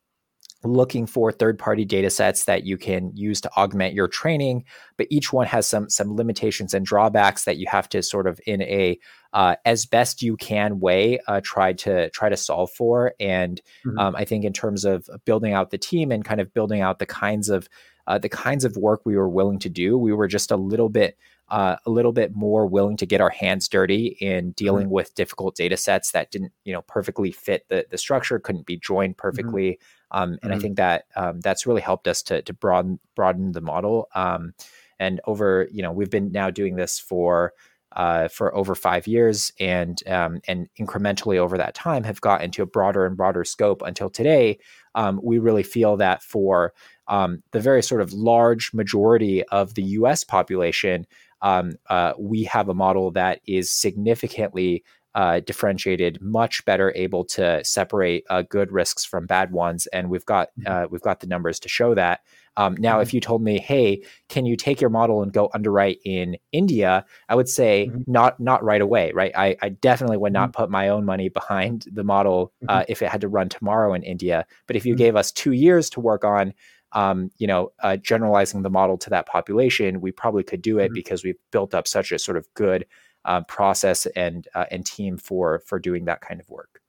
looking 0.64 1.06
for 1.06 1.32
third-party 1.32 1.84
data 1.84 2.10
sets 2.10 2.44
that 2.44 2.64
you 2.64 2.76
can 2.76 3.10
use 3.14 3.40
to 3.40 3.50
augment 3.56 3.94
your 3.94 4.08
training 4.08 4.64
but 4.96 5.06
each 5.10 5.32
one 5.32 5.46
has 5.46 5.66
some 5.66 5.88
some 5.88 6.14
limitations 6.14 6.74
and 6.74 6.84
drawbacks 6.84 7.44
that 7.44 7.56
you 7.56 7.66
have 7.68 7.88
to 7.88 8.02
sort 8.02 8.26
of 8.26 8.40
in 8.46 8.62
a 8.62 8.98
uh, 9.32 9.54
as 9.64 9.86
best 9.86 10.22
you 10.22 10.36
can 10.36 10.80
way 10.80 11.18
uh, 11.28 11.40
try 11.42 11.72
to 11.72 12.10
try 12.10 12.28
to 12.28 12.36
solve 12.36 12.70
for 12.70 13.14
and 13.20 13.60
mm-hmm. 13.86 13.98
um, 13.98 14.14
i 14.16 14.24
think 14.24 14.44
in 14.44 14.52
terms 14.52 14.84
of 14.84 15.08
building 15.24 15.52
out 15.52 15.70
the 15.70 15.78
team 15.78 16.10
and 16.12 16.24
kind 16.24 16.40
of 16.40 16.52
building 16.52 16.80
out 16.80 16.98
the 16.98 17.06
kinds 17.06 17.48
of 17.48 17.68
uh, 18.06 18.18
the 18.18 18.28
kinds 18.28 18.64
of 18.64 18.76
work 18.76 19.02
we 19.04 19.16
were 19.16 19.28
willing 19.28 19.58
to 19.58 19.68
do 19.68 19.96
we 19.96 20.12
were 20.12 20.28
just 20.28 20.50
a 20.50 20.56
little 20.56 20.88
bit 20.88 21.16
uh, 21.50 21.76
a 21.84 21.90
little 21.90 22.12
bit 22.12 22.34
more 22.34 22.66
willing 22.66 22.96
to 22.96 23.06
get 23.06 23.20
our 23.20 23.30
hands 23.30 23.68
dirty 23.68 24.16
in 24.20 24.52
dealing 24.52 24.84
mm-hmm. 24.84 24.94
with 24.94 25.14
difficult 25.14 25.56
data 25.56 25.76
sets 25.76 26.12
that 26.12 26.30
didn't 26.30 26.52
you 26.64 26.72
know 26.72 26.82
perfectly 26.82 27.32
fit 27.32 27.66
the, 27.68 27.84
the 27.90 27.98
structure 27.98 28.38
couldn't 28.38 28.66
be 28.66 28.76
joined 28.76 29.16
mm-hmm. 29.16 29.20
perfectly 29.20 29.72
mm-hmm. 29.72 30.22
um, 30.22 30.30
and 30.30 30.40
mm-hmm. 30.40 30.52
i 30.52 30.58
think 30.58 30.76
that 30.76 31.04
um, 31.16 31.40
that's 31.40 31.66
really 31.66 31.80
helped 31.80 32.06
us 32.06 32.22
to, 32.22 32.40
to 32.42 32.52
broaden 32.52 32.98
broaden 33.16 33.52
the 33.52 33.60
model 33.60 34.08
um, 34.14 34.54
and 34.98 35.20
over 35.26 35.68
you 35.72 35.82
know 35.82 35.92
we've 35.92 36.10
been 36.10 36.30
now 36.30 36.50
doing 36.50 36.76
this 36.76 36.98
for 36.98 37.52
uh, 37.96 38.28
for 38.28 38.54
over 38.54 38.76
five 38.76 39.08
years 39.08 39.52
and 39.58 40.06
um, 40.06 40.40
and 40.46 40.68
incrementally 40.78 41.38
over 41.38 41.58
that 41.58 41.74
time 41.74 42.04
have 42.04 42.20
got 42.20 42.42
into 42.42 42.62
a 42.62 42.66
broader 42.66 43.04
and 43.04 43.16
broader 43.16 43.44
scope 43.44 43.82
until 43.82 44.08
today 44.08 44.58
um, 44.94 45.20
we 45.22 45.38
really 45.38 45.64
feel 45.64 45.96
that 45.96 46.22
for 46.22 46.72
um, 47.08 47.42
the 47.50 47.60
very 47.60 47.82
sort 47.82 48.00
of 48.00 48.12
large 48.12 48.72
majority 48.72 49.42
of 49.46 49.74
the 49.74 49.82
US 49.82 50.22
population 50.22 51.04
um, 51.42 51.72
uh, 51.88 52.12
we 52.18 52.44
have 52.44 52.68
a 52.68 52.74
model 52.74 53.10
that 53.12 53.40
is 53.46 53.70
significantly 53.70 54.84
uh, 55.14 55.40
differentiated, 55.40 56.20
much 56.22 56.64
better 56.64 56.92
able 56.94 57.24
to 57.24 57.64
separate 57.64 58.24
uh, 58.30 58.42
good 58.42 58.70
risks 58.70 59.04
from 59.04 59.26
bad 59.26 59.50
ones, 59.50 59.86
and 59.88 60.08
we've 60.08 60.24
got 60.24 60.48
mm-hmm. 60.58 60.72
uh, 60.72 60.86
we've 60.88 61.00
got 61.00 61.20
the 61.20 61.26
numbers 61.26 61.58
to 61.60 61.68
show 61.68 61.94
that. 61.94 62.20
Um, 62.56 62.76
now, 62.78 62.94
mm-hmm. 62.94 63.02
if 63.02 63.14
you 63.14 63.20
told 63.20 63.42
me, 63.42 63.58
"Hey, 63.58 64.04
can 64.28 64.46
you 64.46 64.56
take 64.56 64.80
your 64.80 64.90
model 64.90 65.22
and 65.22 65.32
go 65.32 65.50
underwrite 65.52 65.98
in 66.04 66.36
India?" 66.52 67.04
I 67.28 67.34
would 67.34 67.48
say 67.48 67.88
mm-hmm. 67.90 68.02
not 68.06 68.38
not 68.38 68.62
right 68.62 68.80
away. 68.80 69.10
Right? 69.12 69.32
I, 69.36 69.56
I 69.60 69.70
definitely 69.70 70.18
would 70.18 70.32
not 70.32 70.52
mm-hmm. 70.52 70.62
put 70.62 70.70
my 70.70 70.88
own 70.88 71.04
money 71.04 71.28
behind 71.40 71.86
the 71.92 72.04
model 72.04 72.52
uh, 72.68 72.80
mm-hmm. 72.80 72.92
if 72.92 73.02
it 73.02 73.08
had 73.08 73.22
to 73.22 73.28
run 73.28 73.48
tomorrow 73.48 73.94
in 73.94 74.04
India. 74.04 74.46
But 74.68 74.76
if 74.76 74.86
you 74.86 74.94
mm-hmm. 74.94 74.98
gave 74.98 75.16
us 75.16 75.32
two 75.32 75.52
years 75.52 75.90
to 75.90 76.00
work 76.00 76.24
on 76.24 76.54
um, 76.92 77.30
you 77.38 77.46
know, 77.46 77.72
uh, 77.82 77.96
generalizing 77.96 78.62
the 78.62 78.70
model 78.70 78.98
to 78.98 79.10
that 79.10 79.26
population, 79.26 80.00
we 80.00 80.12
probably 80.12 80.42
could 80.42 80.62
do 80.62 80.78
it 80.78 80.86
mm-hmm. 80.86 80.94
because 80.94 81.24
we've 81.24 81.38
built 81.50 81.74
up 81.74 81.86
such 81.86 82.12
a 82.12 82.18
sort 82.18 82.36
of 82.36 82.52
good 82.54 82.86
uh, 83.24 83.42
process 83.42 84.06
and 84.16 84.48
uh, 84.54 84.64
and 84.70 84.86
team 84.86 85.16
for 85.16 85.60
for 85.60 85.78
doing 85.78 86.06
that 86.06 86.20
kind 86.20 86.40
of 86.40 86.48
work. 86.48 86.80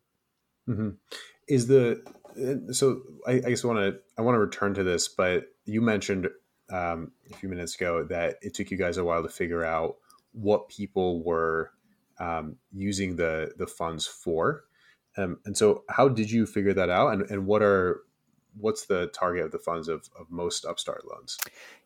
Mm-hmm. 0.67 0.89
Is 1.47 1.67
the 1.67 2.01
uh, 2.39 2.73
so 2.73 3.01
I, 3.27 3.33
I 3.33 3.39
guess 3.39 3.63
want 3.63 3.79
to 3.79 3.99
I 4.17 4.21
want 4.21 4.35
to 4.35 4.39
return 4.39 4.73
to 4.75 4.83
this, 4.83 5.07
but 5.07 5.45
you 5.65 5.81
mentioned 5.81 6.29
um, 6.71 7.11
a 7.31 7.35
few 7.35 7.49
minutes 7.49 7.75
ago 7.75 8.03
that 8.05 8.37
it 8.41 8.53
took 8.53 8.71
you 8.71 8.77
guys 8.77 8.97
a 8.97 9.03
while 9.03 9.23
to 9.23 9.29
figure 9.29 9.63
out 9.65 9.97
what 10.31 10.69
people 10.69 11.23
were 11.23 11.71
um, 12.19 12.55
using 12.71 13.15
the 13.15 13.51
the 13.57 13.67
funds 13.67 14.07
for. 14.07 14.63
Um, 15.17 15.39
and 15.45 15.57
so, 15.57 15.83
how 15.89 16.07
did 16.07 16.31
you 16.31 16.45
figure 16.45 16.73
that 16.73 16.89
out? 16.89 17.13
And, 17.13 17.29
and 17.29 17.45
what 17.45 17.61
are 17.61 18.01
what's 18.57 18.85
the 18.85 19.07
target 19.07 19.45
of 19.45 19.51
the 19.51 19.59
funds 19.59 19.87
of, 19.87 20.09
of 20.19 20.29
most 20.29 20.65
upstart 20.65 21.03
loans? 21.09 21.37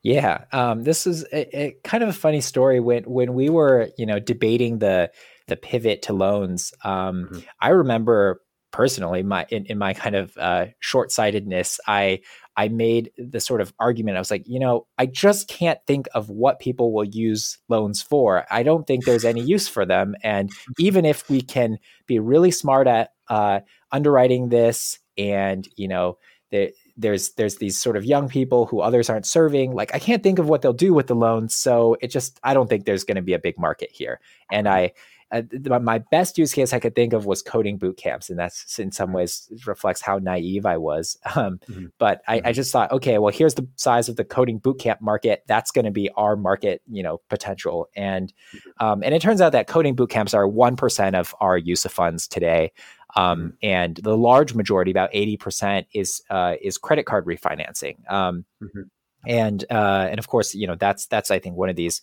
Yeah, 0.01 0.45
um, 0.51 0.83
this 0.83 1.07
is 1.07 1.23
a, 1.31 1.57
a 1.57 1.77
kind 1.83 2.03
of 2.03 2.09
a 2.09 2.13
funny 2.13 2.41
story. 2.41 2.79
When 2.79 3.03
when 3.03 3.33
we 3.33 3.49
were 3.49 3.89
you 3.97 4.05
know 4.05 4.19
debating 4.19 4.79
the 4.79 5.11
the 5.47 5.55
pivot 5.55 6.03
to 6.03 6.13
loans, 6.13 6.73
um, 6.83 7.29
mm-hmm. 7.31 7.39
I 7.59 7.69
remember 7.69 8.41
personally 8.75 9.23
my 9.23 9.45
in, 9.49 9.65
in 9.67 9.77
my 9.77 9.93
kind 9.93 10.15
of 10.17 10.37
uh, 10.37 10.65
short-sightedness 10.81 11.79
i 11.87 12.19
i 12.57 12.67
made 12.67 13.09
the 13.17 13.39
sort 13.39 13.61
of 13.61 13.73
argument 13.79 14.17
i 14.17 14.19
was 14.19 14.29
like 14.29 14.43
you 14.47 14.59
know 14.59 14.85
i 14.97 15.05
just 15.05 15.47
can't 15.47 15.79
think 15.87 16.09
of 16.13 16.29
what 16.29 16.59
people 16.59 16.91
will 16.91 17.05
use 17.05 17.57
loans 17.69 18.01
for 18.01 18.45
i 18.51 18.63
don't 18.63 18.85
think 18.85 19.05
there's 19.05 19.23
any 19.23 19.39
use 19.55 19.69
for 19.69 19.85
them 19.85 20.13
and 20.23 20.51
even 20.77 21.05
if 21.05 21.29
we 21.29 21.39
can 21.39 21.77
be 22.05 22.19
really 22.19 22.51
smart 22.51 22.85
at 22.85 23.11
uh, 23.29 23.61
underwriting 23.93 24.49
this 24.49 24.99
and 25.17 25.69
you 25.77 25.87
know 25.87 26.17
the, 26.55 26.73
there's 26.97 27.31
there's 27.31 27.57
these 27.57 27.79
sort 27.79 27.97
of 27.97 28.05
young 28.05 28.29
people 28.29 28.65
who 28.65 28.79
others 28.79 29.09
aren't 29.09 29.25
serving 29.25 29.73
like 29.73 29.93
i 29.93 29.99
can't 29.99 30.23
think 30.23 30.39
of 30.39 30.47
what 30.47 30.61
they'll 30.61 30.73
do 30.73 30.93
with 30.93 31.07
the 31.07 31.15
loans 31.15 31.55
so 31.55 31.97
it 32.01 32.07
just 32.07 32.39
i 32.43 32.53
don't 32.53 32.69
think 32.69 32.85
there's 32.85 33.03
going 33.03 33.15
to 33.15 33.21
be 33.21 33.33
a 33.33 33.39
big 33.39 33.57
market 33.59 33.89
here 33.91 34.19
and 34.51 34.67
i 34.67 34.91
uh, 35.31 35.41
my 35.81 35.97
best 35.97 36.37
use 36.37 36.53
case 36.53 36.71
I 36.71 36.79
could 36.79 36.95
think 36.95 37.11
of 37.11 37.25
was 37.25 37.41
coding 37.41 37.77
boot 37.77 37.97
camps, 37.97 38.29
and 38.29 38.37
that's 38.37 38.77
in 38.77 38.91
some 38.91 39.11
ways 39.11 39.49
reflects 39.65 40.01
how 40.01 40.19
naive 40.19 40.65
I 40.65 40.77
was. 40.77 41.17
Um, 41.35 41.59
mm-hmm. 41.67 41.87
But 41.97 42.21
I, 42.27 42.37
mm-hmm. 42.37 42.47
I, 42.47 42.51
just 42.53 42.71
thought, 42.71 42.91
okay, 42.93 43.17
well, 43.17 43.33
here's 43.33 43.55
the 43.55 43.67
size 43.75 44.07
of 44.07 44.15
the 44.15 44.23
coding 44.23 44.57
boot 44.57 44.79
camp 44.79 45.01
market. 45.01 45.43
That's 45.47 45.69
going 45.71 45.83
to 45.83 45.91
be 45.91 46.09
our 46.11 46.37
market, 46.37 46.81
you 46.89 47.03
know, 47.03 47.19
potential. 47.29 47.89
And 47.93 48.31
mm-hmm. 48.55 48.85
um, 48.85 49.03
and 49.03 49.13
it 49.13 49.21
turns 49.21 49.41
out 49.41 49.51
that 49.51 49.67
coding 49.67 49.95
boot 49.95 50.09
camps 50.09 50.33
are 50.33 50.47
one 50.47 50.77
percent 50.77 51.15
of 51.15 51.35
our 51.41 51.57
use 51.57 51.83
of 51.83 51.91
funds 51.91 52.25
today. 52.27 52.71
Um, 53.15 53.39
mm-hmm. 53.39 53.49
and 53.63 53.95
the 53.97 54.17
large 54.17 54.53
majority, 54.53 54.91
about 54.91 55.09
eighty 55.13 55.37
percent, 55.37 55.87
is 55.93 56.21
uh, 56.29 56.55
is 56.61 56.77
credit 56.77 57.05
card 57.05 57.25
refinancing. 57.25 58.09
Um, 58.11 58.45
mm-hmm. 58.61 58.81
and 59.25 59.63
uh, 59.71 60.07
and 60.09 60.19
of 60.19 60.27
course, 60.27 60.53
you 60.53 60.67
know 60.67 60.75
that's 60.75 61.07
that's 61.07 61.31
I 61.31 61.39
think 61.39 61.55
one 61.55 61.69
of 61.69 61.75
these 61.75 62.01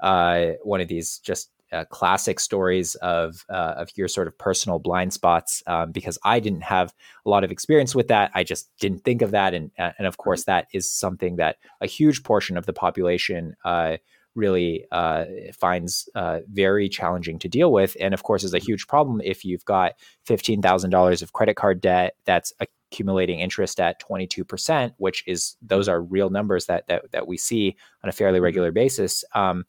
uh, 0.00 0.52
one 0.62 0.80
of 0.80 0.88
these 0.88 1.18
just 1.18 1.50
uh, 1.70 1.84
classic 1.84 2.40
stories 2.40 2.94
of 2.96 3.44
uh, 3.50 3.74
of 3.76 3.90
your 3.96 4.08
sort 4.08 4.26
of 4.26 4.36
personal 4.38 4.78
blind 4.78 5.12
spots 5.12 5.62
um, 5.66 5.92
because 5.92 6.18
I 6.24 6.40
didn't 6.40 6.62
have 6.62 6.94
a 7.26 7.30
lot 7.30 7.44
of 7.44 7.50
experience 7.52 7.94
with 7.94 8.08
that. 8.08 8.30
I 8.34 8.44
just 8.44 8.70
didn't 8.80 9.04
think 9.04 9.22
of 9.22 9.32
that, 9.32 9.54
and 9.54 9.70
uh, 9.78 9.92
and 9.98 10.06
of 10.06 10.16
course 10.16 10.44
that 10.44 10.66
is 10.72 10.90
something 10.90 11.36
that 11.36 11.56
a 11.80 11.86
huge 11.86 12.22
portion 12.22 12.56
of 12.56 12.66
the 12.66 12.72
population 12.72 13.54
uh, 13.64 13.98
really 14.38 14.86
uh, 14.92 15.24
finds 15.52 16.08
uh, 16.14 16.40
very 16.50 16.88
challenging 16.88 17.38
to 17.40 17.48
deal 17.48 17.72
with, 17.72 17.96
and 18.00 18.14
of 18.14 18.22
course 18.22 18.44
is 18.44 18.54
a 18.54 18.58
huge 18.58 18.86
problem 18.86 19.20
if 19.24 19.44
you've 19.44 19.64
got 19.64 19.92
fifteen 20.24 20.62
thousand 20.62 20.90
dollars 20.90 21.20
of 21.20 21.32
credit 21.32 21.56
card 21.56 21.80
debt 21.80 22.14
that's 22.24 22.52
accumulating 22.90 23.40
interest 23.40 23.80
at 23.80 24.00
22%, 24.00 24.92
which 24.96 25.22
is 25.26 25.56
those 25.60 25.88
are 25.88 26.00
real 26.00 26.30
numbers 26.30 26.66
that 26.66 26.86
that, 26.86 27.10
that 27.12 27.26
we 27.26 27.36
see 27.36 27.76
on 28.02 28.08
a 28.08 28.12
fairly 28.12 28.38
mm-hmm. 28.38 28.44
regular 28.44 28.72
basis. 28.72 29.24
Um, 29.34 29.64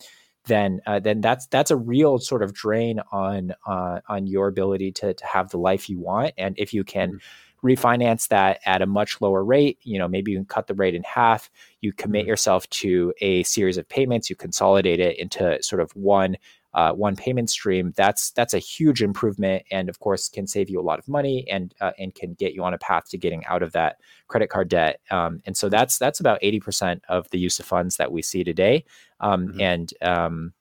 then 0.45 0.79
uh, 0.87 0.99
then 0.99 1.21
that's 1.21 1.47
that's 1.47 1.69
a 1.69 1.75
real 1.75 2.17
sort 2.17 2.43
of 2.43 2.53
drain 2.53 3.01
on 3.11 3.53
uh, 3.67 3.99
on 4.07 4.25
your 4.25 4.47
ability 4.47 4.91
to 4.93 5.13
to 5.13 5.25
have 5.25 5.49
the 5.49 5.57
life 5.57 5.89
you 5.89 5.99
want. 5.99 6.33
And 6.37 6.55
if 6.57 6.73
you 6.73 6.83
can 6.83 7.09
mm-hmm. 7.09 7.17
Refinance 7.63 8.27
that 8.29 8.59
at 8.65 8.81
a 8.81 8.85
much 8.85 9.21
lower 9.21 9.43
rate, 9.43 9.79
you 9.83 9.99
know 9.99 10.07
maybe 10.07 10.31
you 10.31 10.37
can 10.37 10.45
cut 10.45 10.67
the 10.67 10.73
rate 10.73 10.95
in 10.95 11.03
half. 11.03 11.49
You 11.81 11.93
commit 11.93 12.23
mm-hmm. 12.23 12.29
yourself 12.29 12.69
to 12.69 13.13
a 13.21 13.43
series 13.43 13.77
of 13.77 13.87
payments. 13.87 14.29
You 14.29 14.35
consolidate 14.35 14.99
it 14.99 15.17
into 15.17 15.61
sort 15.61 15.81
of 15.81 15.91
one 15.95 16.37
uh, 16.73 16.93
one 16.93 17.15
payment 17.15 17.49
stream, 17.49 17.93
that's 17.95 18.31
that's 18.31 18.53
a 18.53 18.59
huge 18.59 19.01
improvement, 19.01 19.63
and 19.71 19.89
of 19.89 19.99
course 19.99 20.29
can 20.29 20.45
save 20.45 20.69
you 20.69 20.79
a 20.79 20.83
lot 20.83 20.99
of 20.99 21.07
money 21.07 21.45
and 21.49 21.73
uh, 21.81 21.91
and 21.97 22.13
can 22.13 22.33
get 22.35 22.53
you 22.53 22.63
on 22.63 22.73
a 22.73 22.77
path 22.77 23.09
to 23.09 23.17
getting 23.17 23.43
out 23.45 23.63
of 23.63 23.71
that 23.71 23.97
credit 24.27 24.49
card 24.49 24.69
debt. 24.69 24.99
Um, 25.09 25.41
and 25.45 25.57
so 25.57 25.67
that's 25.67 25.97
that's 25.97 26.19
about 26.19 26.39
eighty 26.41 26.59
percent 26.59 27.03
of 27.09 27.29
the 27.31 27.39
use 27.39 27.59
of 27.59 27.65
funds 27.65 27.97
that 27.97 28.11
we 28.11 28.21
see 28.21 28.43
today, 28.43 28.85
um, 29.19 29.47
mm-hmm. 29.47 29.61
and 29.61 29.93
um, 30.01 30.53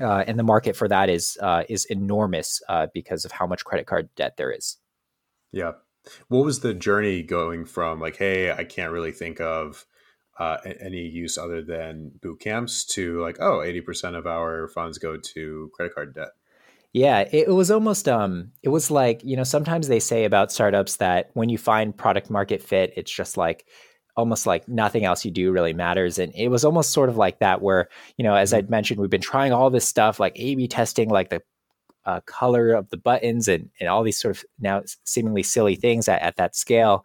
uh, 0.00 0.22
and 0.26 0.38
the 0.38 0.44
market 0.44 0.76
for 0.76 0.86
that 0.86 1.10
is 1.10 1.36
uh, 1.42 1.64
is 1.68 1.86
enormous 1.86 2.62
uh, 2.68 2.86
because 2.94 3.24
of 3.24 3.32
how 3.32 3.46
much 3.46 3.64
credit 3.64 3.86
card 3.86 4.08
debt 4.14 4.36
there 4.36 4.52
is. 4.52 4.76
Yeah, 5.50 5.72
what 6.28 6.44
was 6.44 6.60
the 6.60 6.74
journey 6.74 7.22
going 7.22 7.64
from 7.64 8.00
like, 8.00 8.16
hey, 8.16 8.52
I 8.52 8.64
can't 8.64 8.92
really 8.92 9.12
think 9.12 9.40
of 9.40 9.84
uh, 10.38 10.58
any 10.80 11.06
use 11.06 11.38
other 11.38 11.62
than 11.62 12.12
boot 12.20 12.40
camps 12.40 12.84
to 12.84 13.20
like, 13.20 13.36
oh, 13.40 13.58
80% 13.58 14.16
of 14.16 14.26
our 14.26 14.68
funds 14.68 14.98
go 14.98 15.16
to 15.16 15.70
credit 15.74 15.94
card 15.94 16.14
debt. 16.14 16.30
Yeah, 16.92 17.26
it 17.32 17.48
was 17.48 17.70
almost 17.70 18.06
um 18.06 18.52
it 18.62 18.68
was 18.68 18.90
like, 18.90 19.24
you 19.24 19.34
know, 19.36 19.44
sometimes 19.44 19.88
they 19.88 20.00
say 20.00 20.24
about 20.24 20.52
startups 20.52 20.96
that 20.96 21.30
when 21.32 21.48
you 21.48 21.56
find 21.56 21.96
product 21.96 22.28
market 22.28 22.62
fit, 22.62 22.92
it's 22.96 23.10
just 23.10 23.38
like 23.38 23.66
almost 24.14 24.46
like 24.46 24.68
nothing 24.68 25.04
else 25.06 25.24
you 25.24 25.30
do 25.30 25.52
really 25.52 25.72
matters 25.72 26.18
and 26.18 26.34
it 26.34 26.48
was 26.48 26.66
almost 26.66 26.90
sort 26.90 27.08
of 27.08 27.16
like 27.16 27.38
that 27.38 27.62
where, 27.62 27.88
you 28.18 28.22
know, 28.22 28.34
as 28.34 28.50
mm-hmm. 28.50 28.58
I'd 28.58 28.70
mentioned, 28.70 29.00
we've 29.00 29.08
been 29.08 29.22
trying 29.22 29.52
all 29.52 29.70
this 29.70 29.88
stuff 29.88 30.20
like 30.20 30.34
A/B 30.36 30.68
testing 30.68 31.08
like 31.08 31.30
the 31.30 31.42
uh, 32.04 32.20
color 32.26 32.72
of 32.72 32.88
the 32.90 32.96
buttons 32.96 33.48
and 33.48 33.70
and 33.80 33.88
all 33.88 34.02
these 34.02 34.20
sort 34.20 34.36
of 34.36 34.44
now 34.58 34.82
seemingly 35.04 35.42
silly 35.42 35.76
things 35.76 36.08
at, 36.08 36.20
at 36.22 36.36
that 36.36 36.56
scale 36.56 37.04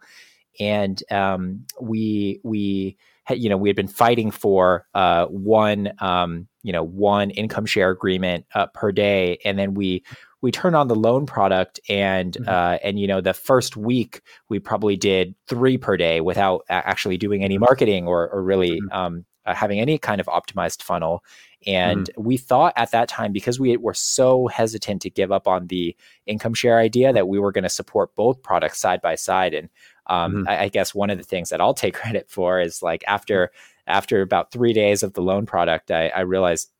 and 0.58 1.02
um 1.10 1.64
we 1.80 2.40
we 2.42 2.96
you 3.36 3.48
know, 3.48 3.56
we 3.56 3.68
had 3.68 3.76
been 3.76 3.88
fighting 3.88 4.30
for 4.30 4.86
uh, 4.94 5.26
one, 5.26 5.92
um, 5.98 6.48
you 6.62 6.72
know, 6.72 6.82
one 6.82 7.30
income 7.30 7.66
share 7.66 7.90
agreement 7.90 8.46
uh, 8.54 8.66
per 8.66 8.92
day, 8.92 9.38
and 9.44 9.58
then 9.58 9.74
we 9.74 10.02
we 10.40 10.52
turned 10.52 10.76
on 10.76 10.88
the 10.88 10.94
loan 10.94 11.26
product, 11.26 11.80
and 11.88 12.34
mm-hmm. 12.34 12.48
uh, 12.48 12.78
and 12.82 12.98
you 12.98 13.06
know, 13.06 13.20
the 13.20 13.34
first 13.34 13.76
week 13.76 14.22
we 14.48 14.58
probably 14.58 14.96
did 14.96 15.34
three 15.46 15.76
per 15.76 15.96
day 15.96 16.20
without 16.20 16.64
actually 16.68 17.18
doing 17.18 17.44
any 17.44 17.58
marketing 17.58 18.06
or 18.06 18.28
or 18.30 18.42
really 18.42 18.80
mm-hmm. 18.80 18.98
um, 18.98 19.24
uh, 19.46 19.54
having 19.54 19.80
any 19.80 19.98
kind 19.98 20.20
of 20.20 20.26
optimized 20.26 20.82
funnel. 20.82 21.22
And 21.66 22.08
mm-hmm. 22.08 22.22
we 22.22 22.36
thought 22.36 22.72
at 22.76 22.92
that 22.92 23.08
time, 23.08 23.32
because 23.32 23.58
we 23.58 23.76
were 23.76 23.94
so 23.94 24.46
hesitant 24.46 25.02
to 25.02 25.10
give 25.10 25.32
up 25.32 25.48
on 25.48 25.66
the 25.66 25.96
income 26.26 26.54
share 26.54 26.78
idea, 26.78 27.12
that 27.12 27.28
we 27.28 27.38
were 27.38 27.52
going 27.52 27.64
to 27.64 27.68
support 27.68 28.14
both 28.14 28.42
products 28.42 28.78
side 28.78 29.02
by 29.02 29.16
side. 29.16 29.54
And 29.54 29.68
um, 30.06 30.34
mm-hmm. 30.34 30.48
I, 30.48 30.62
I, 30.62 30.68
guess 30.68 30.94
one 30.94 31.10
of 31.10 31.18
the 31.18 31.24
things 31.24 31.50
that 31.50 31.60
I'll 31.60 31.74
take 31.74 31.94
credit 32.02 32.30
for 32.30 32.60
is 32.60 32.82
like 32.82 33.02
after 33.06 33.50
after 33.86 34.22
about 34.22 34.52
three 34.52 34.72
days 34.72 35.02
of 35.02 35.14
the 35.14 35.22
loan 35.22 35.46
product, 35.46 35.90
I, 35.90 36.08
I 36.08 36.20
realized 36.20 36.70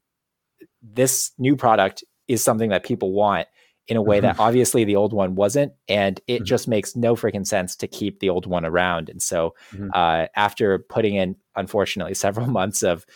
this 0.82 1.32
new 1.38 1.56
product 1.56 2.04
is 2.28 2.44
something 2.44 2.70
that 2.70 2.84
people 2.84 3.12
want 3.12 3.48
in 3.88 3.96
a 3.96 4.02
way 4.02 4.18
mm-hmm. 4.18 4.26
that 4.26 4.38
obviously 4.38 4.84
the 4.84 4.96
old 4.96 5.12
one 5.14 5.34
wasn't 5.34 5.72
and 5.88 6.20
it 6.26 6.36
mm-hmm. 6.36 6.44
just 6.44 6.68
makes 6.68 6.94
no 6.94 7.16
freaking 7.16 7.46
sense 7.46 7.74
to 7.74 7.88
keep 7.88 8.20
the 8.20 8.28
old 8.28 8.46
one 8.46 8.64
around 8.64 9.08
and 9.08 9.22
so 9.22 9.54
mm-hmm. 9.72 9.88
uh, 9.94 10.26
after 10.36 10.78
putting 10.78 11.14
in 11.14 11.34
unfortunately 11.56 12.14
several 12.28 12.46
months 12.46 12.82
of 12.82 13.06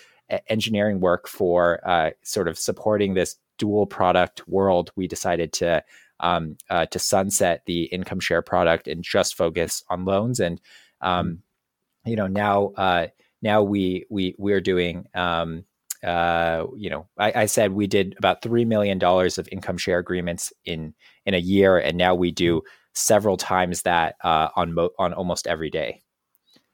engineering 0.48 1.00
work 1.00 1.28
for 1.28 1.87
uh, 1.88 2.11
sort 2.22 2.48
of 2.48 2.58
supporting 2.58 3.14
this 3.14 3.37
dual 3.58 3.87
product 3.87 4.46
world 4.48 4.90
we 4.96 5.06
decided 5.06 5.52
to 5.52 5.82
um, 6.20 6.56
uh, 6.70 6.87
to 6.87 6.98
sunset 6.98 7.62
the 7.66 7.85
income 7.85 8.20
share 8.20 8.42
product 8.42 8.88
and 8.88 9.02
just 9.02 9.37
focus 9.37 9.85
on 9.88 10.04
loans. 10.04 10.40
And 10.40 10.61
um, 11.00 11.26
mm-hmm. 11.26 12.11
you 12.11 12.16
know 12.16 12.28
now 12.28 12.72
uh, 12.76 13.08
now 13.42 13.62
we 13.62 14.06
we 14.08 14.35
we're 14.38 14.61
doing. 14.61 15.06
Um, 15.14 15.64
uh, 16.04 16.66
you 16.76 16.90
know, 16.90 17.06
I, 17.16 17.42
I, 17.42 17.46
said 17.46 17.70
we 17.70 17.87
did 17.87 18.16
about 18.18 18.42
three 18.42 18.64
million 18.64 18.98
dollars 18.98 19.38
of 19.38 19.48
income 19.52 19.78
share 19.78 20.00
agreements 20.00 20.52
in 20.64 20.94
in 21.26 21.35
a 21.35 21.38
year, 21.38 21.78
and 21.78 21.96
now 21.96 22.12
we 22.16 22.32
do 22.32 22.56
mm-hmm. 22.56 22.66
several 22.92 23.37
times 23.37 23.82
that 23.82 24.16
uh, 24.24 24.48
on 24.56 24.74
mo- 24.74 24.90
on 24.98 25.12
almost 25.12 25.46
every 25.46 25.70
day. 25.70 26.02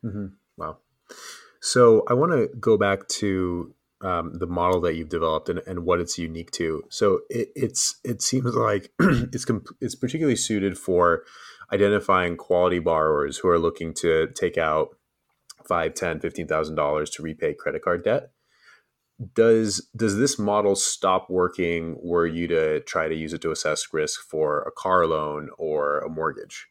Mm-hmm. 0.02 0.28
Wow. 0.56 0.78
So 1.60 2.04
I 2.08 2.14
want 2.14 2.32
to 2.32 2.48
go 2.58 2.76
back 2.76 3.08
to 3.08 3.74
um, 4.00 4.38
the 4.38 4.46
model 4.46 4.80
that 4.82 4.94
you've 4.94 5.08
developed 5.08 5.48
and, 5.48 5.60
and 5.66 5.84
what 5.84 6.00
it's 6.00 6.18
unique 6.18 6.50
to. 6.52 6.84
So 6.88 7.20
it, 7.28 7.48
it's 7.56 7.98
it 8.04 8.22
seems 8.22 8.54
like 8.54 8.92
it's 9.00 9.44
comp- 9.44 9.76
it's 9.80 9.94
particularly 9.94 10.36
suited 10.36 10.78
for 10.78 11.24
identifying 11.72 12.36
quality 12.36 12.78
borrowers 12.78 13.38
who 13.38 13.48
are 13.48 13.58
looking 13.58 13.92
to 13.94 14.28
take 14.28 14.56
out 14.56 14.96
five, 15.66 15.94
ten, 15.94 16.20
fifteen 16.20 16.46
thousand 16.46 16.76
dollars 16.76 17.10
to 17.10 17.22
repay 17.22 17.54
credit 17.54 17.82
card 17.82 18.04
debt. 18.04 18.30
Does 19.34 19.88
does 19.96 20.16
this 20.16 20.38
model 20.38 20.76
stop 20.76 21.28
working 21.28 21.96
were 22.00 22.26
you 22.26 22.46
to 22.48 22.80
try 22.80 23.08
to 23.08 23.14
use 23.16 23.32
it 23.32 23.42
to 23.42 23.50
assess 23.50 23.92
risk 23.92 24.20
for 24.20 24.62
a 24.62 24.70
car 24.70 25.06
loan 25.06 25.48
or 25.58 25.98
a 25.98 26.08
mortgage? 26.08 26.68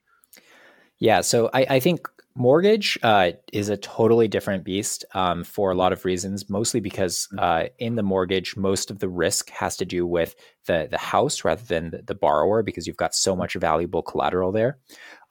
Yeah, 1.00 1.22
so 1.22 1.50
I, 1.54 1.66
I 1.70 1.80
think 1.80 2.08
Mortgage 2.38 3.00
uh, 3.02 3.32
is 3.52 3.70
a 3.70 3.78
totally 3.78 4.28
different 4.28 4.64
beast 4.64 5.04
um, 5.16 5.44
for 5.44 5.72
a 5.72 5.76
lot 5.76 5.92
of 5.92 6.06
reasons, 6.06 6.48
mostly 6.52 6.80
because 6.80 7.28
mm. 7.34 7.40
uh, 7.42 7.70
in 7.80 7.96
the 7.96 8.04
mortgage, 8.04 8.56
most 8.56 8.92
of 8.92 9.00
the 9.00 9.10
risk 9.10 9.50
has 9.50 9.76
to 9.78 9.86
do 9.86 10.06
with 10.06 10.36
the, 10.68 10.88
the 10.92 11.00
house 11.00 11.44
rather 11.44 11.64
than 11.64 11.90
the, 11.90 12.04
the 12.04 12.14
borrower 12.14 12.62
because 12.62 12.86
you've 12.86 12.96
got 12.96 13.16
so 13.16 13.36
much 13.36 13.56
valuable 13.56 14.04
collateral 14.04 14.52
there. 14.52 14.78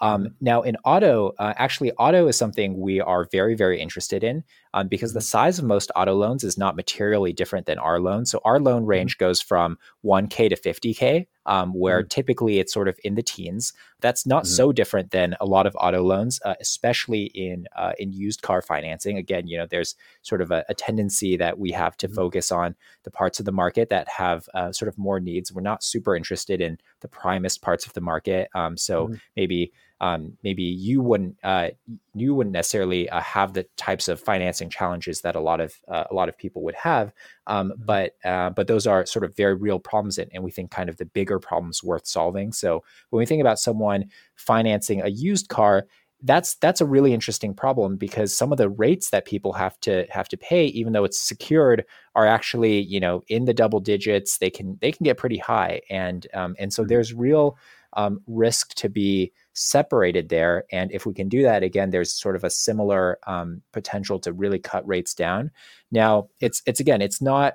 Um, 0.01 0.25
mm-hmm. 0.25 0.33
now, 0.41 0.63
in 0.63 0.77
auto, 0.85 1.33
uh, 1.39 1.55
actually, 1.57 1.93
auto 1.93 2.27
is 2.27 2.37
something 2.37 2.81
we 2.81 3.01
are 3.01 3.29
very, 3.31 3.55
very 3.55 3.81
interested 3.81 4.25
in 4.25 4.43
um, 4.77 4.89
because 4.89 5.15
the 5.15 5.21
mm-hmm. 5.21 5.25
size 5.25 5.59
of 5.59 5.65
most 5.65 5.91
auto 5.97 6.15
loans 6.15 6.45
is 6.45 6.59
not 6.59 6.77
materially 6.77 7.33
different 7.33 7.65
than 7.65 7.79
our 7.79 7.99
loan. 7.99 8.27
So, 8.27 8.41
our 8.45 8.61
loan 8.61 8.85
range 8.85 9.17
mm-hmm. 9.17 9.25
goes 9.25 9.41
from 9.41 9.79
1K 10.05 10.51
to 10.51 10.57
50K, 10.57 11.27
um, 11.47 11.73
where 11.73 12.01
mm-hmm. 12.01 12.09
typically 12.09 12.59
it's 12.59 12.75
sort 12.75 12.87
of 12.87 12.99
in 13.03 13.15
the 13.15 13.23
teens. 13.23 13.73
That's 14.03 14.27
not 14.27 14.45
mm-hmm. 14.45 14.53
so 14.53 14.73
different 14.73 15.13
than 15.13 15.35
a 15.41 15.47
lot 15.47 15.67
of 15.67 15.75
auto 15.81 16.03
loans, 16.03 16.41
uh, 16.45 16.57
especially 16.61 17.25
in 17.35 17.67
uh, 17.75 17.93
in 17.99 18.13
used 18.13 18.43
car 18.43 18.61
financing. 18.61 19.17
Again, 19.17 19.47
you 19.47 19.57
know, 19.57 19.67
there's 19.67 19.95
sort 20.21 20.43
of 20.43 20.51
a, 20.51 20.63
a 20.69 20.75
tendency 20.75 21.39
that 21.39 21.59
we 21.59 21.73
have 21.73 21.97
to 21.97 22.07
mm-hmm. 22.07 22.15
focus 22.15 22.53
on 22.53 22.77
the 23.05 23.11
parts 23.11 23.39
of 23.39 23.47
the 23.47 23.53
market 23.53 23.89
that 23.89 24.07
have 24.09 24.47
uh, 24.53 24.73
sort 24.73 24.91
of 24.91 24.99
more 24.99 25.21
needs. 25.21 25.51
We're 25.51 25.63
not 25.63 25.83
super 25.83 26.15
interested 26.15 26.61
in 26.61 26.77
the 27.01 27.09
primest 27.09 27.63
parts 27.63 27.87
of 27.87 27.95
the 27.95 28.03
market. 28.03 28.51
Um, 28.55 28.77
so 28.77 29.11
maybe 29.37 29.73
um, 30.01 30.37
maybe 30.43 30.63
you 30.63 31.01
wouldn't 31.01 31.37
uh, 31.43 31.71
you 32.15 32.35
wouldn't 32.35 32.53
necessarily 32.53 33.09
uh, 33.09 33.21
have 33.21 33.55
the 33.55 33.65
types 33.77 34.09
of 34.09 34.21
financing 34.21 34.69
challenges 34.69 35.23
that 35.23 35.37
a 35.37 35.41
lot 35.41 35.61
of 35.61 35.75
uh, 35.89 36.05
a 36.11 36.15
lot 36.15 36.29
of 36.29 36.37
people 36.37 36.63
would 36.63 36.75
have, 36.75 37.13
um, 37.47 37.71
mm-hmm. 37.71 37.83
but 37.85 38.17
uh, 38.25 38.51
but 38.51 38.67
those 38.67 38.87
are 38.87 39.07
sort 39.07 39.25
of 39.25 39.35
very 39.37 39.55
real 39.55 39.79
problems, 39.79 40.19
and, 40.19 40.31
and, 40.35 40.45
we 40.45 40.51
think 40.51 40.71
kind 40.71 40.89
of 40.91 40.99
the 40.99 41.07
bigger 41.07 41.39
problems 41.39 41.83
worth 41.83 42.07
solving. 42.07 42.53
So 42.53 42.85
when 43.11 43.21
we 43.21 43.27
think 43.27 43.41
about 43.41 43.59
someone 43.59 44.07
financing 44.35 45.01
a 45.01 45.09
used 45.09 45.49
car, 45.49 45.87
that's 46.23 46.57
that's 46.57 46.83
a 46.83 46.87
really 46.87 47.15
interesting 47.15 47.55
problem 47.55 47.97
because 47.97 48.37
some 48.37 48.53
of 48.53 48.59
the 48.59 48.69
rates 48.69 49.11
that 49.11 49.25
people 49.25 49.53
have 49.55 49.79
to 49.81 50.07
have 50.11 50.29
to 50.29 50.37
pay 50.37 50.67
even 50.67 50.93
though 50.93 51.05
it's 51.05 51.21
secured 51.21 51.85
are 52.15 52.27
actually 52.27 52.81
you 52.81 52.99
know 52.99 53.23
in 53.29 53.45
the 53.45 53.53
double 53.53 53.81
digits 53.81 54.39
they 54.39 54.49
can 54.49 54.79
they 54.81 54.91
can 54.91 55.05
get 55.05 55.19
pretty 55.19 55.37
high 55.37 55.81
and 55.91 56.27
um, 56.33 56.57
and 56.59 56.73
so 56.73 56.83
mm-hmm. 56.83 56.89
there's 56.89 57.13
real 57.13 57.59
um, 57.93 58.21
risk 58.27 58.75
to 58.75 58.89
be 58.89 59.33
separated 59.57 60.29
there. 60.29 60.65
And 60.71 60.93
if 60.93 61.07
we 61.07 61.15
can 61.15 61.29
do 61.29 61.43
that 61.43 61.63
again, 61.63 61.91
there's 61.91 62.13
sort 62.13 62.37
of 62.37 62.45
a 62.45 62.51
similar 62.51 63.19
um, 63.27 63.63
potential 63.73 64.21
to 64.21 64.33
really 64.33 64.59
cut 64.59 64.87
rates 64.87 65.15
down. 65.15 65.51
Now, 65.91 66.29
it's 66.41 66.63
it's 66.67 66.81
again, 66.81 67.03
it's 67.03 67.21
not 67.21 67.55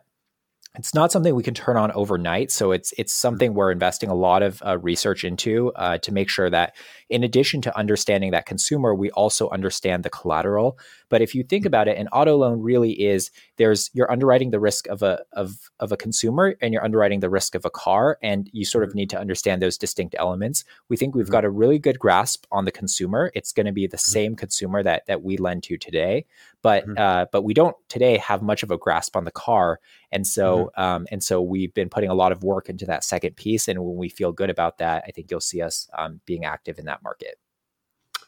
it's 0.75 0.93
not 0.93 1.11
something 1.11 1.35
we 1.35 1.43
can 1.43 1.53
turn 1.53 1.75
on 1.75 1.91
overnight. 1.91 2.51
So 2.51 2.71
it's 2.71 2.93
it's 2.97 3.13
mm-hmm. 3.13 3.21
something 3.21 3.53
we're 3.53 3.71
investing 3.71 4.09
a 4.09 4.15
lot 4.15 4.41
of 4.41 4.61
uh, 4.65 4.77
research 4.77 5.23
into 5.23 5.71
uh, 5.73 5.97
to 5.99 6.13
make 6.13 6.29
sure 6.29 6.49
that, 6.49 6.75
in 7.09 7.23
addition 7.23 7.61
to 7.61 7.77
understanding 7.77 8.31
that 8.31 8.45
consumer, 8.45 8.95
we 8.95 9.11
also 9.11 9.49
understand 9.49 10.03
the 10.03 10.09
collateral. 10.09 10.79
But 11.11 11.21
if 11.21 11.35
you 11.35 11.43
think 11.43 11.65
about 11.65 11.89
it, 11.89 11.97
an 11.97 12.07
auto 12.07 12.37
loan 12.37 12.61
really 12.61 12.93
is 12.93 13.31
there's 13.57 13.91
you're 13.93 14.09
underwriting 14.09 14.51
the 14.51 14.61
risk 14.61 14.87
of 14.87 15.03
a 15.03 15.19
of 15.33 15.69
of 15.81 15.91
a 15.91 15.97
consumer 15.97 16.55
and 16.61 16.73
you're 16.73 16.83
underwriting 16.83 17.19
the 17.19 17.29
risk 17.29 17.53
of 17.53 17.65
a 17.65 17.69
car, 17.69 18.17
and 18.23 18.49
you 18.53 18.63
sort 18.63 18.85
of 18.85 18.91
mm-hmm. 18.91 18.99
need 18.99 19.09
to 19.11 19.19
understand 19.19 19.61
those 19.61 19.77
distinct 19.77 20.15
elements. 20.17 20.63
We 20.87 20.95
think 20.95 21.13
we've 21.13 21.25
mm-hmm. 21.25 21.33
got 21.33 21.45
a 21.45 21.49
really 21.49 21.79
good 21.79 21.99
grasp 21.99 22.45
on 22.49 22.63
the 22.63 22.71
consumer. 22.71 23.29
It's 23.35 23.51
going 23.51 23.65
to 23.65 23.73
be 23.73 23.87
the 23.87 23.97
same 23.97 24.35
consumer 24.37 24.81
that 24.83 25.05
that 25.07 25.21
we 25.21 25.35
lend 25.35 25.63
to 25.63 25.77
today, 25.77 26.25
but 26.61 26.87
mm-hmm. 26.87 26.97
uh, 26.97 27.25
but 27.29 27.41
we 27.43 27.53
don't 27.53 27.75
today 27.89 28.17
have 28.17 28.41
much 28.41 28.63
of 28.63 28.71
a 28.71 28.77
grasp 28.77 29.17
on 29.17 29.25
the 29.25 29.31
car, 29.31 29.81
and 30.13 30.25
so 30.25 30.71
mm-hmm. 30.77 30.81
um, 30.81 31.07
and 31.11 31.21
so 31.21 31.41
we've 31.41 31.73
been 31.73 31.89
putting 31.89 32.09
a 32.09 32.15
lot 32.15 32.31
of 32.31 32.41
work 32.41 32.69
into 32.69 32.85
that 32.85 33.03
second 33.03 33.35
piece, 33.35 33.67
and 33.67 33.83
when 33.83 33.97
we 33.97 34.07
feel 34.07 34.31
good 34.31 34.49
about 34.49 34.77
that, 34.77 35.03
I 35.05 35.11
think 35.11 35.29
you'll 35.29 35.41
see 35.41 35.61
us 35.61 35.89
um, 35.97 36.21
being 36.25 36.45
active 36.45 36.79
in 36.79 36.85
that 36.85 37.03
market. 37.03 37.37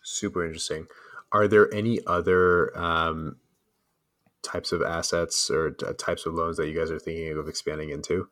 Super 0.04 0.46
interesting. 0.46 0.86
Are 1.34 1.48
there 1.48 1.74
any 1.74 2.00
other 2.06 2.78
um, 2.78 3.38
types 4.44 4.72
of 4.72 4.82
assets 4.82 5.50
or 5.50 5.72
t- 5.72 5.86
types 5.98 6.26
of 6.26 6.34
loans 6.36 6.58
that 6.58 6.70
you 6.70 6.78
guys 6.78 6.92
are 6.92 7.00
thinking 7.00 7.38
of 7.38 7.48
expanding 7.48 7.90
into? 7.90 8.28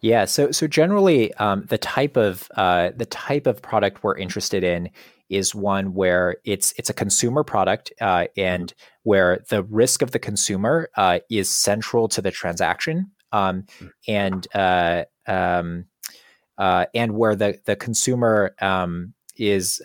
Yeah, 0.00 0.26
so 0.26 0.52
so 0.52 0.68
generally, 0.68 1.34
um, 1.34 1.64
the 1.68 1.78
type 1.78 2.16
of 2.16 2.48
uh, 2.56 2.90
the 2.96 3.06
type 3.06 3.46
of 3.46 3.62
product 3.62 4.04
we're 4.04 4.16
interested 4.16 4.62
in 4.62 4.90
is 5.28 5.54
one 5.54 5.92
where 5.94 6.36
it's 6.44 6.72
it's 6.78 6.90
a 6.90 6.94
consumer 6.94 7.42
product 7.42 7.92
uh, 8.00 8.26
and 8.36 8.68
mm-hmm. 8.68 8.94
where 9.02 9.44
the 9.48 9.62
risk 9.64 10.02
of 10.02 10.12
the 10.12 10.18
consumer 10.18 10.88
uh, 10.96 11.18
is 11.30 11.50
central 11.50 12.08
to 12.08 12.22
the 12.22 12.30
transaction 12.30 13.10
um, 13.32 13.62
mm-hmm. 13.62 13.86
and 14.06 14.46
uh, 14.54 15.04
um, 15.26 15.86
uh, 16.58 16.86
and 16.94 17.14
where 17.14 17.34
the 17.34 17.58
the 17.64 17.74
consumer 17.74 18.54
um, 18.60 19.14
is 19.36 19.82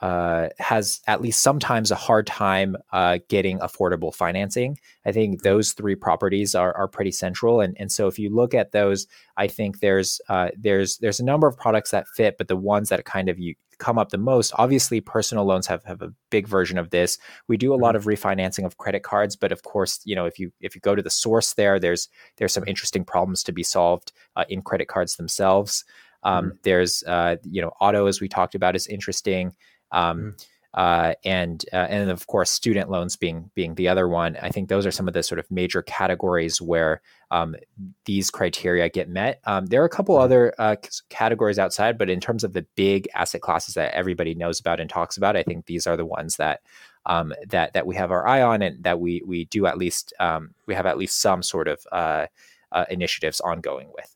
uh, 0.00 0.48
has 0.58 1.00
at 1.06 1.20
least 1.20 1.42
sometimes 1.42 1.90
a 1.90 1.96
hard 1.96 2.26
time 2.26 2.76
uh, 2.92 3.18
getting 3.28 3.58
affordable 3.58 4.14
financing. 4.14 4.78
I 5.04 5.12
think 5.12 5.42
those 5.42 5.72
three 5.72 5.96
properties 5.96 6.54
are, 6.54 6.76
are 6.76 6.88
pretty 6.88 7.12
central, 7.12 7.60
and 7.60 7.76
and 7.80 7.90
so 7.90 8.06
if 8.06 8.18
you 8.18 8.34
look 8.34 8.54
at 8.54 8.72
those, 8.72 9.06
I 9.36 9.48
think 9.48 9.80
there's 9.80 10.20
uh, 10.28 10.50
there's 10.56 10.98
there's 10.98 11.20
a 11.20 11.24
number 11.24 11.46
of 11.46 11.56
products 11.56 11.90
that 11.90 12.06
fit, 12.08 12.38
but 12.38 12.48
the 12.48 12.56
ones 12.56 12.90
that 12.90 13.04
kind 13.04 13.28
of 13.28 13.38
you 13.38 13.54
come 13.78 13.98
up 13.98 14.10
the 14.10 14.18
most, 14.18 14.52
obviously, 14.56 15.00
personal 15.00 15.44
loans 15.44 15.66
have 15.66 15.84
have 15.84 16.02
a 16.02 16.12
big 16.30 16.46
version 16.46 16.78
of 16.78 16.90
this. 16.90 17.18
We 17.48 17.56
do 17.56 17.72
a 17.72 17.76
lot 17.76 17.94
mm-hmm. 17.94 18.08
of 18.08 18.18
refinancing 18.18 18.64
of 18.64 18.76
credit 18.76 19.02
cards, 19.02 19.36
but 19.36 19.52
of 19.52 19.62
course, 19.62 20.00
you 20.04 20.14
know 20.14 20.26
if 20.26 20.38
you 20.38 20.52
if 20.60 20.74
you 20.74 20.80
go 20.80 20.94
to 20.94 21.02
the 21.02 21.10
source 21.10 21.54
there, 21.54 21.80
there's 21.80 22.08
there's 22.36 22.52
some 22.52 22.64
interesting 22.66 23.04
problems 23.04 23.42
to 23.44 23.52
be 23.52 23.62
solved 23.62 24.12
uh, 24.36 24.44
in 24.48 24.62
credit 24.62 24.86
cards 24.86 25.16
themselves. 25.16 25.84
Um, 26.22 26.46
mm-hmm. 26.46 26.56
There's 26.62 27.02
uh, 27.04 27.36
you 27.44 27.62
know 27.62 27.72
auto 27.80 28.06
as 28.06 28.20
we 28.20 28.28
talked 28.28 28.54
about 28.54 28.76
is 28.76 28.86
interesting. 28.86 29.54
Um, 29.92 30.20
mm. 30.20 30.46
uh, 30.74 31.14
and 31.24 31.64
uh, 31.72 31.76
and 31.76 32.10
of 32.10 32.26
course 32.26 32.50
student 32.50 32.90
loans 32.90 33.16
being 33.16 33.50
being 33.54 33.74
the 33.74 33.88
other 33.88 34.08
one. 34.08 34.36
I 34.40 34.50
think 34.50 34.68
those 34.68 34.86
are 34.86 34.90
some 34.90 35.08
of 35.08 35.14
the 35.14 35.22
sort 35.22 35.38
of 35.38 35.50
major 35.50 35.82
categories 35.82 36.60
where 36.60 37.00
um, 37.30 37.56
these 38.04 38.30
criteria 38.30 38.88
get 38.88 39.08
met. 39.08 39.40
Um, 39.44 39.66
there 39.66 39.82
are 39.82 39.86
a 39.86 39.90
couple 39.90 40.16
mm. 40.16 40.22
other 40.22 40.54
uh, 40.58 40.76
categories 41.08 41.58
outside, 41.58 41.98
but 41.98 42.10
in 42.10 42.20
terms 42.20 42.44
of 42.44 42.52
the 42.52 42.66
big 42.74 43.08
asset 43.14 43.40
classes 43.40 43.74
that 43.74 43.94
everybody 43.94 44.34
knows 44.34 44.60
about 44.60 44.80
and 44.80 44.88
talks 44.88 45.16
about, 45.16 45.36
I 45.36 45.42
think 45.42 45.66
these 45.66 45.86
are 45.86 45.96
the 45.96 46.06
ones 46.06 46.36
that 46.36 46.60
um, 47.06 47.32
that 47.48 47.72
that 47.72 47.86
we 47.86 47.96
have 47.96 48.10
our 48.10 48.26
eye 48.26 48.42
on 48.42 48.62
and 48.62 48.84
that 48.84 49.00
we 49.00 49.22
we 49.26 49.46
do 49.46 49.66
at 49.66 49.78
least 49.78 50.12
um, 50.20 50.54
we 50.66 50.74
have 50.74 50.86
at 50.86 50.98
least 50.98 51.20
some 51.20 51.42
sort 51.42 51.68
of 51.68 51.80
uh, 51.90 52.26
uh, 52.72 52.84
initiatives 52.90 53.40
ongoing 53.40 53.90
with. 53.94 54.14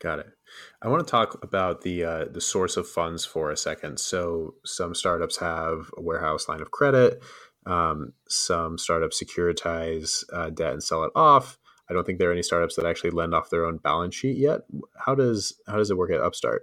Got 0.00 0.20
it. 0.20 0.37
I 0.80 0.88
want 0.88 1.04
to 1.04 1.10
talk 1.10 1.42
about 1.42 1.82
the 1.82 2.04
uh, 2.04 2.24
the 2.30 2.40
source 2.40 2.76
of 2.76 2.88
funds 2.88 3.24
for 3.24 3.50
a 3.50 3.56
second. 3.56 3.98
So 3.98 4.54
some 4.64 4.94
startups 4.94 5.38
have 5.38 5.90
a 5.96 6.02
warehouse 6.02 6.48
line 6.48 6.60
of 6.60 6.70
credit. 6.70 7.22
Um, 7.66 8.12
some 8.28 8.78
startups 8.78 9.22
securitize 9.22 10.24
uh, 10.32 10.50
debt 10.50 10.72
and 10.72 10.82
sell 10.82 11.04
it 11.04 11.10
off. 11.14 11.58
I 11.90 11.94
don't 11.94 12.04
think 12.04 12.18
there 12.18 12.28
are 12.30 12.32
any 12.32 12.42
startups 12.42 12.76
that 12.76 12.86
actually 12.86 13.10
lend 13.10 13.34
off 13.34 13.50
their 13.50 13.64
own 13.64 13.78
balance 13.78 14.14
sheet 14.14 14.36
yet. 14.36 14.60
How 14.96 15.14
does 15.14 15.60
how 15.66 15.76
does 15.76 15.90
it 15.90 15.96
work 15.96 16.10
at 16.10 16.20
Upstart? 16.20 16.62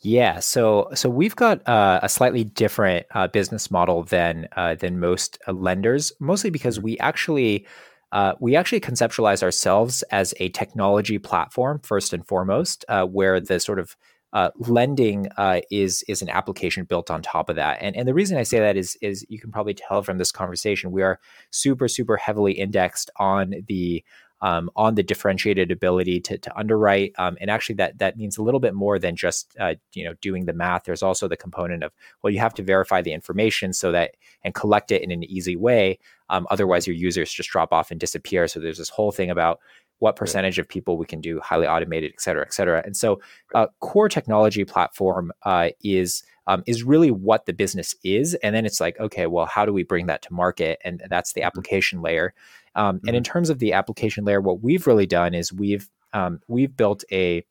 Yeah, 0.00 0.38
so 0.40 0.90
so 0.94 1.08
we've 1.08 1.34
got 1.34 1.66
uh, 1.66 2.00
a 2.02 2.08
slightly 2.08 2.44
different 2.44 3.06
uh, 3.12 3.26
business 3.28 3.70
model 3.70 4.04
than 4.04 4.48
uh, 4.54 4.74
than 4.74 5.00
most 5.00 5.38
uh, 5.48 5.52
lenders, 5.52 6.12
mostly 6.20 6.50
because 6.50 6.76
mm-hmm. 6.76 6.84
we 6.84 6.98
actually 6.98 7.66
uh, 8.14 8.32
we 8.38 8.54
actually 8.54 8.80
conceptualize 8.80 9.42
ourselves 9.42 10.02
as 10.04 10.32
a 10.38 10.48
technology 10.50 11.18
platform 11.18 11.80
first 11.82 12.12
and 12.12 12.24
foremost, 12.24 12.84
uh, 12.88 13.04
where 13.04 13.40
the 13.40 13.58
sort 13.58 13.80
of 13.80 13.96
uh, 14.32 14.50
lending 14.56 15.28
uh, 15.36 15.60
is 15.72 16.04
is 16.06 16.22
an 16.22 16.28
application 16.28 16.84
built 16.84 17.10
on 17.10 17.22
top 17.22 17.48
of 17.48 17.56
that. 17.56 17.78
And 17.80 17.96
and 17.96 18.06
the 18.06 18.14
reason 18.14 18.38
I 18.38 18.44
say 18.44 18.60
that 18.60 18.76
is 18.76 18.96
is 19.02 19.26
you 19.28 19.40
can 19.40 19.50
probably 19.50 19.74
tell 19.74 20.00
from 20.02 20.18
this 20.18 20.30
conversation 20.30 20.92
we 20.92 21.02
are 21.02 21.18
super 21.50 21.88
super 21.88 22.16
heavily 22.16 22.52
indexed 22.52 23.10
on 23.16 23.52
the 23.66 24.04
um, 24.40 24.70
on 24.76 24.94
the 24.94 25.02
differentiated 25.02 25.70
ability 25.70 26.20
to, 26.20 26.36
to 26.36 26.58
underwrite. 26.58 27.14
Um, 27.16 27.38
and 27.40 27.50
actually, 27.50 27.76
that 27.76 27.98
that 27.98 28.16
means 28.16 28.36
a 28.36 28.42
little 28.42 28.60
bit 28.60 28.74
more 28.74 28.98
than 28.98 29.16
just 29.16 29.56
uh, 29.58 29.74
you 29.92 30.04
know 30.04 30.14
doing 30.20 30.44
the 30.44 30.52
math. 30.52 30.84
There's 30.84 31.02
also 31.02 31.26
the 31.26 31.36
component 31.36 31.82
of 31.82 31.92
well, 32.22 32.32
you 32.32 32.40
have 32.40 32.54
to 32.54 32.62
verify 32.62 33.02
the 33.02 33.12
information 33.12 33.72
so 33.72 33.90
that 33.92 34.16
and 34.44 34.54
collect 34.54 34.92
it 34.92 35.02
in 35.02 35.10
an 35.10 35.24
easy 35.24 35.56
way. 35.56 35.98
Um, 36.30 36.46
otherwise, 36.50 36.86
your 36.86 36.96
users 36.96 37.32
just 37.32 37.50
drop 37.50 37.72
off 37.72 37.90
and 37.90 38.00
disappear. 38.00 38.48
So 38.48 38.60
there's 38.60 38.78
this 38.78 38.88
whole 38.88 39.12
thing 39.12 39.30
about 39.30 39.60
what 39.98 40.16
percentage 40.16 40.58
of 40.58 40.68
people 40.68 40.98
we 40.98 41.06
can 41.06 41.20
do 41.20 41.40
highly 41.40 41.66
automated, 41.66 42.12
et 42.12 42.20
cetera, 42.20 42.42
et 42.42 42.52
cetera. 42.52 42.82
And 42.84 42.96
so, 42.96 43.20
uh, 43.54 43.66
core 43.80 44.08
technology 44.08 44.64
platform 44.64 45.32
uh, 45.44 45.70
is 45.82 46.22
um, 46.46 46.62
is 46.66 46.82
really 46.82 47.10
what 47.10 47.46
the 47.46 47.52
business 47.52 47.94
is, 48.04 48.34
and 48.42 48.54
then 48.54 48.66
it's 48.66 48.80
like, 48.80 48.98
okay, 49.00 49.26
well, 49.26 49.46
how 49.46 49.64
do 49.64 49.72
we 49.72 49.82
bring 49.82 50.06
that 50.06 50.20
to 50.22 50.32
market? 50.32 50.78
And 50.84 51.02
that's 51.08 51.32
the 51.32 51.40
mm-hmm. 51.40 51.46
application 51.46 52.02
layer. 52.02 52.34
Um, 52.74 52.96
mm-hmm. 52.96 53.08
And 53.08 53.16
in 53.16 53.22
mm-hmm. 53.22 53.32
terms 53.32 53.50
of 53.50 53.60
the 53.60 53.72
application 53.72 54.24
layer, 54.24 54.40
what 54.40 54.62
we've 54.62 54.86
really 54.86 55.06
done 55.06 55.34
is 55.34 55.52
we've 55.52 55.88
um, 56.12 56.40
we've 56.48 56.76
built 56.76 57.04
a 57.10 57.44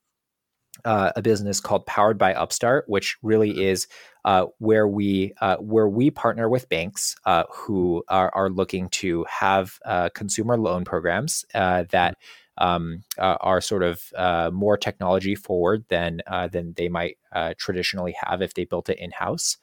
uh, 0.85 1.11
a 1.15 1.21
business 1.21 1.59
called 1.59 1.85
Powered 1.85 2.17
by 2.17 2.33
Upstart, 2.33 2.85
which 2.87 3.17
really 3.21 3.51
mm-hmm. 3.51 3.61
is 3.61 3.87
uh, 4.25 4.47
where 4.59 4.87
we 4.87 5.33
uh, 5.41 5.57
where 5.57 5.87
we 5.87 6.09
partner 6.09 6.49
with 6.49 6.69
banks 6.69 7.15
uh, 7.25 7.43
who 7.51 8.03
are, 8.07 8.31
are, 8.33 8.49
looking 8.49 8.89
to 8.89 9.25
have 9.29 9.79
uh, 9.85 10.09
consumer 10.09 10.57
loan 10.57 10.85
programs 10.85 11.45
uh, 11.53 11.83
that 11.91 12.17
mm-hmm. 12.59 12.65
um, 12.65 13.03
are 13.19 13.61
sort 13.61 13.83
of 13.83 14.53
more 14.53 14.77
technology 14.77 15.35
forward 15.35 15.85
than 15.89 16.21
than 16.51 16.73
they 16.77 16.89
might 16.89 17.17
traditionally 17.57 18.15
have 18.21 18.41
if 18.41 18.53
they 18.53 18.65
built 18.65 18.89
it 18.89 18.99
in 18.99 19.11
house. 19.11 19.57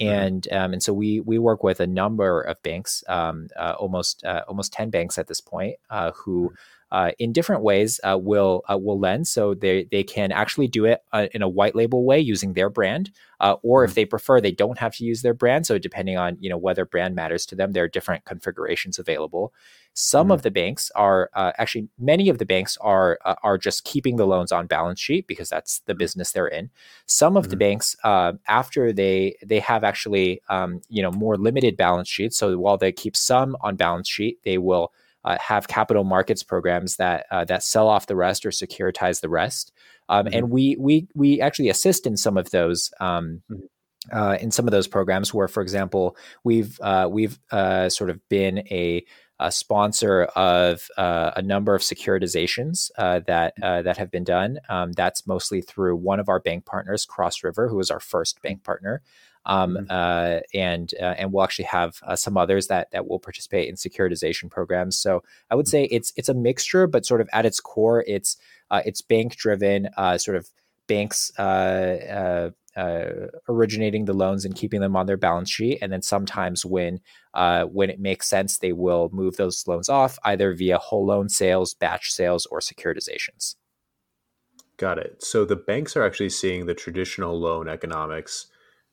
and 0.00 0.50
um, 0.52 0.72
and 0.72 0.82
so 0.82 0.92
we 0.92 1.20
we 1.20 1.38
work 1.38 1.62
with 1.62 1.78
a 1.78 1.86
number 1.86 2.40
of 2.40 2.62
banks, 2.62 3.04
um, 3.08 3.48
uh, 3.56 3.74
almost 3.78 4.24
uh, 4.24 4.42
almost 4.48 4.72
ten 4.72 4.90
banks 4.90 5.18
at 5.18 5.28
this 5.28 5.40
point, 5.40 5.76
uh, 5.90 6.12
who 6.12 6.46
mm-hmm 6.46 6.54
uh, 6.92 7.10
in 7.18 7.32
different 7.32 7.62
ways 7.62 7.98
uh, 8.04 8.18
will 8.18 8.62
uh, 8.70 8.76
will 8.76 9.00
lend. 9.00 9.26
So 9.26 9.54
they 9.54 9.84
they 9.90 10.04
can 10.04 10.30
actually 10.30 10.68
do 10.68 10.84
it 10.84 11.00
uh, 11.10 11.26
in 11.32 11.40
a 11.40 11.48
white 11.48 11.74
label 11.74 12.04
way 12.04 12.20
using 12.20 12.52
their 12.52 12.68
brand, 12.68 13.10
uh, 13.40 13.56
or 13.62 13.82
if 13.82 13.90
mm-hmm. 13.90 13.94
they 13.94 14.04
prefer, 14.04 14.40
they 14.42 14.52
don't 14.52 14.78
have 14.78 14.94
to 14.96 15.04
use 15.04 15.22
their 15.22 15.32
brand. 15.32 15.66
So 15.66 15.78
depending 15.78 16.18
on 16.18 16.36
you 16.38 16.50
know 16.50 16.58
whether 16.58 16.84
brand 16.84 17.14
matters 17.14 17.46
to 17.46 17.56
them, 17.56 17.72
there 17.72 17.84
are 17.84 17.88
different 17.88 18.26
configurations 18.26 18.98
available. 18.98 19.54
Some 19.94 20.26
mm-hmm. 20.26 20.32
of 20.32 20.42
the 20.42 20.50
banks 20.50 20.90
are 20.94 21.30
uh, 21.34 21.52
actually 21.56 21.88
many 21.98 22.28
of 22.28 22.36
the 22.36 22.44
banks 22.44 22.76
are 22.82 23.18
are 23.42 23.56
just 23.56 23.84
keeping 23.84 24.16
the 24.16 24.26
loans 24.26 24.52
on 24.52 24.66
balance 24.66 25.00
sheet 25.00 25.26
because 25.26 25.48
that's 25.48 25.78
the 25.78 25.94
mm-hmm. 25.94 25.98
business 25.98 26.32
they're 26.32 26.46
in. 26.46 26.68
Some 27.06 27.38
of 27.38 27.44
mm-hmm. 27.44 27.50
the 27.52 27.56
banks 27.56 27.96
after 28.04 28.92
they 28.92 29.36
they 29.42 29.60
have 29.60 29.82
actually 29.82 30.42
um, 30.50 30.82
you 30.90 31.00
know 31.00 31.10
more 31.10 31.38
limited 31.38 31.78
balance 31.78 32.10
sheets. 32.10 32.36
So 32.36 32.58
while 32.58 32.76
they 32.76 32.92
keep 32.92 33.16
some 33.16 33.56
on 33.62 33.76
balance 33.76 34.10
sheet, 34.10 34.40
they 34.44 34.58
will 34.58 34.92
uh, 35.24 35.38
have 35.38 35.68
capital 35.68 36.04
markets 36.04 36.42
programs 36.42 36.96
that 36.96 37.26
uh, 37.30 37.44
that 37.44 37.62
sell 37.62 37.88
off 37.88 38.06
the 38.06 38.16
rest 38.16 38.44
or 38.44 38.50
securitize 38.50 39.20
the 39.20 39.28
rest. 39.28 39.72
Um, 40.08 40.26
mm-hmm. 40.26 40.34
And 40.34 40.50
we 40.50 40.76
we 40.78 41.08
we 41.14 41.40
actually 41.40 41.68
assist 41.68 42.06
in 42.06 42.16
some 42.16 42.36
of 42.36 42.50
those. 42.50 42.92
Um, 43.00 43.42
mm-hmm. 43.50 43.64
uh, 44.10 44.34
in 44.40 44.50
some 44.50 44.66
of 44.66 44.72
those 44.72 44.88
programs, 44.88 45.32
where, 45.32 45.48
for 45.48 45.62
example, 45.62 46.16
we've 46.42 46.78
uh, 46.80 47.08
we've 47.10 47.38
uh, 47.52 47.88
sort 47.88 48.10
of 48.10 48.18
been 48.28 48.58
a, 48.70 49.04
a 49.38 49.52
sponsor 49.52 50.24
of 50.34 50.88
uh, 50.96 51.30
a 51.36 51.42
number 51.42 51.74
of 51.74 51.82
securitizations 51.82 52.90
that 52.96 53.54
that 53.56 53.96
have 53.96 54.10
been 54.10 54.24
done. 54.24 54.58
Um, 54.68 54.92
that's 54.92 55.26
mostly 55.26 55.60
through 55.60 55.96
one 55.96 56.18
of 56.18 56.28
our 56.28 56.40
bank 56.40 56.66
partners, 56.66 57.06
Cross 57.06 57.44
River, 57.44 57.68
who 57.68 57.76
was 57.76 57.90
our 57.90 58.00
first 58.00 58.42
bank 58.42 58.64
partner 58.64 59.02
um, 59.44 59.74
mm-hmm. 59.74 59.86
uh, 59.90 60.40
and 60.54 60.92
uh, 61.00 61.14
and 61.18 61.32
we'll 61.32 61.44
actually 61.44 61.64
have 61.66 61.98
uh, 62.06 62.16
some 62.16 62.36
others 62.36 62.68
that 62.68 62.90
that 62.92 63.06
will 63.06 63.18
participate 63.18 63.68
in 63.68 63.74
securitization 63.74 64.50
programs. 64.50 64.96
So 64.96 65.22
I 65.50 65.54
would 65.54 65.66
mm-hmm. 65.66 65.70
say 65.70 65.84
it's 65.84 66.12
it's 66.16 66.28
a 66.28 66.34
mixture, 66.34 66.86
but 66.86 67.06
sort 67.06 67.20
of 67.20 67.28
at 67.32 67.46
its 67.46 67.60
core, 67.60 68.04
it's 68.06 68.36
uh, 68.70 68.82
it's 68.84 69.02
bank 69.02 69.36
driven, 69.36 69.88
uh, 69.96 70.18
sort 70.18 70.36
of 70.36 70.48
banks 70.86 71.36
uh, 71.38 72.50
originating 73.48 74.06
the 74.06 74.14
loans 74.14 74.44
and 74.44 74.54
keeping 74.54 74.80
them 74.80 74.96
on 74.96 75.06
their 75.06 75.16
balance 75.16 75.50
sheet, 75.50 75.78
and 75.82 75.92
then 75.92 76.02
sometimes 76.02 76.64
when 76.64 77.00
when 77.34 77.90
it 77.90 78.00
makes 78.00 78.28
sense, 78.28 78.58
they 78.58 78.72
will 78.72 79.10
move 79.12 79.36
those 79.36 79.66
loans 79.66 79.88
off 79.88 80.18
either 80.24 80.54
via 80.54 80.78
whole 80.78 81.04
loan 81.04 81.28
sales, 81.28 81.74
batch 81.74 82.12
sales, 82.12 82.46
or 82.46 82.60
securitizations. 82.60 83.56
Got 84.78 84.98
it. 84.98 85.22
So 85.22 85.44
the 85.44 85.54
banks 85.54 85.96
are 85.96 86.02
actually 86.02 86.30
seeing 86.30 86.66
the 86.66 86.74
traditional 86.74 87.38
loan 87.38 87.68
economics 87.68 88.46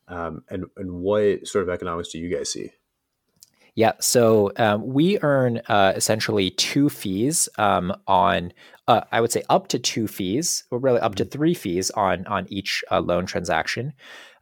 um, 0.09 0.43
and 0.49 0.65
and 0.77 0.91
what 0.91 1.47
sort 1.47 1.63
of 1.63 1.69
economics 1.69 2.09
do 2.09 2.19
you 2.19 2.35
guys 2.35 2.51
see? 2.51 2.71
Yeah, 3.75 3.93
so 4.01 4.51
um, 4.57 4.85
we 4.93 5.19
earn 5.21 5.61
uh, 5.67 5.93
essentially 5.95 6.49
two 6.49 6.89
fees 6.89 7.47
um, 7.57 7.93
on, 8.07 8.51
uh, 8.89 9.01
I 9.11 9.21
would 9.21 9.31
say 9.31 9.43
up 9.49 9.67
to 9.67 9.77
two 9.77 10.07
fees, 10.07 10.63
or 10.71 10.79
really 10.79 10.99
up 10.99 11.13
to 11.15 11.23
mm-hmm. 11.23 11.29
three 11.29 11.53
fees 11.53 11.91
on 11.91 12.25
on 12.25 12.47
each 12.49 12.83
uh, 12.89 12.99
loan 12.99 13.27
transaction. 13.27 13.93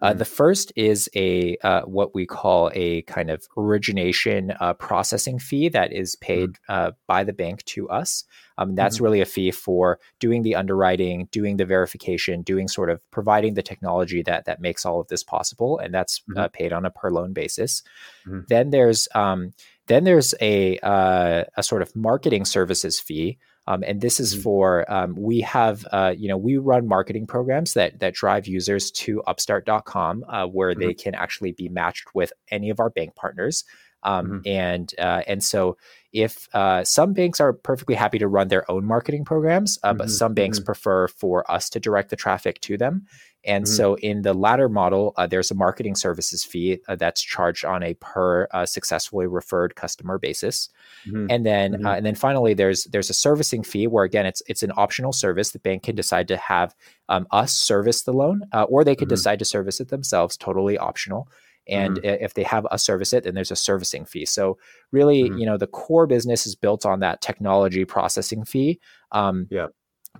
Uh, 0.01 0.11
mm-hmm. 0.11 0.19
The 0.19 0.25
first 0.25 0.71
is 0.77 1.09
a 1.15 1.57
uh, 1.65 1.81
what 1.81 2.15
we 2.15 2.25
call 2.25 2.71
a 2.73 3.01
kind 3.01 3.29
of 3.29 3.45
origination 3.57 4.53
uh, 4.61 4.71
processing 4.73 5.37
fee 5.37 5.67
that 5.69 5.91
is 5.91 6.15
paid 6.15 6.51
mm-hmm. 6.69 6.91
by 7.07 7.25
the 7.25 7.33
bank 7.33 7.65
to 7.65 7.89
us. 7.89 8.23
Um, 8.57 8.73
that's 8.73 8.95
mm-hmm. 8.95 9.03
really 9.03 9.21
a 9.21 9.25
fee 9.25 9.51
for 9.51 9.99
doing 10.19 10.43
the 10.43 10.55
underwriting, 10.55 11.27
doing 11.29 11.57
the 11.57 11.65
verification, 11.65 12.41
doing 12.41 12.69
sort 12.69 12.89
of 12.89 13.01
providing 13.11 13.55
the 13.55 13.61
technology 13.61 14.21
that 14.23 14.45
that 14.45 14.61
makes 14.61 14.85
all 14.85 15.01
of 15.01 15.09
this 15.09 15.25
possible, 15.25 15.77
and 15.77 15.93
that's 15.93 16.19
mm-hmm. 16.19 16.39
uh, 16.39 16.47
paid 16.47 16.71
on 16.71 16.85
a 16.85 16.89
per 16.89 17.11
loan 17.11 17.33
basis. 17.33 17.83
Mm-hmm. 18.25 18.39
Then 18.47 18.69
there's 18.69 19.09
um, 19.13 19.51
then 19.87 20.05
there's 20.05 20.33
a 20.39 20.79
uh, 20.79 21.43
a 21.57 21.63
sort 21.63 21.81
of 21.81 21.93
marketing 21.97 22.45
services 22.45 22.97
fee. 22.97 23.39
Um, 23.67 23.83
and 23.85 24.01
this 24.01 24.19
is 24.19 24.33
mm-hmm. 24.33 24.43
for 24.43 24.91
um, 24.91 25.15
we 25.15 25.41
have 25.41 25.85
uh, 25.91 26.13
you 26.17 26.27
know 26.27 26.37
we 26.37 26.57
run 26.57 26.87
marketing 26.87 27.27
programs 27.27 27.73
that 27.73 27.99
that 27.99 28.13
drive 28.13 28.47
users 28.47 28.91
to 28.91 29.21
upstart.com 29.23 30.25
uh, 30.27 30.45
where 30.47 30.71
mm-hmm. 30.71 30.81
they 30.81 30.93
can 30.93 31.15
actually 31.15 31.51
be 31.51 31.69
matched 31.69 32.15
with 32.15 32.31
any 32.49 32.69
of 32.69 32.79
our 32.79 32.89
bank 32.89 33.15
partners 33.15 33.65
um, 34.07 34.25
mm-hmm. 34.25 34.37
and 34.45 34.93
uh, 34.97 35.21
and 35.27 35.43
so 35.43 35.77
if 36.13 36.47
uh, 36.55 36.83
some 36.83 37.13
banks 37.13 37.39
are 37.41 37.51
perfectly 37.51 37.93
happy 37.93 38.17
to 38.17 38.27
run 38.27 38.47
their 38.47 38.69
own 38.71 38.85
marketing 38.85 39.25
programs, 39.25 39.77
uh, 39.83 39.89
mm-hmm. 39.89 39.97
but 39.97 40.09
some 40.09 40.33
banks 40.33 40.57
mm-hmm. 40.57 40.65
prefer 40.65 41.07
for 41.09 41.49
us 41.51 41.69
to 41.69 41.79
direct 41.79 42.09
the 42.09 42.15
traffic 42.15 42.59
to 42.61 42.77
them. 42.77 43.05
And 43.43 43.65
mm-hmm. 43.65 43.73
so 43.73 43.95
in 43.95 44.21
the 44.21 44.33
latter 44.33 44.69
model, 44.69 45.13
uh, 45.17 45.27
there's 45.27 45.51
a 45.51 45.55
marketing 45.55 45.95
services 45.95 46.43
fee 46.43 46.79
uh, 46.87 46.95
that's 46.95 47.21
charged 47.21 47.65
on 47.65 47.83
a 47.83 47.93
per 47.95 48.47
uh, 48.51 48.65
successfully 48.65 49.27
referred 49.27 49.75
customer 49.75 50.17
basis. 50.17 50.69
Mm-hmm. 51.05 51.27
And 51.29 51.45
then 51.45 51.73
mm-hmm. 51.73 51.85
and 51.85 52.05
then 52.05 52.15
finally, 52.15 52.53
there's 52.53 52.85
there's 52.85 53.09
a 53.09 53.13
servicing 53.13 53.63
fee 53.63 53.87
where 53.87 54.05
again 54.05 54.25
it's 54.25 54.41
it's 54.47 54.63
an 54.63 54.71
optional 54.77 55.11
service. 55.11 55.51
The 55.51 55.59
bank 55.59 55.83
can 55.83 55.95
decide 55.95 56.29
to 56.29 56.37
have 56.37 56.73
um, 57.09 57.27
us 57.31 57.53
service 57.53 58.03
the 58.03 58.13
loan, 58.13 58.43
or 58.69 58.85
they 58.85 58.95
could 58.95 59.09
decide 59.09 59.39
to 59.39 59.45
service 59.45 59.81
it 59.81 59.89
themselves, 59.89 60.37
totally 60.37 60.77
optional 60.77 61.27
and 61.69 61.97
mm-hmm. 61.97 62.23
if 62.23 62.33
they 62.33 62.43
have 62.43 62.65
a 62.71 62.79
service 62.79 63.13
it 63.13 63.23
then 63.23 63.35
there's 63.35 63.51
a 63.51 63.55
servicing 63.55 64.05
fee 64.05 64.25
so 64.25 64.57
really 64.91 65.23
mm-hmm. 65.23 65.37
you 65.37 65.45
know 65.45 65.57
the 65.57 65.67
core 65.67 66.07
business 66.07 66.45
is 66.45 66.55
built 66.55 66.85
on 66.85 66.99
that 66.99 67.21
technology 67.21 67.85
processing 67.85 68.43
fee 68.43 68.79
um, 69.11 69.47
yeah 69.49 69.67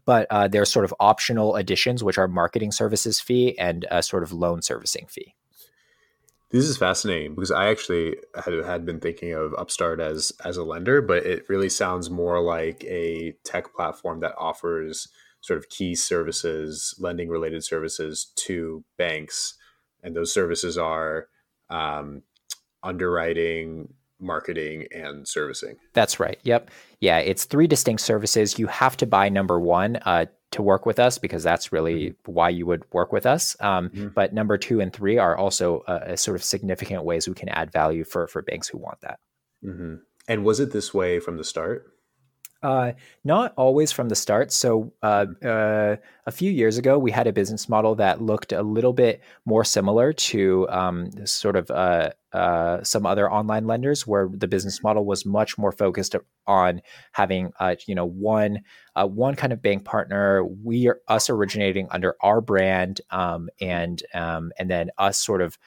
but 0.06 0.28
uh, 0.30 0.48
there's 0.48 0.72
sort 0.72 0.86
of 0.86 0.93
optional 1.00 1.56
additions 1.56 2.04
which 2.04 2.18
are 2.18 2.28
marketing 2.28 2.72
services 2.72 3.20
fee 3.20 3.58
and 3.58 3.86
a 3.89 4.04
sort 4.04 4.24
of 4.24 4.32
loan 4.32 4.62
servicing 4.62 5.08
fee 5.08 5.34
this 6.50 6.66
is 6.66 6.78
fascinating 6.78 7.36
because 7.36 7.52
I 7.52 7.68
actually 7.68 8.16
had, 8.34 8.54
had 8.66 8.86
been 8.86 9.02
thinking 9.02 9.34
of 9.34 9.54
Upstart 9.56 10.00
as 10.00 10.32
as 10.45 10.56
a 10.56 10.64
lender, 10.64 11.02
but 11.02 11.26
it 11.26 11.50
really 11.50 11.68
sounds 11.68 12.10
more 12.10 12.39
like 12.39 12.86
a 12.86 13.34
tech 13.43 13.74
platform 13.76 14.22
that 14.22 14.34
offers 14.38 15.10
sort 15.41 15.60
of 15.60 15.70
key 15.70 15.93
services, 15.93 16.95
lending 17.00 17.30
related 17.30 17.64
services 17.66 18.32
to 18.36 18.84
banks, 18.98 19.56
and 20.04 20.16
those 20.16 20.34
services 20.34 20.78
are 20.78 21.28
um, 21.70 22.24
underwriting, 22.84 23.93
marketing, 24.20 24.88
and 24.91 25.28
servicing. 25.28 25.76
That's 25.93 26.20
right. 26.20 26.39
Yep. 26.43 26.70
Yeah, 26.99 27.20
it's 27.20 27.45
three 27.45 27.68
distinct 27.68 28.01
services. 28.01 28.57
You 28.57 28.68
have 28.68 28.97
to 28.97 29.05
buy 29.05 29.30
number 29.30 29.59
one 29.59 29.97
uh, 29.97 30.26
to 30.51 30.61
work 30.61 30.86
with 30.86 30.99
us 30.99 31.18
because 31.18 31.43
that's 31.43 31.72
really 31.72 32.09
mm-hmm. 32.09 32.32
why 32.32 32.49
you 32.49 32.65
would 32.65 32.84
work 32.93 33.11
with 33.11 33.26
us. 33.26 33.55
Um, 33.59 33.89
mm-hmm. 33.89 34.07
But 34.09 34.34
number 34.34 34.57
two 34.57 34.80
and 34.80 34.93
three 34.93 35.18
are 35.18 35.36
also 35.36 35.80
uh, 35.82 36.15
sort 36.15 36.36
of 36.36 36.43
significant 36.43 37.03
ways 37.03 37.28
we 37.28 37.36
can 37.36 37.49
add 37.49 37.72
value 37.72 38.03
for 38.03 38.28
for 38.28 38.41
banks 38.41 38.68
who 38.68 38.78
want 38.78 39.01
that. 39.01 39.20
Mm-hmm. 39.63 39.95
And 40.28 40.43
was 40.43 40.59
it 40.59 40.72
this 40.72 40.93
way 40.93 41.20
from 41.20 41.38
the 41.38 41.43
start? 41.43 41.93
Uh, 42.64 42.91
not 43.24 43.53
always 43.55 43.91
from 43.91 44.10
the 44.10 44.16
start. 44.16 44.51
So, 44.51 44.91
uh, 45.03 45.28
uh, 45.43 45.95
a 46.26 46.32
few 46.32 46.51
years 46.51 46.80
ago, 46.80 46.97
we 46.97 47.12
had 47.12 47.28
a 47.28 47.34
business 47.34 47.70
model 47.70 47.93
that 47.95 48.22
looked 48.22 48.51
a 48.51 48.64
little 48.64 48.93
bit 48.93 49.22
more 49.45 49.64
similar 49.64 50.12
to 50.12 50.68
um, 50.70 51.12
sort 51.28 51.55
of 51.55 51.70
uh, 51.70 52.12
uh, 52.34 52.84
some 52.84 53.05
other 53.05 53.32
online 53.32 53.68
lenders, 53.68 54.08
where 54.08 54.28
the 54.34 54.47
business 54.47 54.82
model 54.82 55.05
was 55.05 55.24
much 55.24 55.58
more 55.60 55.72
focused 55.72 56.16
on 56.47 56.82
having, 57.12 57.51
uh, 57.60 57.76
you 57.86 57.93
know, 57.93 58.08
one 58.08 58.62
one 58.95 59.36
kind 59.36 59.53
of 59.53 59.62
bank 59.62 59.86
partner. 59.86 60.43
We 60.43 60.88
are 60.88 60.99
us 61.08 61.30
originating 61.30 61.88
under 61.91 62.16
our 62.22 62.41
brand, 62.41 63.01
um, 63.12 63.49
and 63.62 64.01
um, 64.16 64.51
and 64.58 64.70
then 64.70 64.89
us 64.97 65.20
sort 65.20 65.41
of. 65.41 65.58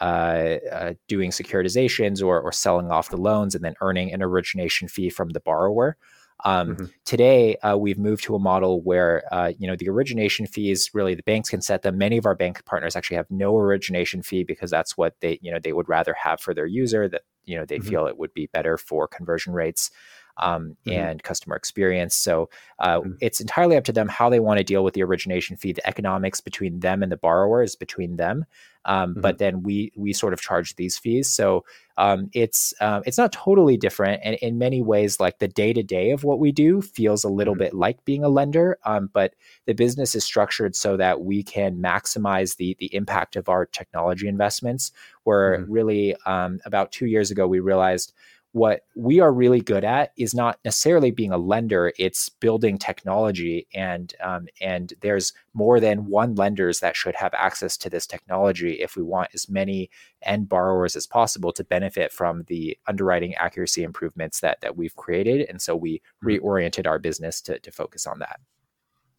Uh, 0.00 0.58
uh, 0.72 0.92
doing 1.06 1.30
securitizations 1.30 2.20
or, 2.20 2.40
or 2.40 2.50
selling 2.50 2.90
off 2.90 3.10
the 3.10 3.16
loans 3.16 3.54
and 3.54 3.64
then 3.64 3.76
earning 3.80 4.12
an 4.12 4.22
origination 4.22 4.88
fee 4.88 5.08
from 5.08 5.28
the 5.28 5.38
borrower. 5.38 5.96
Um, 6.44 6.74
mm-hmm. 6.74 6.84
Today, 7.04 7.56
uh, 7.56 7.76
we've 7.76 7.98
moved 7.98 8.24
to 8.24 8.34
a 8.34 8.38
model 8.38 8.82
where 8.82 9.22
uh, 9.32 9.52
you 9.58 9.66
know 9.66 9.76
the 9.76 9.88
origination 9.88 10.46
fees 10.46 10.90
really 10.92 11.14
the 11.14 11.22
banks 11.22 11.48
can 11.48 11.62
set 11.62 11.82
them. 11.82 11.96
Many 11.96 12.16
of 12.16 12.26
our 12.26 12.34
bank 12.34 12.64
partners 12.64 12.96
actually 12.96 13.16
have 13.16 13.30
no 13.30 13.56
origination 13.56 14.22
fee 14.22 14.44
because 14.44 14.70
that's 14.70 14.96
what 14.96 15.14
they 15.20 15.38
you 15.42 15.52
know 15.52 15.58
they 15.58 15.72
would 15.72 15.88
rather 15.88 16.14
have 16.14 16.40
for 16.40 16.52
their 16.52 16.66
user. 16.66 17.08
That 17.08 17.22
you 17.44 17.56
know 17.56 17.64
they 17.64 17.78
mm-hmm. 17.78 17.88
feel 17.88 18.06
it 18.06 18.18
would 18.18 18.34
be 18.34 18.46
better 18.52 18.76
for 18.76 19.06
conversion 19.06 19.52
rates 19.52 19.90
um, 20.36 20.76
mm-hmm. 20.86 20.98
and 20.98 21.22
customer 21.22 21.56
experience. 21.56 22.16
So 22.16 22.50
uh, 22.78 23.00
mm-hmm. 23.00 23.12
it's 23.20 23.40
entirely 23.40 23.76
up 23.76 23.84
to 23.84 23.92
them 23.92 24.08
how 24.08 24.28
they 24.28 24.40
want 24.40 24.58
to 24.58 24.64
deal 24.64 24.84
with 24.84 24.94
the 24.94 25.02
origination 25.02 25.56
fee. 25.56 25.72
The 25.72 25.86
economics 25.86 26.40
between 26.40 26.80
them 26.80 27.02
and 27.02 27.10
the 27.10 27.16
borrower 27.16 27.62
is 27.62 27.76
between 27.76 28.16
them. 28.16 28.44
Um, 28.84 29.10
mm-hmm. 29.10 29.20
But 29.20 29.38
then 29.38 29.62
we 29.62 29.92
we 29.96 30.12
sort 30.12 30.32
of 30.32 30.40
charge 30.40 30.76
these 30.76 30.98
fees. 30.98 31.30
So 31.30 31.64
um, 31.96 32.28
it's 32.32 32.74
um, 32.80 33.02
it's 33.06 33.18
not 33.18 33.32
totally 33.32 33.76
different, 33.76 34.20
and 34.24 34.36
in 34.36 34.58
many 34.58 34.82
ways, 34.82 35.20
like 35.20 35.38
the 35.38 35.48
day 35.48 35.72
to 35.72 35.82
day 35.82 36.10
of 36.10 36.24
what 36.24 36.38
we 36.38 36.52
do 36.52 36.82
feels 36.82 37.24
a 37.24 37.28
little 37.28 37.54
mm-hmm. 37.54 37.64
bit 37.64 37.74
like 37.74 38.04
being 38.04 38.24
a 38.24 38.28
lender. 38.28 38.78
Um, 38.84 39.10
but 39.12 39.34
the 39.66 39.74
business 39.74 40.14
is 40.14 40.24
structured 40.24 40.74
so 40.74 40.96
that 40.96 41.22
we 41.22 41.42
can 41.42 41.76
maximize 41.76 42.56
the 42.56 42.76
the 42.78 42.94
impact 42.94 43.36
of 43.36 43.48
our 43.48 43.66
technology 43.66 44.28
investments. 44.28 44.92
Where 45.22 45.58
mm-hmm. 45.58 45.72
really 45.72 46.16
um, 46.26 46.60
about 46.64 46.92
two 46.92 47.06
years 47.06 47.30
ago 47.30 47.46
we 47.46 47.60
realized 47.60 48.12
what 48.54 48.82
we 48.94 49.18
are 49.18 49.32
really 49.32 49.60
good 49.60 49.82
at 49.82 50.12
is 50.16 50.32
not 50.32 50.60
necessarily 50.64 51.10
being 51.10 51.32
a 51.32 51.36
lender; 51.36 51.92
it's 51.98 52.28
building 52.28 52.78
technology, 52.78 53.66
and 53.74 54.14
um, 54.22 54.46
and 54.60 54.94
there's 55.00 55.32
more 55.54 55.80
than 55.80 56.06
one 56.06 56.36
lenders 56.36 56.78
that 56.78 56.94
should 56.94 57.16
have 57.16 57.34
access 57.34 57.76
to 57.76 57.90
this 57.90 58.06
technology 58.06 58.74
if 58.74 58.94
we 58.94 59.02
want 59.02 59.30
as 59.34 59.48
many 59.48 59.90
end 60.22 60.48
borrowers 60.48 60.94
as 60.94 61.04
possible 61.04 61.50
to 61.50 61.64
benefit 61.64 62.12
from 62.12 62.44
the 62.46 62.78
underwriting 62.86 63.34
accuracy 63.34 63.82
improvements 63.82 64.38
that 64.38 64.60
that 64.60 64.76
we've 64.76 64.94
created. 64.94 65.44
And 65.48 65.60
so 65.60 65.74
we 65.74 66.00
mm-hmm. 66.24 66.28
reoriented 66.28 66.86
our 66.86 67.00
business 67.00 67.40
to 67.42 67.58
to 67.58 67.72
focus 67.72 68.06
on 68.06 68.20
that. 68.20 68.38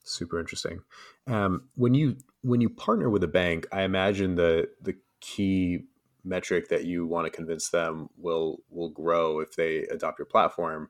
Super 0.05 0.39
interesting. 0.39 0.79
Um, 1.27 1.67
when 1.75 1.93
you 1.93 2.15
when 2.41 2.61
you 2.61 2.69
partner 2.69 3.09
with 3.09 3.23
a 3.25 3.27
bank, 3.27 3.67
I 3.73 3.81
imagine 3.81 4.35
the 4.35 4.69
the 4.81 4.95
key 5.19 5.87
metric 6.25 6.69
that 6.69 6.85
you 6.85 7.05
want 7.05 7.25
to 7.25 7.31
convince 7.31 7.69
them 7.69 8.09
will 8.17 8.57
will 8.69 8.89
grow 8.89 9.39
if 9.39 9.55
they 9.55 9.83
adopt 9.83 10.19
your 10.19 10.25
platform 10.25 10.89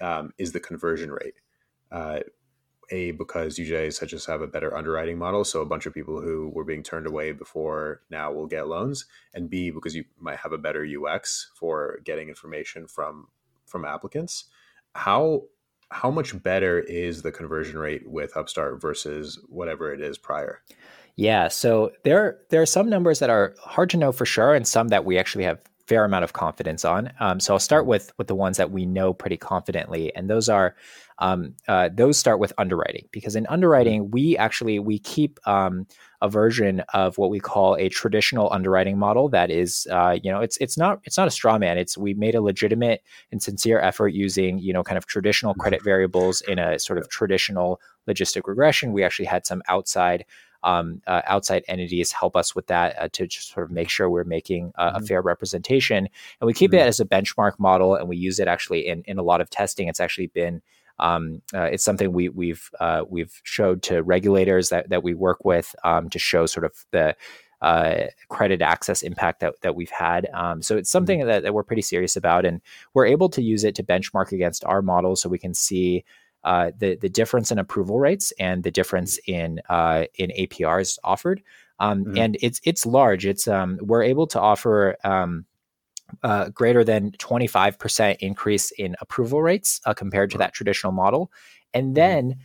um, 0.00 0.32
is 0.38 0.52
the 0.52 0.60
conversion 0.60 1.10
rate. 1.10 1.34
Uh, 1.90 2.20
a 2.90 3.12
because 3.12 3.58
you 3.58 3.74
guys 3.74 3.98
just 4.06 4.26
have 4.26 4.42
a 4.42 4.46
better 4.46 4.76
underwriting 4.76 5.16
model, 5.16 5.44
so 5.44 5.62
a 5.62 5.66
bunch 5.66 5.86
of 5.86 5.94
people 5.94 6.20
who 6.20 6.50
were 6.50 6.64
being 6.64 6.82
turned 6.82 7.06
away 7.06 7.32
before 7.32 8.02
now 8.10 8.30
will 8.30 8.46
get 8.46 8.68
loans, 8.68 9.06
and 9.32 9.48
B 9.48 9.70
because 9.70 9.94
you 9.94 10.04
might 10.18 10.38
have 10.38 10.52
a 10.52 10.58
better 10.58 10.84
UX 10.84 11.50
for 11.54 12.00
getting 12.04 12.28
information 12.28 12.86
from 12.86 13.28
from 13.66 13.84
applicants. 13.84 14.44
How 14.94 15.44
how 15.94 16.10
much 16.10 16.42
better 16.42 16.80
is 16.80 17.22
the 17.22 17.30
conversion 17.30 17.78
rate 17.78 18.02
with 18.04 18.36
Upstart 18.36 18.80
versus 18.80 19.38
whatever 19.48 19.94
it 19.94 20.00
is 20.00 20.18
prior? 20.18 20.60
Yeah, 21.14 21.46
so 21.46 21.92
there 22.02 22.40
there 22.50 22.60
are 22.60 22.66
some 22.66 22.90
numbers 22.90 23.20
that 23.20 23.30
are 23.30 23.54
hard 23.60 23.90
to 23.90 23.96
know 23.96 24.10
for 24.10 24.26
sure, 24.26 24.54
and 24.54 24.66
some 24.66 24.88
that 24.88 25.04
we 25.04 25.16
actually 25.16 25.44
have 25.44 25.60
fair 25.86 26.04
amount 26.04 26.24
of 26.24 26.32
confidence 26.32 26.84
on. 26.84 27.12
Um, 27.20 27.40
so 27.40 27.52
I'll 27.52 27.60
start 27.60 27.82
mm-hmm. 27.82 27.90
with 27.90 28.12
with 28.18 28.26
the 28.26 28.34
ones 28.34 28.56
that 28.56 28.70
we 28.70 28.86
know 28.86 29.12
pretty 29.12 29.36
confidently, 29.36 30.14
and 30.14 30.28
those 30.30 30.48
are 30.48 30.74
um, 31.18 31.54
uh, 31.68 31.90
those 31.92 32.18
start 32.18 32.38
with 32.38 32.52
underwriting 32.58 33.06
because 33.12 33.36
in 33.36 33.46
underwriting 33.46 34.10
we 34.10 34.36
actually 34.36 34.78
we 34.78 34.98
keep 34.98 35.38
um, 35.46 35.86
a 36.20 36.28
version 36.28 36.82
of 36.92 37.18
what 37.18 37.30
we 37.30 37.38
call 37.38 37.76
a 37.76 37.88
traditional 37.88 38.52
underwriting 38.52 38.98
model 38.98 39.28
that 39.28 39.50
is 39.50 39.86
uh, 39.90 40.18
you 40.22 40.30
know 40.30 40.40
it's 40.40 40.56
it's 40.58 40.76
not 40.76 41.00
it's 41.04 41.18
not 41.18 41.28
a 41.28 41.30
straw 41.30 41.58
man. 41.58 41.78
It's 41.78 41.98
we 41.98 42.14
made 42.14 42.34
a 42.34 42.42
legitimate 42.42 43.02
and 43.30 43.42
sincere 43.42 43.80
effort 43.80 44.08
using 44.08 44.58
you 44.58 44.72
know 44.72 44.82
kind 44.82 44.98
of 44.98 45.06
traditional 45.06 45.54
credit 45.54 45.82
variables 45.82 46.40
in 46.42 46.58
a 46.58 46.78
sort 46.78 46.98
of 46.98 47.08
traditional 47.08 47.80
logistic 48.08 48.42
regression. 48.46 48.92
We 48.92 49.02
actually 49.02 49.26
had 49.26 49.46
some 49.46 49.62
outside 49.68 50.24
um, 50.64 51.02
uh, 51.06 51.22
outside 51.26 51.64
entities 51.68 52.10
help 52.10 52.34
us 52.34 52.54
with 52.54 52.66
that 52.66 52.98
uh, 52.98 53.08
to 53.12 53.26
just 53.26 53.52
sort 53.52 53.64
of 53.64 53.70
make 53.70 53.88
sure 53.88 54.10
we're 54.10 54.24
making 54.24 54.72
a, 54.76 54.86
mm-hmm. 54.86 54.96
a 54.96 55.00
fair 55.06 55.22
representation. 55.22 56.08
And 56.40 56.46
we 56.46 56.54
keep 56.54 56.72
mm-hmm. 56.72 56.80
it 56.80 56.88
as 56.88 56.98
a 56.98 57.04
benchmark 57.04 57.58
model, 57.58 57.94
and 57.94 58.08
we 58.08 58.16
use 58.16 58.40
it 58.40 58.48
actually 58.48 58.86
in 58.86 59.02
in 59.06 59.18
a 59.18 59.22
lot 59.22 59.40
of 59.40 59.50
testing. 59.50 59.88
It's 59.88 60.00
actually 60.00 60.28
been 60.28 60.62
um, 60.98 61.42
uh, 61.52 61.62
it's 61.64 61.84
something 61.84 62.12
we, 62.12 62.28
we've 62.28 62.70
uh, 62.80 63.04
we've 63.08 63.40
showed 63.42 63.82
to 63.84 64.02
regulators 64.02 64.70
that 64.70 64.88
that 64.90 65.02
we 65.02 65.14
work 65.14 65.44
with 65.44 65.74
um, 65.84 66.08
to 66.10 66.18
show 66.18 66.46
sort 66.46 66.64
of 66.64 66.84
the 66.90 67.16
uh, 67.60 68.08
credit 68.28 68.60
access 68.60 69.02
impact 69.02 69.40
that, 69.40 69.54
that 69.62 69.74
we've 69.74 69.90
had. 69.90 70.28
Um, 70.34 70.60
so 70.60 70.76
it's 70.76 70.90
mm-hmm. 70.90 70.92
something 70.92 71.26
that, 71.26 71.44
that, 71.44 71.54
we're 71.54 71.62
pretty 71.62 71.82
serious 71.82 72.14
about, 72.14 72.44
and 72.44 72.60
we're 72.92 73.06
able 73.06 73.30
to 73.30 73.42
use 73.42 73.64
it 73.64 73.74
to 73.76 73.82
benchmark 73.82 74.32
against 74.32 74.64
our 74.66 74.82
model, 74.82 75.16
so 75.16 75.30
we 75.30 75.38
can 75.38 75.54
see 75.54 76.04
uh, 76.44 76.70
the 76.78 76.96
the 76.96 77.08
difference 77.08 77.50
in 77.50 77.58
approval 77.58 77.98
rates 77.98 78.32
and 78.38 78.62
the 78.62 78.70
difference 78.70 79.18
in 79.26 79.60
uh, 79.68 80.04
in 80.16 80.30
APRs 80.30 80.98
offered. 81.04 81.42
Um, 81.80 82.04
mm-hmm. 82.04 82.18
And 82.18 82.36
it's 82.40 82.60
it's 82.64 82.86
large. 82.86 83.26
It's 83.26 83.48
um, 83.48 83.78
we're 83.82 84.02
able 84.02 84.26
to 84.28 84.40
offer 84.40 84.96
um, 85.04 85.44
uh, 86.22 86.50
greater 86.50 86.84
than 86.84 87.10
25% 87.12 88.16
increase 88.20 88.70
in 88.72 88.94
approval 89.00 89.42
rates 89.42 89.80
uh, 89.84 89.94
compared 89.94 90.30
to 90.30 90.38
that 90.38 90.52
traditional 90.54 90.92
model. 90.92 91.32
And 91.72 91.86
mm-hmm. 91.88 91.94
then 91.94 92.36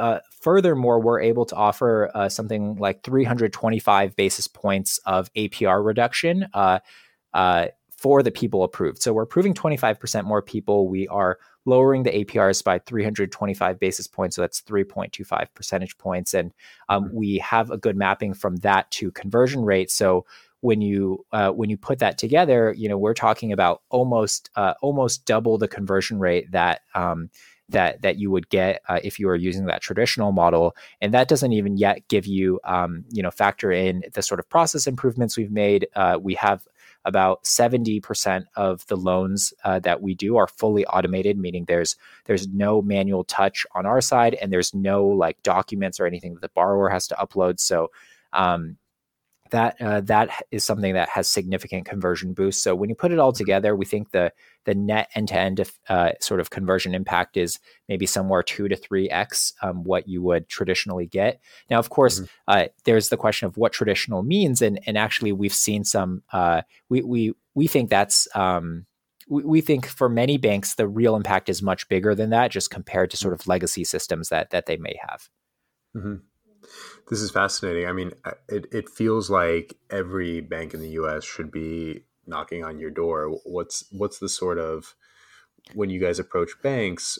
uh, 0.00 0.20
furthermore, 0.40 0.98
we're 0.98 1.20
able 1.20 1.44
to 1.44 1.54
offer 1.54 2.10
uh, 2.14 2.28
something 2.28 2.76
like 2.76 3.02
325 3.02 4.16
basis 4.16 4.48
points 4.48 4.98
of 5.04 5.30
APR 5.34 5.84
reduction 5.84 6.48
uh, 6.54 6.78
uh, 7.34 7.66
for 7.90 8.22
the 8.22 8.30
people 8.30 8.64
approved. 8.64 9.02
So 9.02 9.12
we're 9.12 9.24
approving 9.24 9.52
25% 9.52 10.24
more 10.24 10.40
people. 10.40 10.88
We 10.88 11.06
are 11.08 11.38
lowering 11.66 12.02
the 12.02 12.24
APRs 12.24 12.64
by 12.64 12.78
325 12.78 13.78
basis 13.78 14.06
points. 14.06 14.36
So 14.36 14.42
that's 14.42 14.62
3.25 14.62 15.46
percentage 15.54 15.98
points. 15.98 16.34
And 16.34 16.52
um, 16.88 17.04
mm-hmm. 17.04 17.16
we 17.16 17.38
have 17.38 17.70
a 17.70 17.78
good 17.78 17.96
mapping 17.96 18.34
from 18.34 18.56
that 18.56 18.90
to 18.92 19.10
conversion 19.12 19.62
rate. 19.62 19.90
So 19.90 20.24
when 20.60 20.80
you 20.80 21.24
uh, 21.32 21.50
when 21.50 21.70
you 21.70 21.76
put 21.76 21.98
that 22.00 22.18
together, 22.18 22.74
you 22.76 22.88
know 22.88 22.98
we're 22.98 23.14
talking 23.14 23.52
about 23.52 23.82
almost 23.88 24.50
uh, 24.56 24.74
almost 24.82 25.24
double 25.24 25.58
the 25.58 25.68
conversion 25.68 26.18
rate 26.18 26.50
that 26.52 26.82
um, 26.94 27.30
that 27.70 28.02
that 28.02 28.16
you 28.16 28.30
would 28.30 28.48
get 28.50 28.82
uh, 28.88 29.00
if 29.02 29.18
you 29.18 29.26
were 29.26 29.36
using 29.36 29.66
that 29.66 29.80
traditional 29.80 30.32
model, 30.32 30.76
and 31.00 31.14
that 31.14 31.28
doesn't 31.28 31.52
even 31.52 31.76
yet 31.76 32.06
give 32.08 32.26
you 32.26 32.60
um, 32.64 33.04
you 33.10 33.22
know 33.22 33.30
factor 33.30 33.72
in 33.72 34.02
the 34.12 34.22
sort 34.22 34.38
of 34.38 34.48
process 34.48 34.86
improvements 34.86 35.36
we've 35.36 35.52
made. 35.52 35.88
Uh, 35.96 36.18
we 36.20 36.34
have 36.34 36.66
about 37.04 37.44
70% 37.44 38.44
of 38.56 38.86
the 38.86 38.96
loans 38.96 39.54
uh, 39.64 39.78
that 39.80 40.02
we 40.02 40.14
do 40.14 40.36
are 40.36 40.46
fully 40.46 40.84
automated 40.86 41.38
meaning 41.38 41.64
there's 41.66 41.96
there's 42.26 42.48
no 42.48 42.82
manual 42.82 43.24
touch 43.24 43.66
on 43.74 43.86
our 43.86 44.00
side 44.00 44.34
and 44.34 44.52
there's 44.52 44.74
no 44.74 45.06
like 45.06 45.42
documents 45.42 45.98
or 45.98 46.06
anything 46.06 46.34
that 46.34 46.40
the 46.40 46.50
borrower 46.50 46.88
has 46.88 47.06
to 47.08 47.14
upload. 47.14 47.58
So 47.60 47.90
um, 48.32 48.76
that 49.50 49.80
uh, 49.80 50.00
that 50.02 50.30
is 50.50 50.64
something 50.64 50.94
that 50.94 51.08
has 51.08 51.28
significant 51.28 51.86
conversion 51.86 52.32
boost. 52.32 52.62
So 52.62 52.74
when 52.74 52.88
you 52.88 52.94
put 52.94 53.12
it 53.12 53.18
all 53.18 53.32
together, 53.32 53.74
we 53.76 53.84
think 53.84 54.10
the 54.10 54.32
the 54.64 54.74
net 54.74 55.08
end 55.14 55.28
to 55.28 55.38
end 55.38 55.70
sort 56.20 56.40
of 56.40 56.50
conversion 56.50 56.94
impact 56.94 57.36
is 57.36 57.58
maybe 57.88 58.06
somewhere 58.06 58.42
two 58.42 58.68
to 58.68 58.76
three 58.76 59.08
x 59.10 59.52
um, 59.62 59.84
what 59.84 60.08
you 60.08 60.22
would 60.22 60.48
traditionally 60.48 61.06
get. 61.06 61.40
Now, 61.70 61.78
of 61.78 61.90
course, 61.90 62.20
mm-hmm. 62.20 62.26
uh, 62.48 62.64
there's 62.84 63.08
the 63.08 63.16
question 63.16 63.46
of 63.46 63.56
what 63.56 63.72
traditional 63.72 64.22
means, 64.22 64.62
and 64.62 64.80
and 64.86 64.96
actually 64.98 65.32
we've 65.32 65.54
seen 65.54 65.84
some. 65.84 66.22
Uh, 66.32 66.62
we 66.88 67.02
we 67.02 67.32
we 67.54 67.66
think 67.66 67.90
that's. 67.90 68.28
Um, 68.34 68.86
we, 69.28 69.44
we 69.44 69.60
think 69.60 69.86
for 69.86 70.08
many 70.08 70.38
banks 70.38 70.74
the 70.74 70.88
real 70.88 71.14
impact 71.14 71.48
is 71.48 71.62
much 71.62 71.88
bigger 71.88 72.14
than 72.14 72.30
that, 72.30 72.50
just 72.50 72.70
compared 72.70 73.10
to 73.12 73.16
sort 73.16 73.32
of 73.32 73.46
legacy 73.46 73.84
systems 73.84 74.28
that 74.28 74.50
that 74.50 74.66
they 74.66 74.76
may 74.76 74.98
have. 75.08 75.28
Mm-hmm. 75.96 76.14
This 77.10 77.22
is 77.22 77.32
fascinating. 77.32 77.88
I 77.88 77.92
mean, 77.92 78.12
it, 78.48 78.66
it 78.72 78.88
feels 78.88 79.28
like 79.30 79.76
every 79.90 80.40
bank 80.40 80.74
in 80.74 80.80
the 80.80 80.90
U.S. 80.90 81.24
should 81.24 81.50
be 81.50 82.04
knocking 82.24 82.64
on 82.64 82.78
your 82.78 82.90
door. 82.90 83.36
What's 83.44 83.84
what's 83.90 84.20
the 84.20 84.28
sort 84.28 84.58
of 84.58 84.94
when 85.74 85.90
you 85.90 86.00
guys 86.00 86.20
approach 86.20 86.52
banks? 86.62 87.18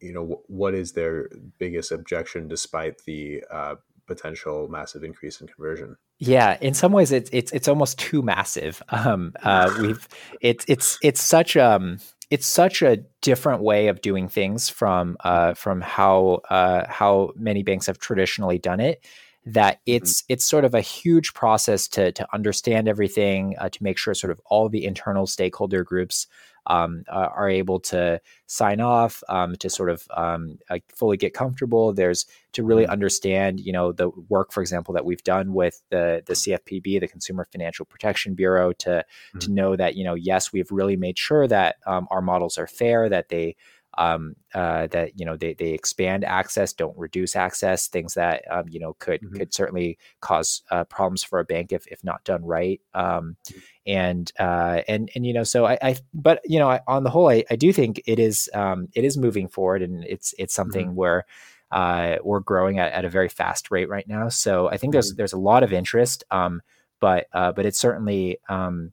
You 0.00 0.12
know, 0.12 0.42
what 0.46 0.74
is 0.74 0.92
their 0.92 1.28
biggest 1.58 1.90
objection, 1.90 2.46
despite 2.46 3.02
the 3.04 3.42
uh, 3.50 3.74
potential 4.06 4.68
massive 4.68 5.02
increase 5.02 5.40
in 5.40 5.48
conversion? 5.48 5.96
Yeah, 6.20 6.56
in 6.60 6.72
some 6.72 6.92
ways, 6.92 7.10
it's 7.10 7.28
it's 7.32 7.50
it's 7.50 7.66
almost 7.66 7.98
too 7.98 8.22
massive. 8.22 8.80
Um, 8.92 9.32
uh, 9.42 9.74
we've 9.80 10.06
it's 10.40 10.64
it's 10.68 10.98
it's 11.02 11.20
such 11.20 11.56
um 11.56 11.98
it's 12.30 12.46
such 12.46 12.80
a 12.80 12.98
different 13.20 13.60
way 13.60 13.88
of 13.88 14.00
doing 14.02 14.28
things 14.28 14.68
from 14.68 15.16
uh, 15.24 15.54
from 15.54 15.80
how 15.80 16.42
uh, 16.48 16.84
how 16.88 17.32
many 17.34 17.64
banks 17.64 17.86
have 17.86 17.98
traditionally 17.98 18.58
done 18.58 18.78
it 18.78 19.04
that 19.44 19.76
mm-hmm. 19.76 19.96
it's 19.96 20.22
mm-hmm. 20.22 20.32
it's 20.32 20.44
sort 20.44 20.64
of 20.64 20.74
a 20.74 20.80
huge 20.80 21.34
process 21.34 21.88
to 21.88 22.12
to 22.12 22.26
understand 22.32 22.88
everything 22.88 23.56
uh, 23.58 23.68
to 23.68 23.82
make 23.82 23.98
sure 23.98 24.14
sort 24.14 24.30
of 24.30 24.40
all 24.46 24.68
the 24.68 24.84
internal 24.84 25.26
stakeholder 25.26 25.82
groups 25.84 26.26
um, 26.66 27.02
uh, 27.08 27.28
are 27.34 27.48
able 27.48 27.80
to 27.80 28.20
sign 28.46 28.80
off 28.80 29.22
um, 29.28 29.56
to 29.56 29.68
sort 29.68 29.90
of 29.90 30.06
um, 30.16 30.58
uh, 30.70 30.78
fully 30.94 31.16
get 31.16 31.34
comfortable. 31.34 31.92
There's 31.92 32.26
to 32.52 32.62
really 32.62 32.84
mm-hmm. 32.84 32.92
understand, 32.92 33.60
you 33.60 33.72
know, 33.72 33.92
the 33.92 34.10
work, 34.28 34.52
for 34.52 34.60
example, 34.60 34.94
that 34.94 35.04
we've 35.04 35.24
done 35.24 35.54
with 35.54 35.82
the 35.90 36.22
the 36.26 36.34
CFPB, 36.34 37.00
the 37.00 37.08
Consumer 37.08 37.46
Financial 37.50 37.84
Protection 37.84 38.34
Bureau, 38.34 38.72
to 38.74 38.90
mm-hmm. 38.90 39.38
to 39.40 39.50
know 39.50 39.76
that 39.76 39.96
you 39.96 40.04
know, 40.04 40.14
yes, 40.14 40.52
we've 40.52 40.70
really 40.70 40.96
made 40.96 41.18
sure 41.18 41.48
that 41.48 41.76
um, 41.86 42.06
our 42.10 42.22
models 42.22 42.58
are 42.58 42.68
fair, 42.68 43.08
that 43.08 43.28
they 43.28 43.56
um, 43.98 44.36
uh, 44.54 44.86
that 44.88 45.18
you 45.18 45.26
know 45.26 45.36
they, 45.36 45.54
they 45.54 45.70
expand 45.70 46.24
access, 46.24 46.72
don't 46.72 46.96
reduce 46.96 47.36
access, 47.36 47.88
things 47.88 48.14
that 48.14 48.44
um, 48.50 48.64
you 48.68 48.80
know 48.80 48.94
could 48.94 49.20
mm-hmm. 49.22 49.36
could 49.36 49.54
certainly 49.54 49.98
cause 50.20 50.62
uh, 50.70 50.84
problems 50.84 51.22
for 51.22 51.38
a 51.38 51.44
bank 51.44 51.72
if 51.72 51.86
if 51.86 52.02
not 52.04 52.24
done 52.24 52.44
right. 52.44 52.80
Um, 52.94 53.36
mm-hmm. 53.48 53.58
and 53.86 54.32
uh, 54.38 54.82
and 54.88 55.10
and 55.14 55.26
you 55.26 55.32
know, 55.32 55.44
so 55.44 55.66
I, 55.66 55.78
I 55.82 55.96
but 56.14 56.40
you 56.44 56.58
know, 56.58 56.70
I, 56.70 56.80
on 56.86 57.04
the 57.04 57.10
whole, 57.10 57.28
I, 57.28 57.44
I 57.50 57.56
do 57.56 57.72
think 57.72 58.02
it 58.06 58.18
is 58.18 58.50
um, 58.54 58.88
it 58.94 59.04
is 59.04 59.16
moving 59.16 59.48
forward, 59.48 59.82
and 59.82 60.04
it's 60.04 60.34
it's 60.38 60.54
something 60.54 60.88
mm-hmm. 60.88 60.96
where. 60.96 61.26
Uh, 61.70 62.18
we're 62.22 62.38
growing 62.38 62.78
at, 62.78 62.92
at 62.92 63.06
a 63.06 63.08
very 63.08 63.30
fast 63.30 63.70
rate 63.70 63.88
right 63.88 64.06
now, 64.06 64.28
so 64.28 64.68
I 64.68 64.76
think 64.76 64.92
there's 64.92 65.12
mm-hmm. 65.12 65.16
there's 65.16 65.32
a 65.32 65.38
lot 65.38 65.62
of 65.62 65.72
interest. 65.72 66.22
Um, 66.30 66.60
but 67.00 67.28
uh, 67.32 67.52
but 67.52 67.64
it's 67.64 67.78
certainly 67.78 68.38
um, 68.50 68.92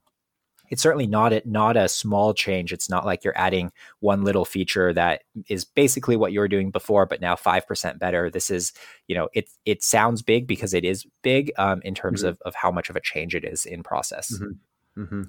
it's 0.70 0.82
certainly 0.82 1.06
not 1.06 1.32
a, 1.32 1.42
not 1.44 1.76
a 1.76 1.88
small 1.88 2.32
change. 2.32 2.72
It's 2.72 2.88
not 2.88 3.04
like 3.04 3.24
you're 3.24 3.38
adding 3.38 3.72
one 3.98 4.24
little 4.24 4.44
feature 4.44 4.92
that 4.94 5.22
is 5.48 5.64
basically 5.64 6.16
what 6.16 6.32
you 6.32 6.40
were 6.40 6.48
doing 6.48 6.70
before, 6.70 7.06
but 7.06 7.20
now 7.20 7.36
five 7.36 7.66
percent 7.66 7.98
better. 7.98 8.30
This 8.30 8.50
is, 8.50 8.72
you 9.08 9.14
know, 9.14 9.28
it 9.34 9.50
it 9.64 9.82
sounds 9.82 10.22
big 10.22 10.46
because 10.46 10.72
it 10.72 10.84
is 10.84 11.06
big 11.22 11.52
um, 11.58 11.80
in 11.84 11.94
terms 11.94 12.20
mm-hmm. 12.20 12.28
of 12.28 12.38
of 12.46 12.54
how 12.54 12.70
much 12.70 12.88
of 12.88 12.96
a 12.96 13.00
change 13.00 13.34
it 13.34 13.44
is 13.44 13.66
in 13.66 13.82
process. 13.82 14.32
Mm-hmm. 14.32 15.02
Mm-hmm. 15.02 15.22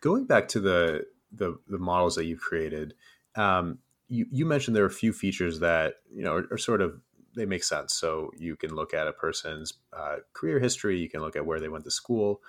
Going 0.00 0.26
back 0.26 0.48
to 0.48 0.60
the 0.60 1.04
the 1.32 1.58
the 1.68 1.78
models 1.78 2.16
that 2.16 2.24
you've 2.24 2.40
created, 2.40 2.94
um, 3.36 3.78
you 4.08 4.26
you 4.30 4.46
mentioned 4.46 4.76
there 4.76 4.84
are 4.84 4.88
a 4.88 4.90
few 4.90 5.12
features 5.12 5.60
that 5.60 5.94
you 6.12 6.22
know 6.22 6.34
are, 6.34 6.46
are, 6.50 6.58
sort 6.58 6.80
of 6.80 7.00
they 7.34 7.46
make 7.46 7.64
sense. 7.64 7.94
So 7.94 8.30
you 8.36 8.56
can 8.56 8.74
look 8.74 8.94
at 8.94 9.06
a 9.06 9.12
person's 9.12 9.74
uh, 9.92 10.16
career 10.32 10.58
history, 10.58 10.98
you 10.98 11.08
can 11.08 11.20
look 11.20 11.36
at 11.36 11.46
where 11.46 11.60
they 11.60 11.68
went 11.68 11.84
to 11.84 11.90
school. 11.90 12.40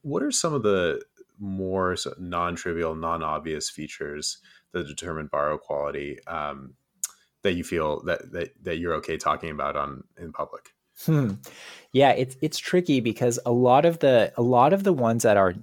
What 0.00 0.22
are 0.22 0.30
some 0.30 0.54
of 0.54 0.62
the 0.62 1.02
more 1.38 1.96
non-trivial, 2.18 2.94
non-obvious 2.94 3.70
features 3.70 4.38
that 4.72 4.86
determine 4.86 5.28
borrow 5.30 5.58
quality 5.58 6.18
um, 6.26 6.74
that 7.42 7.54
you 7.54 7.64
feel 7.64 8.02
that, 8.04 8.32
that 8.32 8.50
that 8.62 8.78
you're 8.78 8.94
okay 8.94 9.16
talking 9.16 9.50
about 9.50 9.76
on 9.76 10.04
in 10.18 10.32
public? 10.32 10.70
Hmm. 11.04 11.32
Yeah, 11.92 12.10
it's 12.10 12.36
it's 12.40 12.58
tricky 12.58 13.00
because 13.00 13.38
a 13.44 13.52
lot 13.52 13.84
of 13.84 13.98
the 13.98 14.32
a 14.36 14.42
lot 14.42 14.72
of 14.72 14.84
the 14.84 14.92
ones 14.92 15.22
that 15.24 15.36
are 15.36 15.54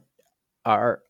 are 0.65 1.01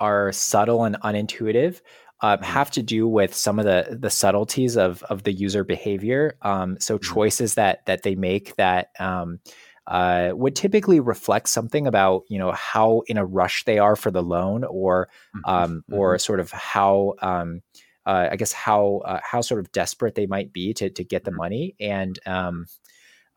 are 0.00 0.32
subtle 0.32 0.84
and 0.84 0.96
unintuitive 1.02 1.80
uh, 2.20 2.36
mm-hmm. 2.36 2.44
have 2.44 2.70
to 2.72 2.82
do 2.82 3.06
with 3.06 3.34
some 3.34 3.58
of 3.58 3.64
the 3.64 3.96
the 3.98 4.10
subtleties 4.10 4.76
of 4.76 5.02
of 5.04 5.22
the 5.22 5.32
user 5.32 5.64
behavior. 5.64 6.36
Um, 6.42 6.78
so 6.80 6.98
mm-hmm. 6.98 7.14
choices 7.14 7.54
that 7.54 7.86
that 7.86 8.02
they 8.02 8.14
make 8.14 8.56
that 8.56 8.90
um, 8.98 9.40
uh, 9.88 10.32
would 10.34 10.54
typically 10.54 11.00
reflect 11.00 11.48
something 11.48 11.86
about 11.86 12.24
you 12.28 12.38
know 12.38 12.52
how 12.52 13.02
in 13.06 13.16
a 13.16 13.24
rush 13.24 13.64
they 13.64 13.78
are 13.78 13.96
for 13.96 14.10
the 14.10 14.22
loan, 14.22 14.64
or 14.64 15.08
mm-hmm. 15.34 15.50
um, 15.50 15.84
or 15.90 16.14
mm-hmm. 16.14 16.20
sort 16.20 16.40
of 16.40 16.50
how. 16.50 17.14
Um, 17.20 17.62
uh, 18.06 18.28
I 18.32 18.36
guess 18.36 18.54
how 18.54 19.02
uh, 19.04 19.20
how 19.22 19.42
sort 19.42 19.60
of 19.60 19.70
desperate 19.70 20.14
they 20.14 20.24
might 20.24 20.50
be 20.50 20.72
to 20.74 20.88
to 20.88 21.04
get 21.04 21.24
the 21.24 21.30
money, 21.30 21.74
and 21.78 22.18
um, 22.24 22.64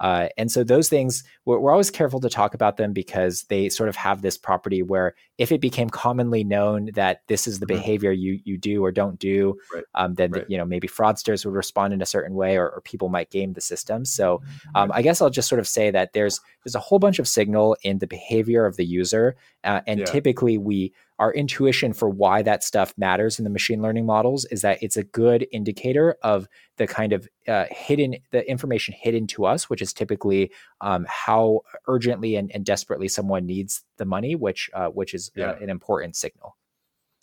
uh, 0.02 0.30
and 0.36 0.52
so 0.52 0.64
those 0.64 0.90
things, 0.90 1.24
we're, 1.46 1.60
we're, 1.60 1.72
always 1.72 1.92
careful 1.92 2.20
to 2.20 2.28
talk 2.28 2.56
about 2.56 2.78
them 2.78 2.92
because 2.92 3.44
they 3.44 3.70
sort 3.70 3.88
of 3.88 3.96
have 3.96 4.24
this 4.24 4.36
property 4.36 4.82
where 4.82 5.14
if 5.38 5.52
it 5.52 5.62
became 5.62 5.92
commonly 5.92 6.44
known 6.44 6.90
that 6.96 7.22
this 7.28 7.46
is 7.46 7.60
the 7.60 7.68
mm-hmm. 7.68 7.76
behavior 7.76 8.12
you 8.12 8.40
you 8.44 8.58
do 8.58 8.84
or 8.84 8.92
don't 8.92 9.20
do, 9.20 9.60
right. 9.72 9.84
um, 9.94 10.16
then 10.16 10.32
right. 10.32 10.46
you 10.50 10.58
know 10.58 10.66
maybe 10.66 10.88
fraudsters 10.88 11.46
would 11.46 11.54
respond 11.54 11.94
in 11.94 12.02
a 12.02 12.06
certain 12.08 12.36
way 12.36 12.58
or, 12.58 12.68
or 12.68 12.82
people 12.82 13.10
might 13.10 13.30
game 13.30 13.54
the 13.54 13.62
system. 13.62 14.04
So 14.04 14.40
mm-hmm. 14.40 14.76
um, 14.76 14.92
I 14.92 15.04
guess 15.04 15.22
I'll 15.22 15.30
just 15.30 15.48
sort 15.48 15.60
of 15.60 15.68
say 15.68 15.92
that 15.92 16.14
there's 16.14 16.42
there's 16.64 16.76
a 16.76 16.80
whole 16.80 16.98
bunch 16.98 17.20
of 17.20 17.28
signal 17.28 17.78
in 17.84 18.00
the 18.00 18.08
behavior 18.08 18.66
of 18.66 18.78
the 18.78 18.86
user, 18.86 19.36
uh, 19.64 19.82
and 19.86 20.00
yeah. 20.00 20.06
typically 20.08 20.58
we 20.58 20.94
our 21.22 21.32
intuition 21.34 21.94
for 21.94 22.10
why 22.10 22.42
that 22.42 22.64
stuff 22.64 22.96
matters 22.98 23.38
in 23.38 23.44
the 23.44 23.50
machine 23.52 23.80
learning 23.80 24.08
models 24.08 24.44
is 24.46 24.64
that 24.64 24.82
it's 24.82 24.98
a 24.98 25.04
good 25.04 25.46
indicator 25.52 26.16
of 26.24 26.48
the 26.78 26.88
kind 26.88 27.14
of 27.14 27.30
uh, 27.48 27.66
hidden 27.70 28.16
the 28.32 28.50
information 28.50 28.96
hidden 28.98 29.28
to 29.28 29.46
us 29.46 29.70
which 29.70 29.84
is 29.84 29.94
typically 29.94 30.52
um, 30.82 31.06
how 31.08 31.62
urgently 31.88 32.36
and, 32.36 32.52
and, 32.56 32.66
desperately 32.66 33.08
someone 33.08 33.46
needs 33.46 33.84
the 33.98 34.06
money 34.06 34.34
which 34.34 34.68
uh, 34.74 34.88
which 34.88 35.14
is 35.14 35.30
uh, 35.38 35.42
yeah. 35.42 35.52
uh, 35.52 35.56
an 35.62 35.70
important 35.70 36.16
signal. 36.16 36.58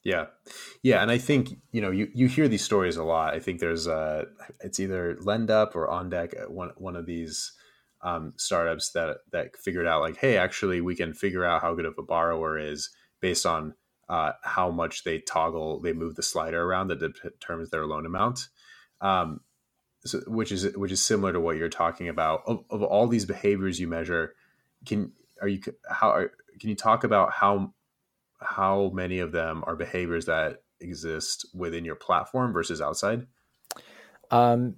Yeah. 0.04 0.26
Yeah 0.84 1.02
and 1.02 1.10
i 1.10 1.18
think 1.18 1.48
you 1.72 1.80
know 1.80 1.90
you, 1.90 2.08
you 2.14 2.28
hear 2.28 2.46
these 2.46 2.64
stories 2.64 2.96
a 2.96 3.02
lot. 3.02 3.34
I 3.34 3.40
think 3.40 3.58
there's 3.58 3.88
uh 3.88 4.26
it's 4.60 4.78
either 4.78 5.16
lendup 5.16 5.74
or 5.74 5.88
OnDeck 5.88 6.40
uh, 6.40 6.50
one, 6.50 6.70
one 6.76 6.94
of 6.94 7.04
these 7.06 7.52
um, 8.02 8.32
startups 8.36 8.92
that 8.92 9.18
that 9.32 9.56
figured 9.56 9.88
out 9.88 10.02
like 10.02 10.18
hey 10.18 10.36
actually 10.36 10.80
we 10.80 10.94
can 10.94 11.14
figure 11.14 11.44
out 11.44 11.62
how 11.62 11.74
good 11.74 11.84
of 11.84 11.94
a 11.98 12.02
borrower 12.02 12.56
is 12.56 12.90
based 13.20 13.44
on 13.44 13.74
uh, 14.08 14.32
how 14.42 14.70
much 14.70 15.04
they 15.04 15.18
toggle, 15.18 15.80
they 15.80 15.92
move 15.92 16.14
the 16.14 16.22
slider 16.22 16.62
around 16.62 16.88
that 16.88 17.00
determines 17.00 17.70
their 17.70 17.86
loan 17.86 18.06
amount, 18.06 18.48
um, 19.00 19.40
so, 20.04 20.20
which 20.26 20.52
is 20.52 20.76
which 20.76 20.92
is 20.92 21.02
similar 21.02 21.32
to 21.32 21.40
what 21.40 21.56
you're 21.56 21.68
talking 21.68 22.08
about. 22.08 22.42
Of, 22.46 22.64
of, 22.70 22.82
all 22.82 23.06
these 23.06 23.26
behaviors 23.26 23.78
you 23.78 23.88
measure, 23.88 24.34
can 24.86 25.12
are 25.42 25.48
you 25.48 25.60
how 25.90 26.10
are, 26.10 26.32
can 26.58 26.70
you 26.70 26.76
talk 26.76 27.04
about 27.04 27.32
how 27.32 27.74
how 28.40 28.90
many 28.94 29.18
of 29.18 29.32
them 29.32 29.62
are 29.66 29.76
behaviors 29.76 30.26
that 30.26 30.62
exist 30.80 31.46
within 31.54 31.84
your 31.84 31.96
platform 31.96 32.52
versus 32.52 32.80
outside? 32.80 33.26
Um, 34.30 34.76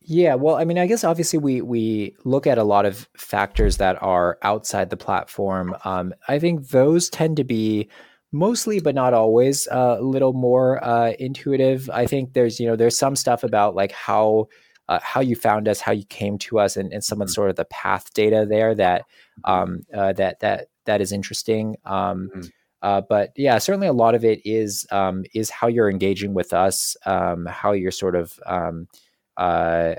yeah, 0.00 0.34
well, 0.34 0.56
I 0.56 0.64
mean, 0.64 0.78
I 0.78 0.86
guess 0.86 1.04
obviously 1.04 1.38
we 1.38 1.60
we 1.60 2.16
look 2.24 2.46
at 2.46 2.58
a 2.58 2.64
lot 2.64 2.86
of 2.86 3.08
factors 3.16 3.76
that 3.76 4.02
are 4.02 4.38
outside 4.42 4.90
the 4.90 4.96
platform. 4.96 5.76
Um, 5.84 6.14
I 6.26 6.38
think 6.38 6.68
those 6.68 7.10
tend 7.10 7.36
to 7.36 7.44
be 7.44 7.88
mostly 8.32 8.80
but 8.80 8.94
not 8.94 9.12
always 9.12 9.66
uh, 9.68 9.96
a 9.98 10.02
little 10.02 10.32
more 10.32 10.82
uh, 10.84 11.12
intuitive 11.18 11.90
i 11.90 12.06
think 12.06 12.32
there's 12.32 12.60
you 12.60 12.66
know 12.66 12.76
there's 12.76 12.98
some 12.98 13.16
stuff 13.16 13.42
about 13.42 13.74
like 13.74 13.92
how 13.92 14.46
uh, 14.88 14.98
how 15.02 15.20
you 15.20 15.36
found 15.36 15.68
us 15.68 15.80
how 15.80 15.92
you 15.92 16.04
came 16.06 16.36
to 16.36 16.58
us 16.58 16.76
and, 16.76 16.92
and 16.92 17.04
some 17.04 17.20
of 17.20 17.28
the, 17.28 17.30
mm-hmm. 17.30 17.34
sort 17.34 17.50
of 17.50 17.56
the 17.56 17.64
path 17.66 18.12
data 18.12 18.44
there 18.48 18.74
that 18.74 19.02
mm-hmm. 19.46 19.50
um, 19.50 19.80
uh, 19.94 20.12
that 20.12 20.40
that 20.40 20.66
that 20.84 21.00
is 21.00 21.12
interesting 21.12 21.76
um, 21.84 22.28
mm-hmm. 22.34 22.48
Uh, 22.82 23.02
but 23.10 23.30
yeah 23.36 23.58
certainly 23.58 23.86
a 23.86 23.92
lot 23.92 24.14
of 24.14 24.24
it 24.24 24.40
is 24.42 24.86
um, 24.90 25.22
is 25.34 25.50
how 25.50 25.66
you're 25.66 25.90
engaging 25.90 26.32
with 26.32 26.54
us 26.54 26.96
um, 27.04 27.44
how 27.44 27.72
you're 27.72 27.90
sort 27.90 28.16
of 28.16 28.40
um, 28.46 28.88
uh, 29.36 29.94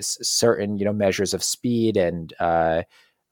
certain 0.00 0.78
you 0.78 0.86
know 0.86 0.92
measures 0.92 1.34
of 1.34 1.44
speed 1.44 1.98
and 1.98 2.32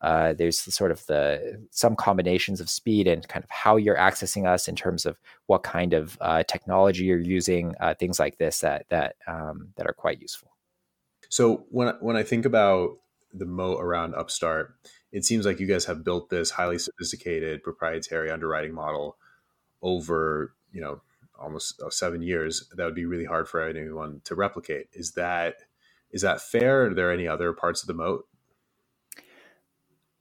uh, 0.02 0.32
there's 0.32 0.58
sort 0.58 0.90
of 0.90 1.06
the 1.06 1.64
some 1.70 1.94
combinations 1.94 2.60
of 2.60 2.68
speed 2.68 3.06
and 3.06 3.26
kind 3.28 3.44
of 3.44 3.50
how 3.50 3.76
you're 3.76 3.96
accessing 3.96 4.46
us 4.46 4.66
in 4.66 4.74
terms 4.74 5.06
of 5.06 5.20
what 5.46 5.62
kind 5.62 5.92
of 5.92 6.18
uh, 6.20 6.42
technology 6.42 7.04
you're 7.04 7.20
using, 7.20 7.74
uh, 7.80 7.94
things 7.94 8.18
like 8.18 8.36
this 8.38 8.60
that 8.60 8.84
that 8.88 9.14
um, 9.28 9.68
that 9.76 9.86
are 9.86 9.92
quite 9.92 10.20
useful. 10.20 10.50
So 11.28 11.66
when 11.70 11.94
when 12.00 12.16
I 12.16 12.24
think 12.24 12.44
about 12.44 12.98
the 13.32 13.46
moat 13.46 13.80
around 13.80 14.14
Upstart, 14.14 14.74
it 15.12 15.24
seems 15.24 15.46
like 15.46 15.60
you 15.60 15.66
guys 15.68 15.84
have 15.84 16.04
built 16.04 16.30
this 16.30 16.50
highly 16.50 16.78
sophisticated 16.78 17.62
proprietary 17.62 18.30
underwriting 18.30 18.74
model 18.74 19.16
over 19.82 20.54
you 20.72 20.80
know 20.80 21.00
almost 21.40 21.80
uh, 21.80 21.90
seven 21.90 22.22
years. 22.22 22.68
That 22.76 22.86
would 22.86 22.96
be 22.96 23.06
really 23.06 23.24
hard 23.24 23.48
for 23.48 23.62
anyone 23.62 24.20
to 24.24 24.34
replicate. 24.34 24.88
Is 24.94 25.12
that 25.12 25.58
is 26.10 26.22
that 26.22 26.40
fair? 26.40 26.86
Are 26.86 26.94
there 26.94 27.12
any 27.12 27.28
other 27.28 27.52
parts 27.52 27.82
of 27.82 27.86
the 27.86 27.94
moat 27.94 28.26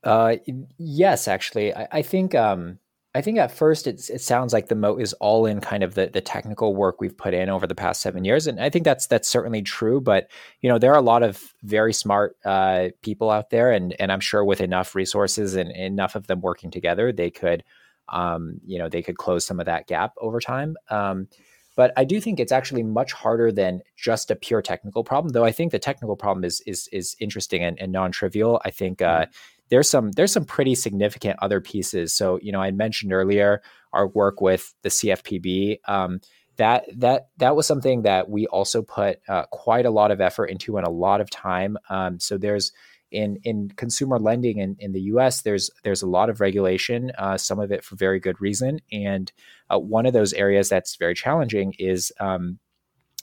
uh, 0.03 0.35
yes, 0.77 1.27
actually, 1.27 1.73
I, 1.75 1.87
I 1.91 2.01
think 2.01 2.33
um, 2.35 2.79
I 3.13 3.21
think 3.21 3.37
at 3.37 3.51
first 3.51 3.87
it 3.87 3.99
sounds 3.99 4.53
like 4.53 4.67
the 4.67 4.75
moat 4.75 5.01
is 5.01 5.11
all 5.13 5.45
in 5.45 5.59
kind 5.59 5.83
of 5.83 5.95
the 5.95 6.07
the 6.07 6.21
technical 6.21 6.75
work 6.75 7.01
we've 7.01 7.17
put 7.17 7.33
in 7.33 7.49
over 7.49 7.67
the 7.67 7.75
past 7.75 8.01
seven 8.01 8.23
years, 8.23 8.47
and 8.47 8.59
I 8.59 8.69
think 8.69 8.85
that's 8.85 9.05
that's 9.07 9.27
certainly 9.27 9.61
true. 9.61 9.99
But 9.99 10.29
you 10.61 10.69
know, 10.69 10.79
there 10.79 10.93
are 10.93 10.97
a 10.97 11.01
lot 11.01 11.21
of 11.21 11.53
very 11.63 11.93
smart 11.93 12.37
uh, 12.45 12.89
people 13.01 13.29
out 13.29 13.49
there, 13.49 13.71
and 13.71 13.93
and 13.99 14.11
I'm 14.11 14.21
sure 14.21 14.45
with 14.45 14.61
enough 14.61 14.95
resources 14.95 15.55
and 15.55 15.71
enough 15.71 16.15
of 16.15 16.27
them 16.27 16.41
working 16.41 16.71
together, 16.71 17.11
they 17.11 17.29
could, 17.29 17.63
um, 18.09 18.61
you 18.65 18.79
know, 18.79 18.87
they 18.87 19.01
could 19.01 19.17
close 19.17 19.45
some 19.45 19.59
of 19.59 19.65
that 19.65 19.87
gap 19.87 20.13
over 20.19 20.39
time. 20.39 20.77
Um, 20.89 21.27
but 21.75 21.93
I 21.97 22.05
do 22.05 22.21
think 22.21 22.39
it's 22.39 22.51
actually 22.51 22.83
much 22.83 23.13
harder 23.13 23.51
than 23.51 23.81
just 23.97 24.31
a 24.31 24.35
pure 24.35 24.61
technical 24.61 25.03
problem. 25.03 25.33
Though 25.33 25.45
I 25.45 25.51
think 25.51 25.71
the 25.73 25.79
technical 25.79 26.15
problem 26.15 26.45
is 26.45 26.61
is 26.65 26.87
is 26.93 27.15
interesting 27.19 27.61
and, 27.61 27.77
and 27.79 27.91
non 27.91 28.13
trivial. 28.13 28.61
I 28.63 28.71
think 28.71 29.01
uh, 29.01 29.23
mm-hmm 29.25 29.31
there's 29.71 29.89
some 29.89 30.11
there's 30.11 30.33
some 30.33 30.45
pretty 30.45 30.75
significant 30.75 31.39
other 31.41 31.59
pieces. 31.61 32.13
So 32.13 32.37
you 32.41 32.51
know, 32.51 32.61
I 32.61 32.71
mentioned 32.71 33.13
earlier 33.13 33.63
our 33.93 34.07
work 34.07 34.41
with 34.41 34.73
the 34.83 34.89
CFPB. 34.89 35.79
Um, 35.87 36.19
that 36.57 36.83
that 36.97 37.29
that 37.37 37.55
was 37.55 37.65
something 37.65 38.03
that 38.03 38.29
we 38.29 38.45
also 38.47 38.83
put 38.83 39.19
uh, 39.27 39.45
quite 39.45 39.85
a 39.85 39.89
lot 39.89 40.11
of 40.11 40.21
effort 40.21 40.47
into 40.47 40.77
and 40.77 40.85
a 40.85 40.91
lot 40.91 41.21
of 41.21 41.29
time. 41.29 41.77
Um, 41.89 42.19
so 42.19 42.37
there's 42.37 42.73
in 43.11 43.39
in 43.43 43.69
consumer 43.69 44.19
lending 44.19 44.57
in, 44.57 44.75
in 44.79 44.91
the 44.91 45.01
U.S. 45.03 45.41
There's 45.41 45.71
there's 45.83 46.01
a 46.01 46.07
lot 46.07 46.29
of 46.29 46.41
regulation, 46.41 47.11
uh, 47.17 47.37
some 47.37 47.59
of 47.59 47.71
it 47.71 47.83
for 47.83 47.95
very 47.95 48.19
good 48.19 48.39
reason, 48.41 48.79
and 48.91 49.31
uh, 49.73 49.79
one 49.79 50.05
of 50.05 50.13
those 50.13 50.33
areas 50.33 50.69
that's 50.69 50.97
very 50.97 51.15
challenging 51.15 51.73
is 51.79 52.11
um, 52.19 52.59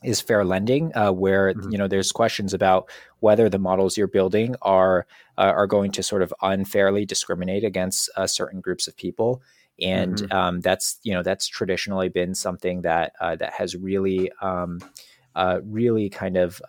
is 0.03 0.21
fair 0.21 0.45
lending, 0.45 0.95
uh, 0.97 1.13
where 1.13 1.53
mm-hmm. 1.53 1.71
you 1.71 1.79
know 1.79 1.89
there's 1.89 2.13
questions 2.13 2.55
about 2.55 2.89
whether 3.21 3.49
the 3.49 3.59
models 3.59 3.97
you're 3.97 4.07
building 4.07 4.55
are 4.63 5.07
uh, 5.37 5.53
are 5.55 5.67
going 5.67 5.91
to 5.93 6.03
sort 6.03 6.23
of 6.23 6.33
unfairly 6.43 7.05
discriminate 7.05 7.65
against 7.65 8.11
uh, 8.17 8.27
certain 8.27 8.61
groups 8.61 8.87
of 8.87 8.97
people, 8.97 9.43
and 9.81 10.17
mm-hmm. 10.17 10.37
um, 10.37 10.61
that's 10.61 10.99
you 11.03 11.13
know 11.13 11.23
that's 11.23 11.47
traditionally 11.47 12.09
been 12.09 12.35
something 12.35 12.83
that 12.83 13.13
uh, 13.21 13.37
that 13.37 13.53
has 13.53 13.77
really 13.77 14.31
um, 14.41 14.79
uh, 15.35 15.61
really 15.65 16.09
kind 16.09 16.37
of 16.37 16.63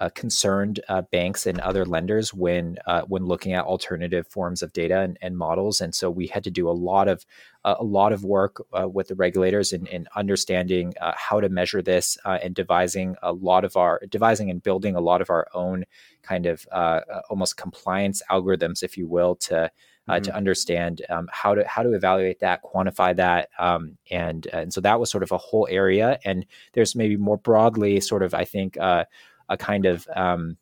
uh, 0.00 0.08
concerned 0.10 0.80
uh, 0.88 1.02
banks 1.02 1.46
and 1.46 1.60
other 1.60 1.84
lenders 1.84 2.32
when 2.32 2.76
uh, 2.86 3.02
when 3.02 3.26
looking 3.26 3.52
at 3.52 3.64
alternative 3.64 4.26
forms 4.28 4.62
of 4.62 4.72
data 4.72 5.00
and, 5.00 5.18
and, 5.20 5.36
models. 5.36 5.80
And 5.80 5.94
so 5.94 6.10
we 6.10 6.26
had 6.28 6.44
to 6.44 6.50
do 6.50 6.68
a 6.68 6.72
lot 6.72 7.08
of 7.08 7.26
uh, 7.64 7.74
a 7.78 7.84
lot 7.84 8.12
of 8.12 8.24
work 8.24 8.64
uh, 8.78 8.88
with 8.88 9.08
the 9.08 9.14
regulators 9.16 9.72
in, 9.72 9.86
in 9.86 10.06
understanding 10.14 10.94
uh, 11.00 11.12
how 11.16 11.40
to 11.40 11.48
measure 11.48 11.82
this 11.82 12.16
and 12.24 12.54
devising 12.54 13.16
a 13.22 13.32
lot 13.32 13.64
of 13.64 13.76
our 13.76 14.00
devising 14.08 14.50
and 14.50 14.62
building 14.62 14.94
a 14.94 15.00
lot 15.00 15.20
of 15.20 15.30
our 15.30 15.48
own 15.52 15.84
kind 16.22 16.46
of 16.46 16.66
almost 17.28 17.56
compliance 17.56 18.22
algorithms, 18.30 18.82
if 18.82 18.96
you 18.96 19.08
will, 19.08 19.34
to 19.36 19.70
mm-hmm. 20.08 20.22
to 20.22 20.34
understand 20.34 21.02
um, 21.08 21.28
how 21.32 21.54
to 21.54 21.66
how 21.66 21.82
to 21.82 21.92
evaluate 21.92 22.40
that, 22.40 22.62
quantify 22.62 23.14
that, 23.16 23.48
um, 23.58 23.98
and 24.10 24.46
and 24.52 24.72
so 24.72 24.80
that 24.80 25.00
was 25.00 25.10
sort 25.10 25.22
of 25.22 25.32
a 25.32 25.38
whole 25.38 25.66
area. 25.70 26.18
And 26.24 26.46
there's 26.72 26.94
maybe 26.94 27.16
more 27.16 27.38
broadly, 27.38 28.00
sort 28.00 28.22
of 28.22 28.34
I 28.34 28.44
think, 28.44 28.78
uh, 28.78 29.04
a 29.48 29.56
kind 29.56 29.86
of 29.86 30.06
um, 30.14 30.56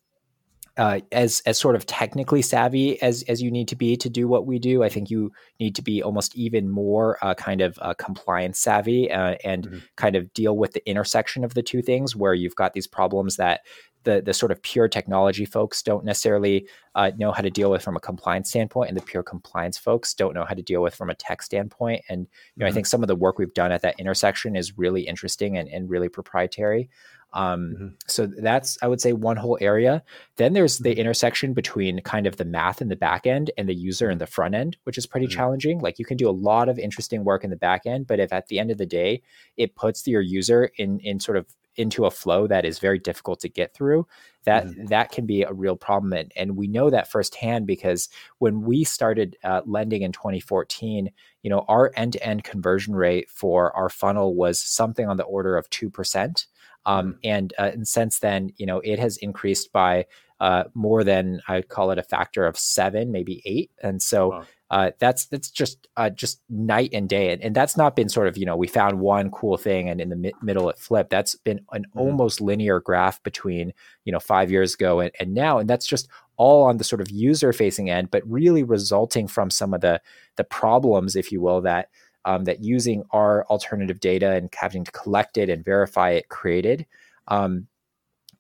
uh, 0.77 1.01
as 1.11 1.41
as 1.47 1.59
sort 1.59 1.75
of 1.75 1.87
technically 1.87 2.43
savvy 2.43 3.01
as 3.01 3.25
as 3.29 3.41
you 3.41 3.51
need 3.51 3.69
to 3.69 3.77
be 3.77 3.97
to 3.97 4.11
do 4.11 4.29
what 4.29 4.47
we 4.47 4.59
do. 4.59 4.83
I 4.83 4.89
think 4.89 5.11
you 5.11 5.33
need 5.59 5.75
to 5.77 5.83
be 5.83 6.03
almost 6.03 6.37
even 6.37 6.69
more 6.69 7.19
uh, 7.23 7.35
kind 7.35 7.61
of 7.63 7.79
uh, 7.81 7.95
compliance 7.95 8.59
savvy 8.59 9.11
uh, 9.11 9.37
and 9.43 9.67
mm-hmm. 9.67 9.79
kind 9.97 10.17
of 10.17 10.33
deal 10.35 10.57
with 10.57 10.73
the 10.73 10.87
intersection 10.89 11.45
of 11.45 11.55
the 11.55 11.63
two 11.63 11.81
things, 11.81 12.15
where 12.15 12.35
you've 12.35 12.57
got 12.57 12.75
these 12.75 12.87
problems 12.87 13.37
that 13.37 13.61
the 14.05 14.21
the 14.21 14.35
sort 14.35 14.53
of 14.53 14.61
pure 14.61 14.87
technology 14.87 15.47
folks 15.47 15.83
don't 15.83 16.05
necessarily 16.05 16.69
uh, 16.95 17.11
know 17.17 17.33
how 17.33 17.41
to 17.41 17.51
deal 17.51 17.71
with 17.71 17.83
from 17.83 17.97
a 17.97 18.01
compliance 18.01 18.51
standpoint, 18.51 18.89
and 18.89 18.99
the 18.99 19.03
pure 19.03 19.23
compliance 19.23 19.79
folks 19.79 20.13
don't 20.13 20.35
know 20.35 20.45
how 20.45 20.55
to 20.55 20.63
deal 20.63 20.83
with 20.83 20.95
from 20.95 21.09
a 21.09 21.15
tech 21.15 21.43
standpoint. 21.43 22.03
And 22.11 22.21
you 22.21 22.27
know, 22.57 22.67
mm-hmm. 22.67 22.71
I 22.71 22.75
think 22.75 22.87
some 22.87 23.03
of 23.03 23.09
the 23.09 23.17
work 23.17 23.39
we've 23.39 23.55
done 23.55 23.73
at 23.73 23.81
that 23.81 23.99
intersection 23.99 24.57
is 24.57 24.77
really 24.77 25.03
interesting 25.03 25.57
and, 25.57 25.69
and 25.71 25.89
really 25.89 26.11
proprietary. 26.11 26.91
Um, 27.33 27.75
mm-hmm. 27.75 27.87
So 28.07 28.27
that's, 28.27 28.79
I 28.83 28.89
would 28.89 29.01
say, 29.01 29.13
one 29.13 29.37
whole 29.37 29.59
area. 29.61 30.03
Then 30.37 30.53
there's 30.53 30.79
the 30.79 30.91
mm-hmm. 30.91 31.01
intersection 31.01 31.53
between 31.53 32.01
kind 32.01 32.27
of 32.27 32.37
the 32.37 32.45
math 32.45 32.81
in 32.81 32.89
the 32.89 32.97
back 32.97 33.27
end 33.27 33.51
and 33.59 33.69
the 33.69 33.75
user 33.75 34.11
in 34.11 34.19
the 34.19 34.27
front 34.27 34.55
end, 34.55 34.77
which 34.85 34.97
is 34.97 35.07
pretty 35.07 35.27
mm-hmm. 35.27 35.37
challenging. 35.37 35.79
Like 35.81 35.99
you 35.99 36.05
can 36.05 36.17
do 36.17 36.29
a 36.29 36.33
lot 36.33 36.69
of 36.69 36.79
interesting 36.79 37.25
work 37.25 37.45
in 37.45 37.51
the 37.51 37.57
back 37.57 37.87
end, 37.87 38.07
but 38.07 38.21
if 38.21 38.33
at 38.33 38.47
the 38.49 38.59
end 38.59 38.71
of 38.71 38.79
the 38.79 38.87
day 38.87 39.23
it 39.57 39.77
puts 39.77 40.07
your 40.07 40.23
user 40.23 40.71
in 40.79 41.01
in 41.01 41.21
sort 41.21 41.37
of 41.37 41.47
into 41.77 42.07
a 42.07 42.11
flow 42.11 42.47
that 42.47 42.65
is 42.65 42.79
very 42.79 42.99
difficult 42.99 43.41
to 43.41 43.49
get 43.49 43.75
through 43.75 44.07
that 44.45 44.65
mm-hmm. 44.65 44.87
that 44.87 45.13
can 45.13 45.27
be 45.27 45.43
a 45.43 45.53
real 45.53 45.77
problem 45.77 46.13
and, 46.13 46.33
and 46.37 46.57
we 46.57 46.67
know 46.67 46.89
that 46.91 47.11
firsthand 47.11 47.67
because 47.67 48.09
when 48.39 48.63
we 48.63 48.83
started 48.83 49.37
uh, 49.45 49.61
lending 49.67 50.03
in 50.03 50.13
2014 50.13 51.11
you 51.43 51.51
know 51.51 51.65
our 51.69 51.93
end-to-end 51.95 52.45
conversion 52.45 52.95
rate 52.95 53.29
for 53.31 53.77
our 53.77 53.89
funnel 53.89 54.35
was 54.35 54.61
something 54.61 55.07
on 55.07 55.17
the 55.17 55.25
order 55.25 55.57
of 55.57 55.69
2% 55.71 56.47
um, 56.87 57.19
and, 57.23 57.53
uh, 57.59 57.71
and 57.75 57.87
since 57.87 58.21
then, 58.21 58.53
you 58.57 58.65
know, 58.65 58.81
it 58.81 58.99
has 58.99 59.17
increased 59.19 59.73
by 59.73 60.07
uh, 60.39 60.65
more 60.75 61.03
than 61.03 61.41
I'd 61.49 61.69
call 61.69 61.91
it 61.91 61.99
a 61.99 62.03
factor 62.03 62.47
of 62.47 62.59
seven, 62.59 63.11
maybe 63.11 63.43
eight. 63.45 63.71
And 63.83 64.01
so 64.03 64.29
wow. 64.29 64.45
uh, 64.71 64.91
that's 64.99 65.27
that's 65.27 65.51
just 65.51 65.89
uh, 65.97 66.11
just 66.11 66.43
night 66.51 66.91
and 66.93 67.09
day. 67.09 67.33
And, 67.33 67.43
and, 67.43 67.57
that's 67.57 67.77
not 67.77 67.97
been 67.97 68.11
sort 68.11 68.29
of 68.29 68.37
you 68.37 68.45
know 68.45 68.55
we 68.55 68.67
found 68.67 69.01
one 69.01 69.31
cool 69.31 69.57
thing 69.57 69.89
and 69.89 69.99
in 69.99 70.11
the 70.11 70.17
mi- 70.17 70.35
middle 70.43 70.69
it 70.69 70.79
flipped. 70.79 71.11
That's 71.11 71.37
been 71.37 71.61
an 71.73 71.85
mm-hmm. 71.85 71.99
almost 71.99 72.43
linear 72.43 72.81
graph 72.81 73.23
between 73.23 73.73
you 74.05 74.13
know 74.13 74.21
five 74.21 74.51
years 74.51 74.75
ago 74.75 75.01
and, 75.01 75.11
and 75.19 75.33
now. 75.33 75.59
And 75.59 75.71
that's 75.71 75.87
just 75.87 76.07
all 76.37 76.65
on 76.65 76.77
the 76.77 76.85
sort 76.85 77.01
of 77.01 77.11
user 77.11 77.55
facing 77.55 77.89
end, 77.89 78.11
but 78.11 78.23
really 78.31 78.63
resulting 78.63 79.27
from 79.27 79.51
some 79.51 79.73
of 79.73 79.81
the 79.81 80.03
the 80.37 80.45
problems, 80.45 81.17
if 81.17 81.33
you 81.33 81.41
will, 81.41 81.63
that 81.63 81.89
um, 82.27 82.45
that 82.45 82.63
using 82.63 83.05
our 83.13 83.47
alternative 83.47 84.01
data 84.01 84.33
and 84.33 84.53
having 84.55 84.85
to 84.85 84.93
collect 84.93 85.39
it 85.39 85.49
and 85.49 85.65
verify 85.65 86.11
it 86.11 86.29
created. 86.29 86.85
Um, 87.29 87.69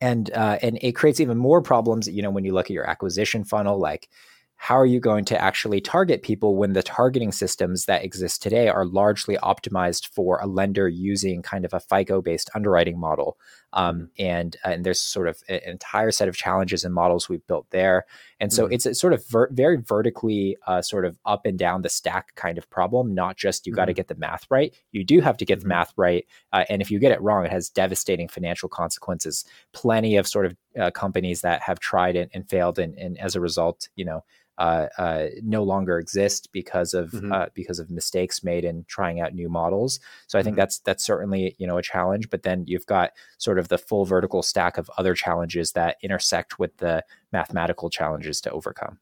and 0.01 0.30
uh, 0.32 0.59
and 0.61 0.78
it 0.82 0.93
creates 0.93 1.20
even 1.20 1.39
more 1.39 1.62
problems. 1.62 2.07
You 2.07 2.20
know, 2.20 2.30
when 2.30 2.45
you 2.45 2.53
look 2.53 2.66
at 2.66 2.72
your 2.74 2.89
acquisition 2.89 3.45
funnel, 3.45 3.78
like 3.78 4.11
how 4.57 4.74
are 4.74 4.87
you 4.87 5.01
going 5.01 5.24
to 5.26 5.41
actually 5.41 5.80
target 5.80 6.22
people 6.22 6.57
when 6.57 6.72
the 6.72 6.82
targeting 6.82 7.30
systems 7.30 7.84
that 7.84 8.05
exist 8.05 8.43
today 8.43 8.68
are 8.68 8.87
largely 8.87 9.37
optimized 9.39 10.09
for 10.09 10.39
a 10.41 10.47
lender 10.47 10.89
using 10.89 11.43
kind 11.43 11.64
of 11.64 11.74
a 11.74 11.80
FICO 11.80 12.20
based 12.20 12.51
underwriting 12.55 12.99
model? 12.99 13.39
Um, 13.76 14.08
and 14.18 14.56
uh, 14.64 14.70
and 14.70 14.84
there's 14.84 15.00
sort 15.00 15.28
of 15.28 15.42
an 15.48 15.60
entire 15.66 16.10
set 16.10 16.28
of 16.28 16.36
challenges 16.36 16.82
and 16.82 16.94
models 16.94 17.28
we've 17.28 17.46
built 17.46 17.66
there. 17.70 18.06
And 18.40 18.50
so 18.50 18.64
mm-hmm. 18.64 18.72
it's 18.72 18.86
a 18.86 18.94
sort 18.94 19.12
of 19.12 19.26
ver- 19.28 19.50
very 19.52 19.76
vertically 19.76 20.56
uh, 20.66 20.80
sort 20.80 21.04
of 21.04 21.18
up 21.26 21.44
and 21.44 21.58
down 21.58 21.82
the 21.82 21.90
stack 21.90 22.34
kind 22.36 22.56
of 22.56 22.68
problem, 22.70 23.14
not 23.14 23.36
just 23.36 23.66
you 23.66 23.72
mm-hmm. 23.72 23.76
got 23.76 23.84
to 23.84 23.92
get 23.92 24.08
the 24.08 24.14
math 24.14 24.46
right. 24.50 24.74
You 24.92 25.04
do 25.04 25.20
have 25.20 25.36
to 25.36 25.44
get 25.44 25.60
the 25.60 25.64
mm-hmm. 25.64 25.68
math 25.68 25.92
right. 25.96 26.26
Uh, 26.52 26.64
and 26.70 26.80
if 26.80 26.90
you 26.90 26.98
get 26.98 27.12
it 27.12 27.20
wrong, 27.20 27.44
it 27.44 27.52
has 27.52 27.68
devastating 27.68 28.28
financial 28.28 28.68
consequences. 28.70 29.44
Plenty 29.72 30.16
of 30.16 30.26
sort 30.26 30.46
of 30.46 30.56
uh, 30.80 30.90
companies 30.90 31.42
that 31.42 31.60
have 31.62 31.78
tried 31.78 32.16
it 32.16 32.30
and 32.32 32.48
failed. 32.48 32.78
And, 32.78 32.96
and 32.98 33.18
as 33.18 33.36
a 33.36 33.40
result, 33.40 33.88
you 33.94 34.06
know, 34.06 34.24
uh, 34.58 34.86
uh, 34.96 35.26
no 35.42 35.62
longer 35.62 35.98
exist 35.98 36.48
because 36.52 36.94
of 36.94 37.10
mm-hmm. 37.10 37.32
uh, 37.32 37.46
because 37.52 37.78
of 37.78 37.90
mistakes 37.90 38.42
made 38.42 38.64
in 38.64 38.84
trying 38.88 39.20
out 39.20 39.34
new 39.34 39.48
models. 39.48 40.00
So 40.28 40.38
I 40.38 40.42
think 40.42 40.54
mm-hmm. 40.54 40.60
that's 40.60 40.78
that's 40.78 41.04
certainly 41.04 41.54
you 41.58 41.66
know 41.66 41.76
a 41.76 41.82
challenge. 41.82 42.30
But 42.30 42.42
then 42.42 42.64
you've 42.66 42.86
got 42.86 43.10
sort 43.38 43.58
of 43.58 43.65
the 43.68 43.78
full 43.78 44.04
vertical 44.04 44.42
stack 44.42 44.78
of 44.78 44.90
other 44.98 45.14
challenges 45.14 45.72
that 45.72 45.96
intersect 46.02 46.58
with 46.58 46.76
the 46.78 47.04
mathematical 47.32 47.90
challenges 47.90 48.40
to 48.42 48.50
overcome. 48.50 48.98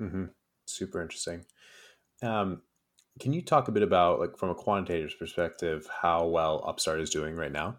Mm-hmm. 0.00 0.24
Super 0.66 1.02
interesting. 1.02 1.44
Um, 2.22 2.62
can 3.20 3.32
you 3.32 3.42
talk 3.42 3.68
a 3.68 3.72
bit 3.72 3.82
about 3.82 4.18
like 4.18 4.36
from 4.36 4.50
a 4.50 4.54
quantitative 4.54 5.14
perspective 5.18 5.88
how 6.02 6.26
well 6.26 6.64
Upstart 6.66 7.00
is 7.00 7.10
doing 7.10 7.36
right 7.36 7.52
now? 7.52 7.78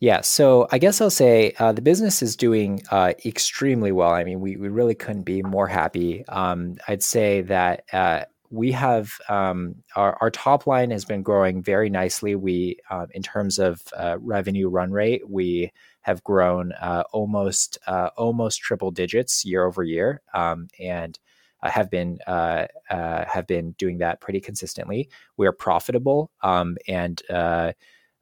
Yeah, 0.00 0.20
so 0.20 0.68
I 0.70 0.78
guess 0.78 1.00
I'll 1.00 1.10
say 1.10 1.54
uh, 1.58 1.72
the 1.72 1.82
business 1.82 2.22
is 2.22 2.36
doing 2.36 2.82
uh, 2.92 3.14
extremely 3.24 3.90
well. 3.90 4.12
I 4.12 4.22
mean, 4.22 4.38
we, 4.38 4.56
we 4.56 4.68
really 4.68 4.94
couldn't 4.94 5.24
be 5.24 5.42
more 5.42 5.66
happy. 5.66 6.24
Um, 6.28 6.76
I'd 6.86 7.02
say 7.02 7.40
that 7.42 7.82
uh, 7.92 8.24
we 8.50 8.72
have 8.72 9.12
um, 9.28 9.76
our, 9.94 10.16
our 10.20 10.30
top 10.30 10.66
line 10.66 10.90
has 10.90 11.04
been 11.04 11.22
growing 11.22 11.62
very 11.62 11.90
nicely. 11.90 12.34
We, 12.34 12.78
uh, 12.90 13.06
in 13.12 13.22
terms 13.22 13.58
of 13.58 13.82
uh, 13.96 14.16
revenue 14.20 14.68
run 14.68 14.90
rate, 14.90 15.28
we 15.28 15.72
have 16.00 16.24
grown 16.24 16.72
uh, 16.72 17.04
almost 17.12 17.78
almost 18.16 18.60
triple 18.60 18.90
digits 18.90 19.44
year 19.44 19.66
over 19.66 19.82
year, 19.82 20.22
um, 20.32 20.68
and 20.80 21.18
have 21.62 21.90
been 21.90 22.18
have 22.26 23.46
been 23.46 23.72
doing 23.72 23.98
that 23.98 24.20
pretty 24.20 24.40
consistently. 24.40 25.10
We 25.36 25.46
are 25.46 25.52
profitable, 25.52 26.30
um, 26.42 26.78
and 26.86 27.20
uh, 27.28 27.72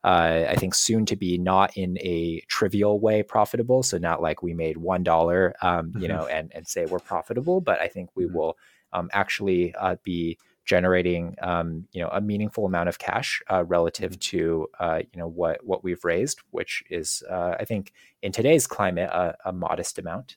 I 0.03 0.57
think 0.57 0.74
soon 0.74 1.07
to 1.07 1.16
be 1.16 1.39
not 1.39 1.77
in 1.77 1.99
a 1.99 2.43
trivial 2.49 2.99
way 2.99 3.22
profitable. 3.22 3.83
So 3.83 3.99
not 3.99 4.22
like 4.22 4.43
we 4.43 4.55
made 4.55 4.77
one 4.77 5.05
dollar, 5.05 5.55
um, 5.62 5.93
you 5.95 6.09
mm-hmm. 6.09 6.16
know, 6.16 6.27
and 6.27 6.51
and 6.55 6.66
say 6.66 6.87
we're 6.87 6.99
profitable, 6.99 7.61
but 7.61 7.81
I 7.81 7.87
think 7.87 8.11
we 8.16 8.24
mm-hmm. 8.24 8.37
will 8.37 8.59
um, 8.97 9.11
actually 9.12 9.74
uh, 9.76 9.97
be 10.03 10.38
generating 10.64 11.36
um, 11.42 11.86
you 11.92 12.03
know 12.03 12.09
a 12.09 12.20
meaningful 12.20 12.66
amount 12.66 12.88
of 12.88 12.99
cash 12.99 13.40
uh, 13.51 13.64
relative 13.64 14.12
mm-hmm. 14.12 14.38
to 14.38 14.66
uh, 14.80 15.01
you 15.12 15.18
know 15.18 15.28
what 15.28 15.64
what 15.64 15.84
we've 15.84 16.05
raised, 16.05 16.40
which 16.51 16.82
is 16.90 17.22
uh, 17.30 17.55
I 17.59 17.64
think 17.64 17.92
in 18.22 18.32
today's 18.32 18.66
climate 18.66 19.09
a, 19.11 19.36
a 19.44 19.53
modest 19.53 19.99
amount. 19.99 20.36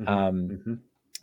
Mm-hmm. 0.00 0.12
Um, 0.12 0.48
mm-hmm. 0.48 0.74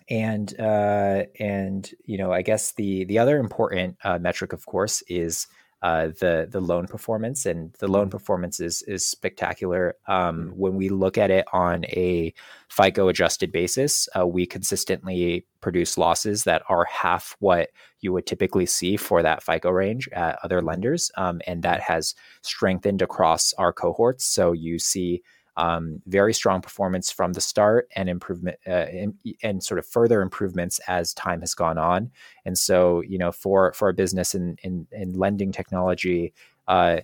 and 0.09 0.59
uh, 0.59 1.23
and 1.39 1.89
you 2.05 2.17
know 2.17 2.31
I 2.31 2.41
guess 2.41 2.71
the 2.73 3.03
the 3.05 3.19
other 3.19 3.37
important 3.37 3.97
uh, 4.03 4.17
metric, 4.19 4.53
of 4.53 4.65
course, 4.65 5.03
is 5.07 5.47
uh, 5.81 6.07
the 6.19 6.47
the 6.49 6.59
loan 6.59 6.87
performance, 6.87 7.45
and 7.45 7.73
the 7.79 7.87
loan 7.87 8.03
mm-hmm. 8.03 8.11
performance 8.11 8.59
is 8.59 8.81
is 8.83 9.05
spectacular. 9.05 9.95
Um, 10.07 10.47
mm-hmm. 10.47 10.49
when 10.57 10.75
we 10.75 10.89
look 10.89 11.17
at 11.17 11.29
it 11.29 11.45
on 11.53 11.85
a 11.85 12.33
FICO 12.69 13.07
adjusted 13.07 13.51
basis, 13.51 14.09
uh, 14.17 14.25
we 14.25 14.45
consistently 14.45 15.45
produce 15.61 15.97
losses 15.97 16.43
that 16.45 16.63
are 16.67 16.85
half 16.85 17.35
what 17.39 17.69
you 17.99 18.11
would 18.13 18.25
typically 18.25 18.65
see 18.65 18.97
for 18.97 19.21
that 19.21 19.43
FICO 19.43 19.69
range 19.69 20.09
at 20.13 20.39
other 20.43 20.61
lenders, 20.61 21.11
um, 21.17 21.41
and 21.45 21.61
that 21.63 21.81
has 21.81 22.15
strengthened 22.41 23.01
across 23.01 23.53
our 23.53 23.71
cohorts. 23.71 24.25
So 24.25 24.53
you 24.53 24.79
see 24.79 25.21
um, 25.57 26.01
very 26.05 26.33
strong 26.33 26.61
performance 26.61 27.11
from 27.11 27.33
the 27.33 27.41
start 27.41 27.89
and 27.95 28.07
improvement 28.07 28.57
uh, 28.67 28.69
and, 28.69 29.15
and, 29.41 29.63
sort 29.63 29.79
of 29.79 29.87
further 29.87 30.21
improvements 30.21 30.79
as 30.87 31.15
time 31.15 31.41
has 31.41 31.55
gone 31.55 31.79
on. 31.79 32.11
And 32.45 32.55
so, 32.57 33.01
you 33.01 33.17
know, 33.17 33.31
for 33.31 33.73
for 33.73 33.89
a 33.89 33.93
business 33.93 34.35
in 34.35 34.57
in, 34.61 34.87
in 34.91 35.13
lending 35.13 35.51
technology, 35.51 36.33
uh, 36.67 37.01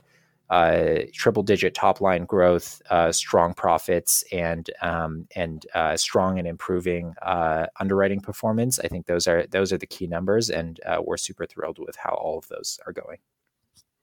uh, 0.51 0.99
triple 1.13 1.41
digit 1.41 1.73
top 1.73 1.99
line 1.99 2.25
growth, 2.25 2.79
uh, 2.91 3.11
strong 3.11 3.55
profits, 3.55 4.23
and 4.31 4.69
um, 4.81 5.27
and 5.35 5.65
uh, 5.73 5.97
strong 5.97 6.37
and 6.37 6.47
improving 6.47 7.15
uh, 7.23 7.65
underwriting 7.79 8.19
performance. 8.19 8.77
I 8.77 8.87
think 8.87 9.07
those 9.07 9.25
are 9.25 9.47
those 9.47 9.73
are 9.73 9.79
the 9.79 9.87
key 9.87 10.05
numbers, 10.05 10.51
and 10.51 10.79
we're 11.01 11.17
super 11.17 11.47
thrilled 11.47 11.79
with 11.79 11.95
how 11.95 12.11
all 12.11 12.37
of 12.37 12.47
those 12.49 12.79
are 12.85 12.93
going. 12.93 13.17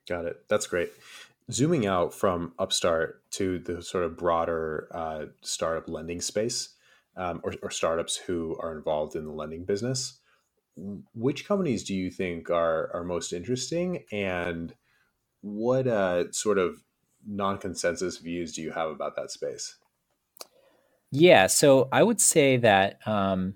Got 0.08 0.24
it. 0.24 0.48
That's 0.48 0.66
great 0.66 0.90
zooming 1.50 1.86
out 1.86 2.14
from 2.14 2.52
Upstart 2.58 3.22
to 3.32 3.58
the 3.58 3.82
sort 3.82 4.04
of 4.04 4.16
broader 4.16 4.88
uh, 4.92 5.26
startup 5.42 5.88
lending 5.88 6.20
space 6.20 6.70
um, 7.16 7.40
or, 7.42 7.54
or, 7.62 7.70
startups 7.70 8.16
who 8.16 8.56
are 8.60 8.76
involved 8.76 9.16
in 9.16 9.24
the 9.24 9.32
lending 9.32 9.64
business, 9.64 10.20
which 11.14 11.46
companies 11.46 11.82
do 11.84 11.94
you 11.94 12.10
think 12.10 12.50
are, 12.50 12.90
are 12.94 13.04
most 13.04 13.32
interesting 13.32 14.04
and 14.12 14.74
what 15.40 15.86
uh, 15.86 16.30
sort 16.32 16.58
of 16.58 16.82
non 17.26 17.58
consensus 17.58 18.18
views 18.18 18.54
do 18.54 18.62
you 18.62 18.70
have 18.72 18.90
about 18.90 19.16
that 19.16 19.30
space? 19.30 19.76
Yeah, 21.10 21.48
so 21.48 21.88
I 21.90 22.02
would 22.02 22.20
say 22.20 22.56
that, 22.58 23.06
um, 23.06 23.54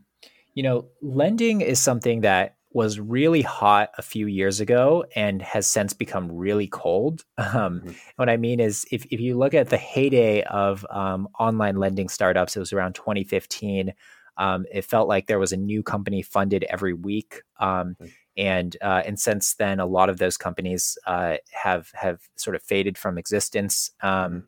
you 0.54 0.62
know, 0.62 0.86
lending 1.00 1.60
is 1.60 1.80
something 1.80 2.22
that 2.22 2.56
was 2.74 3.00
really 3.00 3.40
hot 3.40 3.90
a 3.96 4.02
few 4.02 4.26
years 4.26 4.60
ago 4.60 5.04
and 5.14 5.40
has 5.40 5.66
since 5.66 5.94
become 5.94 6.30
really 6.30 6.66
cold. 6.66 7.24
Um, 7.38 7.80
mm-hmm. 7.80 7.90
What 8.16 8.28
I 8.28 8.36
mean 8.36 8.58
is, 8.58 8.84
if, 8.90 9.06
if 9.10 9.20
you 9.20 9.38
look 9.38 9.54
at 9.54 9.68
the 9.68 9.76
heyday 9.76 10.42
of 10.42 10.84
um, 10.90 11.28
online 11.38 11.76
lending 11.76 12.08
startups, 12.08 12.56
it 12.56 12.58
was 12.58 12.72
around 12.72 12.94
2015. 12.94 13.94
Um, 14.36 14.66
it 14.72 14.84
felt 14.84 15.08
like 15.08 15.26
there 15.26 15.38
was 15.38 15.52
a 15.52 15.56
new 15.56 15.82
company 15.82 16.22
funded 16.22 16.64
every 16.64 16.94
week. 16.94 17.42
Mm-hmm. 17.60 18.06
And 18.36 18.76
uh, 18.82 19.02
and 19.06 19.20
since 19.20 19.54
then, 19.54 19.78
a 19.78 19.86
lot 19.86 20.10
of 20.10 20.18
those 20.18 20.36
companies 20.36 20.98
uh, 21.06 21.36
have 21.52 21.90
have 21.94 22.20
sort 22.34 22.56
of 22.56 22.62
faded 22.62 22.98
from 22.98 23.18
existence. 23.18 23.92
Um, 24.02 24.10
mm-hmm 24.10 24.38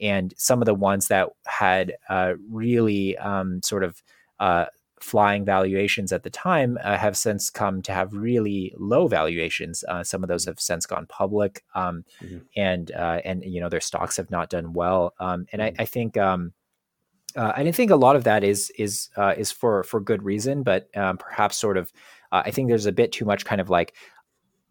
and 0.00 0.32
some 0.36 0.62
of 0.62 0.66
the 0.66 0.74
ones 0.74 1.08
that 1.08 1.28
had 1.46 1.94
uh, 2.08 2.34
really 2.48 3.16
um, 3.18 3.60
sort 3.62 3.84
of 3.84 4.02
uh, 4.38 4.66
flying 5.00 5.44
valuations 5.44 6.12
at 6.12 6.22
the 6.22 6.30
time 6.30 6.78
uh, 6.84 6.96
have 6.96 7.16
since 7.16 7.50
come 7.50 7.82
to 7.82 7.92
have 7.92 8.12
really 8.12 8.74
low 8.78 9.08
valuations. 9.08 9.82
Uh, 9.88 10.04
some 10.04 10.22
of 10.22 10.28
those 10.28 10.44
have 10.44 10.60
since 10.60 10.86
gone 10.86 11.06
public, 11.06 11.64
um, 11.74 12.04
mm-hmm. 12.22 12.38
and 12.56 12.92
uh, 12.92 13.20
and 13.24 13.44
you 13.44 13.60
know 13.60 13.68
their 13.68 13.80
stocks 13.80 14.16
have 14.16 14.30
not 14.30 14.50
done 14.50 14.72
well. 14.72 15.14
Um, 15.18 15.46
and 15.52 15.62
I, 15.62 15.70
mm-hmm. 15.70 15.82
I 15.82 15.84
think 15.84 16.16
um, 16.16 16.52
uh, 17.36 17.52
I 17.54 17.70
think 17.70 17.90
a 17.90 17.96
lot 17.96 18.16
of 18.16 18.24
that 18.24 18.44
is 18.44 18.70
is 18.78 19.08
uh, 19.16 19.34
is 19.36 19.50
for 19.50 19.82
for 19.84 20.00
good 20.00 20.22
reason, 20.22 20.62
but 20.62 20.94
um, 20.96 21.16
perhaps 21.16 21.56
sort 21.56 21.76
of 21.76 21.92
uh, 22.32 22.42
I 22.44 22.50
think 22.50 22.68
there's 22.68 22.86
a 22.86 22.92
bit 22.92 23.12
too 23.12 23.24
much 23.24 23.44
kind 23.44 23.60
of 23.60 23.70
like 23.70 23.94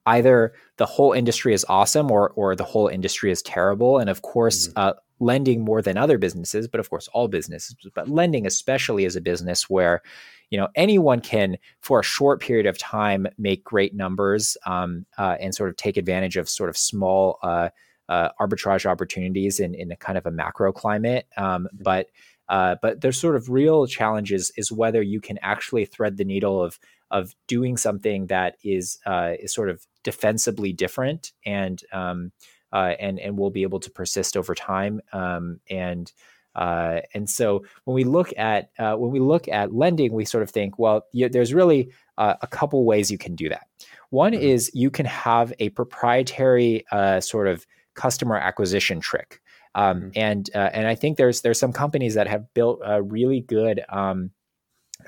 either 0.10 0.53
the 0.78 0.86
whole 0.86 1.14
industry 1.14 1.53
is 1.53 1.66
awesome 1.70 2.12
or 2.12 2.30
or 2.32 2.55
the 2.55 2.64
whole 2.64 2.88
industry 2.88 3.32
is 3.32 3.41
terrible. 3.41 3.97
And 3.99 4.10
of 4.10 4.22
course, 4.22 4.68
mm-hmm. 4.68 4.80
uh, 4.80 4.93
lending 5.20 5.62
more 5.62 5.82
than 5.82 5.97
other 5.97 6.18
businesses, 6.18 6.68
but 6.68 6.80
of 6.80 6.89
course 6.89 7.07
all 7.14 7.28
businesses, 7.28 7.76
but 7.93 8.10
lending 8.10 8.45
especially 8.45 9.05
is 9.05 9.16
a 9.16 9.22
business 9.22 9.70
where 9.70 10.01
you 10.49 10.57
know 10.57 10.68
anyone 10.76 11.20
can 11.22 11.57
for 11.82 11.99
a 11.99 12.03
short 12.03 12.41
period 12.41 12.66
of 12.66 12.78
time 12.78 13.28
make 13.38 13.64
great 13.64 13.93
numbers 13.93 14.57
um, 14.66 15.05
uh, 15.18 15.36
and 15.39 15.53
sort 15.53 15.70
of 15.70 15.76
take 15.76 15.97
advantage 15.97 16.38
of 16.38 16.49
sort 16.49 16.70
of 16.70 16.78
small 16.78 17.38
uh, 17.43 17.70
uh, 18.07 18.30
arbitrage 18.41 18.86
opportunities 18.86 19.60
in 19.60 19.76
in 19.76 19.91
a 19.91 19.95
kind 19.95 20.18
of 20.18 20.26
a 20.26 20.32
macro 20.32 20.72
climate. 20.72 21.28
Um, 21.38 21.45
mm-hmm. 21.45 21.84
but 21.84 22.07
uh, 22.49 22.76
but 22.82 23.01
there's 23.01 23.20
sort 23.20 23.36
of 23.36 23.49
real 23.49 23.86
challenges 23.86 24.51
is 24.57 24.72
whether 24.72 25.03
you 25.03 25.22
can 25.22 25.38
actually 25.43 25.86
thread 25.86 26.18
the 26.18 26.26
needle 26.26 26.62
of 26.62 26.80
of 27.12 27.36
doing 27.47 27.78
something 27.78 28.28
that 28.28 28.57
is 28.64 28.99
uh, 29.05 29.34
is 29.39 29.53
sort 29.53 29.70
of 29.70 29.86
defensively 30.03 30.73
different 30.73 31.31
and 31.45 31.81
um, 31.91 32.31
uh, 32.71 32.93
and 32.99 33.19
and 33.19 33.37
will 33.37 33.49
be 33.49 33.63
able 33.63 33.79
to 33.79 33.91
persist 33.91 34.37
over 34.37 34.55
time. 34.55 35.01
Um, 35.13 35.59
and 35.69 36.11
uh, 36.55 37.01
and 37.13 37.29
so 37.29 37.63
when 37.85 37.95
we 37.95 38.03
look 38.03 38.33
at 38.37 38.71
uh, 38.79 38.95
when 38.95 39.11
we 39.11 39.19
look 39.19 39.47
at 39.47 39.73
lending, 39.73 40.13
we 40.13 40.25
sort 40.25 40.43
of 40.43 40.49
think, 40.49 40.79
well, 40.79 41.05
you, 41.11 41.29
there's 41.29 41.53
really 41.53 41.91
uh, 42.17 42.35
a 42.41 42.47
couple 42.47 42.83
ways 42.85 43.11
you 43.11 43.17
can 43.17 43.35
do 43.35 43.49
that. 43.49 43.67
One 44.09 44.33
mm-hmm. 44.33 44.41
is 44.41 44.71
you 44.73 44.89
can 44.89 45.05
have 45.05 45.53
a 45.59 45.69
proprietary 45.69 46.85
uh, 46.91 47.21
sort 47.21 47.47
of 47.47 47.65
customer 47.95 48.37
acquisition 48.37 48.99
trick. 48.99 49.41
Um, 49.75 50.01
mm-hmm. 50.01 50.09
and 50.15 50.49
uh, 50.55 50.69
and 50.73 50.87
I 50.87 50.95
think 50.95 51.17
there's 51.17 51.41
there's 51.41 51.59
some 51.59 51.73
companies 51.73 52.15
that 52.15 52.27
have 52.27 52.51
built 52.53 52.81
a 52.83 53.01
really 53.01 53.41
good 53.41 53.83
um, 53.89 54.31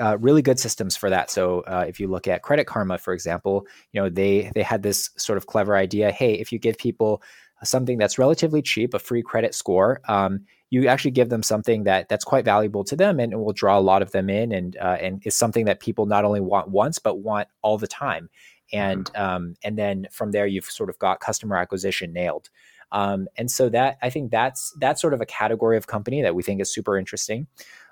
uh, 0.01 0.17
really 0.19 0.41
good 0.41 0.59
systems 0.59 0.97
for 0.97 1.09
that. 1.09 1.29
So 1.29 1.61
uh, 1.61 1.85
if 1.87 1.99
you 1.99 2.07
look 2.07 2.27
at 2.27 2.41
Credit 2.41 2.65
Karma, 2.65 2.97
for 2.97 3.13
example, 3.13 3.65
you 3.91 4.01
know 4.01 4.09
they 4.09 4.51
they 4.55 4.63
had 4.63 4.83
this 4.83 5.09
sort 5.17 5.37
of 5.37 5.45
clever 5.47 5.75
idea. 5.75 6.11
Hey, 6.11 6.33
if 6.33 6.51
you 6.51 6.59
give 6.59 6.77
people 6.77 7.21
something 7.63 7.97
that's 7.97 8.17
relatively 8.17 8.61
cheap, 8.61 8.93
a 8.93 8.99
free 8.99 9.21
credit 9.21 9.53
score, 9.53 10.01
um, 10.07 10.45
you 10.71 10.87
actually 10.87 11.11
give 11.11 11.29
them 11.29 11.43
something 11.43 11.83
that 11.83 12.09
that's 12.09 12.25
quite 12.25 12.45
valuable 12.45 12.83
to 12.85 12.95
them, 12.95 13.19
and 13.19 13.33
it 13.33 13.37
will 13.37 13.53
draw 13.53 13.77
a 13.77 13.81
lot 13.81 14.01
of 14.01 14.11
them 14.11 14.29
in, 14.29 14.51
and 14.51 14.77
uh, 14.77 14.97
and 14.99 15.21
is 15.25 15.35
something 15.35 15.65
that 15.65 15.79
people 15.79 16.05
not 16.05 16.25
only 16.25 16.41
want 16.41 16.69
once 16.69 16.97
but 16.99 17.19
want 17.19 17.47
all 17.61 17.77
the 17.77 17.87
time. 17.87 18.29
And 18.73 19.05
mm-hmm. 19.05 19.21
um, 19.21 19.55
and 19.63 19.77
then 19.77 20.07
from 20.11 20.31
there, 20.31 20.47
you've 20.47 20.65
sort 20.65 20.89
of 20.89 20.97
got 20.97 21.19
customer 21.19 21.57
acquisition 21.57 22.13
nailed. 22.13 22.49
Um, 22.91 23.27
and 23.37 23.49
so 23.49 23.69
that 23.69 23.97
I 24.01 24.09
think 24.09 24.31
that's 24.31 24.73
that's 24.79 25.01
sort 25.01 25.13
of 25.13 25.21
a 25.21 25.25
category 25.25 25.77
of 25.77 25.87
company 25.87 26.21
that 26.21 26.35
we 26.35 26.43
think 26.43 26.61
is 26.61 26.73
super 26.73 26.97
interesting. 26.97 27.47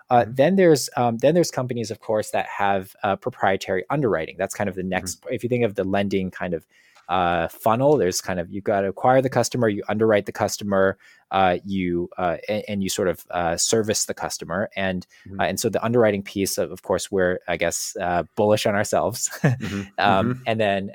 Uh, 0.09 0.21
mm-hmm. 0.21 0.33
then 0.33 0.55
there's 0.55 0.89
um, 0.95 1.17
then 1.17 1.33
there's 1.35 1.51
companies, 1.51 1.91
of 1.91 1.99
course, 1.99 2.31
that 2.31 2.47
have 2.47 2.95
uh, 3.03 3.15
proprietary 3.15 3.85
underwriting. 3.89 4.35
That's 4.37 4.55
kind 4.55 4.69
of 4.69 4.75
the 4.75 4.83
next. 4.83 5.21
Mm-hmm. 5.21 5.33
If 5.33 5.43
you 5.43 5.49
think 5.49 5.63
of 5.63 5.75
the 5.75 5.83
lending 5.83 6.31
kind 6.31 6.53
of 6.53 6.65
uh, 7.09 7.47
funnel, 7.47 7.97
there's 7.97 8.21
kind 8.21 8.39
of 8.39 8.51
you've 8.51 8.63
got 8.63 8.81
to 8.81 8.87
acquire 8.87 9.21
the 9.21 9.29
customer, 9.29 9.67
you 9.67 9.83
underwrite 9.87 10.25
the 10.25 10.31
customer, 10.31 10.97
uh, 11.31 11.57
you 11.65 12.09
uh, 12.17 12.37
and, 12.47 12.63
and, 12.67 12.83
you 12.83 12.89
sort 12.89 13.07
of 13.07 13.25
uh, 13.31 13.57
service 13.57 14.05
the 14.05 14.13
customer, 14.13 14.69
and 14.75 15.07
mm-hmm. 15.27 15.41
and 15.41 15.59
so 15.59 15.69
the 15.69 15.83
underwriting 15.83 16.21
piece, 16.23 16.57
of, 16.57 16.71
of 16.71 16.83
course, 16.83 17.11
we're 17.11 17.39
I 17.47 17.57
guess 17.57 17.95
bullish 18.35 18.65
on 18.65 18.75
ourselves, 18.75 19.29
mm-hmm. 19.41 19.81
um, 19.97 20.33
mm-hmm. 20.33 20.41
and 20.45 20.59
then 20.59 20.91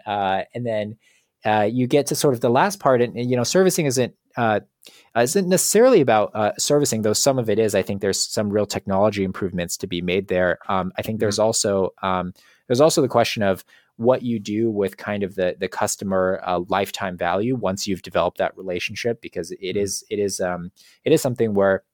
and 0.55 0.67
then. 0.67 0.97
You 1.45 1.86
get 1.86 2.07
to 2.07 2.14
sort 2.14 2.34
of 2.34 2.40
the 2.40 2.51
last 2.51 2.80
part, 2.80 3.03
and, 3.03 3.16
and 3.16 3.30
you 3.30 3.36
know, 3.36 3.45
servicing 3.45 3.86
isn't 3.86 4.14
uh, 4.36 4.61
isn't 5.16 5.49
necessarily 5.49 6.01
about 6.01 6.30
uh, 6.34 6.53
servicing, 6.59 7.03
though 7.03 7.12
some 7.12 7.38
of 7.38 7.49
it 7.49 7.59
is. 7.59 7.74
I 7.74 7.82
think 7.82 8.01
there's 8.01 8.20
some 8.20 8.51
real 8.51 8.66
technology 8.66 9.24
improvements 9.24 9.76
to 9.78 9.86
be 9.86 10.03
made 10.03 10.28
there. 10.28 10.59
Um, 10.68 10.92
I 10.99 11.03
think 11.03 11.20
there's 11.20 11.36
mm-hmm. 11.36 11.47
also 11.47 11.90
um, 12.03 12.32
there's 12.66 12.80
also 12.80 13.03
the 13.03 13.09
question 13.09 13.42
of 13.42 13.64
what 13.97 14.22
you 14.22 14.40
do 14.40 14.70
with 14.70 14.97
kind 14.97 15.22
of 15.22 15.34
the 15.34 15.57
the 15.59 15.68
customer 15.68 16.40
uh, 16.45 16.61
lifetime 16.68 17.16
value 17.16 17.55
once 17.55 17.86
you've 17.86 18.03
developed 18.03 18.38
that 18.38 18.57
relationship, 18.57 19.20
because 19.20 19.51
it 19.53 19.61
mm-hmm. 19.61 19.78
is 19.78 20.05
it 20.11 20.18
is 20.18 20.40
um, 20.40 20.72
it 21.05 21.12
is 21.12 21.22
something 21.22 21.55
where 21.55 21.84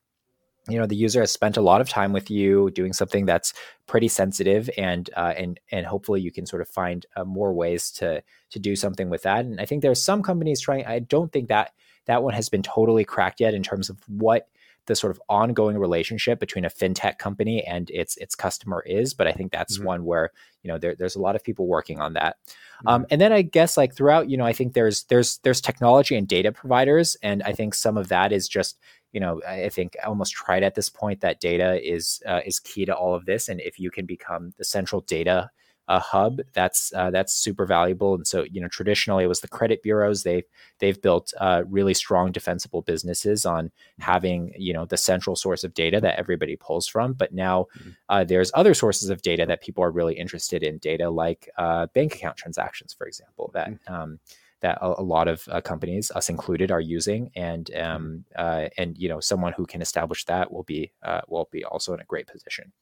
you 0.71 0.79
know 0.79 0.87
the 0.87 0.97
user 0.97 1.21
has 1.21 1.31
spent 1.31 1.57
a 1.57 1.63
lot 1.63 1.81
of 1.81 1.89
time 1.89 2.13
with 2.13 2.31
you 2.31 2.71
doing 2.71 2.93
something 2.93 3.27
that's 3.27 3.53
pretty 3.87 4.09
sensitive 4.09 4.71
and 4.77 5.11
uh, 5.17 5.35
and 5.37 5.61
and 5.71 5.87
hopefully 5.87 6.21
you 6.21 6.31
can 6.31 6.47
sort 6.47 6.63
of 6.63 6.69
find 6.69 7.07
uh, 7.17 7.25
more 7.25 7.53
ways 7.53 7.91
to 7.91 8.23
to 8.51 8.59
do 8.59 8.77
something 8.77 9.11
with 9.11 9.23
that 9.23 9.45
and 9.45 9.61
i 9.61 9.65
think 9.65 9.83
there's 9.83 10.03
some 10.03 10.23
companies 10.23 10.61
trying 10.61 10.85
i 10.87 10.99
don't 10.99 11.33
think 11.33 11.49
that 11.49 11.73
that 12.07 12.23
one 12.23 12.35
has 12.35 12.49
been 12.49 12.63
totally 12.63 13.05
cracked 13.05 13.41
yet 13.41 13.55
in 13.55 13.63
terms 13.63 13.91
of 13.91 13.99
what 14.09 14.49
the 14.87 14.97
sort 14.97 15.13
of 15.13 15.23
ongoing 15.29 15.79
relationship 15.79 16.41
between 16.41 16.65
a 16.65 16.71
fintech 16.71 17.19
company 17.19 17.63
and 17.65 17.91
its 17.91 18.17
its 18.17 18.35
customer 18.35 18.83
is. 18.87 19.15
But 19.15 19.29
I 19.29 19.33
think 19.33 19.53
that's 19.53 19.77
mm-hmm. 19.77 19.87
one 19.87 20.05
where 20.05 20.31
you 20.63 20.69
know 20.69 20.79
there, 20.79 20.97
there's 20.97 21.17
a 21.17 21.21
lot 21.21 21.37
of 21.37 21.45
people 21.45 21.67
working 21.67 22.01
on 22.01 22.15
that. 22.15 22.37
Mm-hmm. 22.49 22.89
Um, 22.89 23.07
and 23.11 23.21
then 23.21 23.33
I 23.33 23.43
guess 23.43 23.77
like 23.77 23.95
throughout, 23.95 24.29
you 24.29 24.37
know, 24.37 24.45
I 24.45 24.53
think 24.53 24.73
there's 24.73 25.05
there's 25.05 25.39
there's 25.45 25.61
technology 25.61 26.17
and 26.17 26.27
data 26.27 26.51
providers, 26.51 27.17
and 27.23 27.43
I 27.45 27.53
think 27.53 27.75
some 27.75 27.97
of 27.97 28.09
that 28.09 28.33
is 28.33 28.49
just 28.49 28.79
you 29.13 29.21
know 29.21 29.41
I 29.47 29.69
think 29.69 29.97
almost 30.05 30.33
tried 30.33 30.63
at 30.63 30.75
this 30.75 30.89
point 30.89 31.21
that 31.21 31.41
data 31.41 31.81
is 31.83 32.23
uh, 32.27 32.41
is 32.45 32.61
key 32.61 32.85
to 32.85 32.95
all 32.95 33.15
of 33.15 33.27
this, 33.27 33.49
and 33.49 33.61
if 33.61 33.79
you 33.79 33.91
can 33.91 34.07
become 34.07 34.53
the 34.59 34.65
central 34.65 35.01
data 35.03 35.51
a 35.91 35.99
hub 35.99 36.41
that's 36.53 36.93
uh, 36.95 37.11
that's 37.11 37.35
super 37.35 37.67
valuable. 37.67 38.15
And 38.15 38.25
so, 38.25 38.45
you 38.45 38.61
know, 38.61 38.69
traditionally 38.69 39.25
it 39.25 39.27
was 39.27 39.41
the 39.41 39.49
credit 39.49 39.83
bureaus. 39.83 40.23
They 40.23 40.45
they've 40.79 41.03
built 41.03 41.35
uh, 41.39 41.65
really 41.67 41.95
strong 41.95 42.31
defensible 42.31 42.81
businesses 42.83 43.45
on 43.45 43.73
having 43.99 44.53
you 44.57 44.73
know 44.73 44.87
the 44.87 44.97
central 44.97 45.35
source 45.35 45.65
of 45.65 45.75
data 45.75 46.01
that 46.01 46.17
everybody 46.17 46.55
pulls 46.55 46.87
from. 46.87 47.13
But 47.15 47.35
now 47.35 47.67
mm-hmm. 47.77 47.91
uh, 48.09 48.23
there's 48.23 48.53
other 48.55 48.73
sources 48.73 49.11
of 49.11 49.23
data 49.23 49.45
that 49.47 49.63
people 49.63 49.83
are 49.83 49.91
really 49.91 50.15
interested 50.15 50.63
in. 50.63 50.79
Data 50.79 51.11
like 51.11 51.51
uh, 51.59 51.87
bank 51.87 52.15
account 52.15 52.37
transactions, 52.37 52.95
for 52.95 53.09
example, 53.09 53.51
that. 53.55 53.71
Mm-hmm. 53.71 53.93
Um, 53.93 54.21
that 54.61 54.79
a, 54.81 55.01
a, 55.01 55.03
lot 55.03 55.29
of 55.29 55.49
uh, 55.51 55.61
companies, 55.61 56.11
us 56.15 56.29
included, 56.29 56.71
are 56.71 56.81
using, 56.81 57.31
and 57.35 57.75
um, 57.75 58.25
uh, 58.37 58.69
and 58.77 58.97
you 58.99 59.09
know 59.09 59.21
someone 59.21 59.53
who 59.53 59.67
can 59.67 59.83
establish 59.83 60.25
that 60.27 60.53
will 60.53 60.65
be 60.65 60.93
uh, 61.03 61.21
will 61.29 61.49
be 61.51 61.65
also 61.65 61.95
in 61.95 62.01
a 62.01 62.05
great 62.05 62.27
position. 62.27 62.73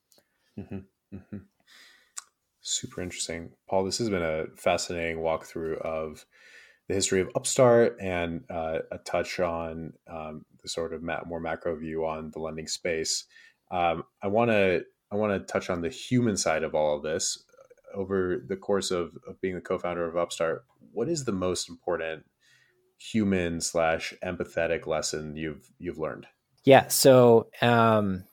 Mm-hmm. 0.59 1.17
Mm-hmm. 1.17 1.39
Super 2.61 3.01
interesting. 3.01 3.53
Paul, 3.69 3.85
this 3.85 3.99
has 3.99 4.11
been 4.11 4.23
a 4.23 4.45
fascinating 4.57 5.19
walkthrough 5.19 5.81
of 5.81 6.27
the 6.89 6.95
history 6.95 7.21
of 7.21 7.31
Upstart 7.37 7.97
and 8.01 8.43
uh, 8.51 8.79
a 8.91 8.99
touch 8.99 9.41
on 9.41 9.93
um, 10.11 10.45
the 10.63 10.69
sort 10.69 10.93
of 10.93 11.03
ma- 11.03 11.21
more 11.27 11.41
macro 11.41 11.77
view 11.77 12.07
on 12.07 12.31
the 12.33 12.41
lending 12.41 12.67
space. 12.67 13.25
Um, 13.71 14.05
I 14.23 14.29
want 14.29 14.51
to 14.51 14.85
I 15.11 15.17
want 15.17 15.33
to 15.33 15.53
touch 15.53 15.71
on 15.71 15.83
the 15.83 15.89
human 15.89 16.37
side 16.37 16.63
of 16.63 16.75
all 16.75 16.97
of 16.97 17.03
this. 17.03 17.45
Over 17.95 18.43
the 18.47 18.57
course 18.57 18.91
of, 18.91 19.17
of 19.27 19.41
being 19.41 19.55
the 19.55 19.61
co-founder 19.61 20.07
of 20.07 20.17
Upstart, 20.17 20.65
what 20.93 21.09
is 21.09 21.25
the 21.25 21.33
most 21.33 21.69
important 21.69 22.25
human 22.99 23.61
slash 23.61 24.13
empathetic 24.25 24.87
lesson 24.87 25.37
you've 25.37 25.71
you've 25.79 25.99
learned? 25.99 26.27
Yeah. 26.65 26.89
So, 26.89 27.49
um, 27.63 28.25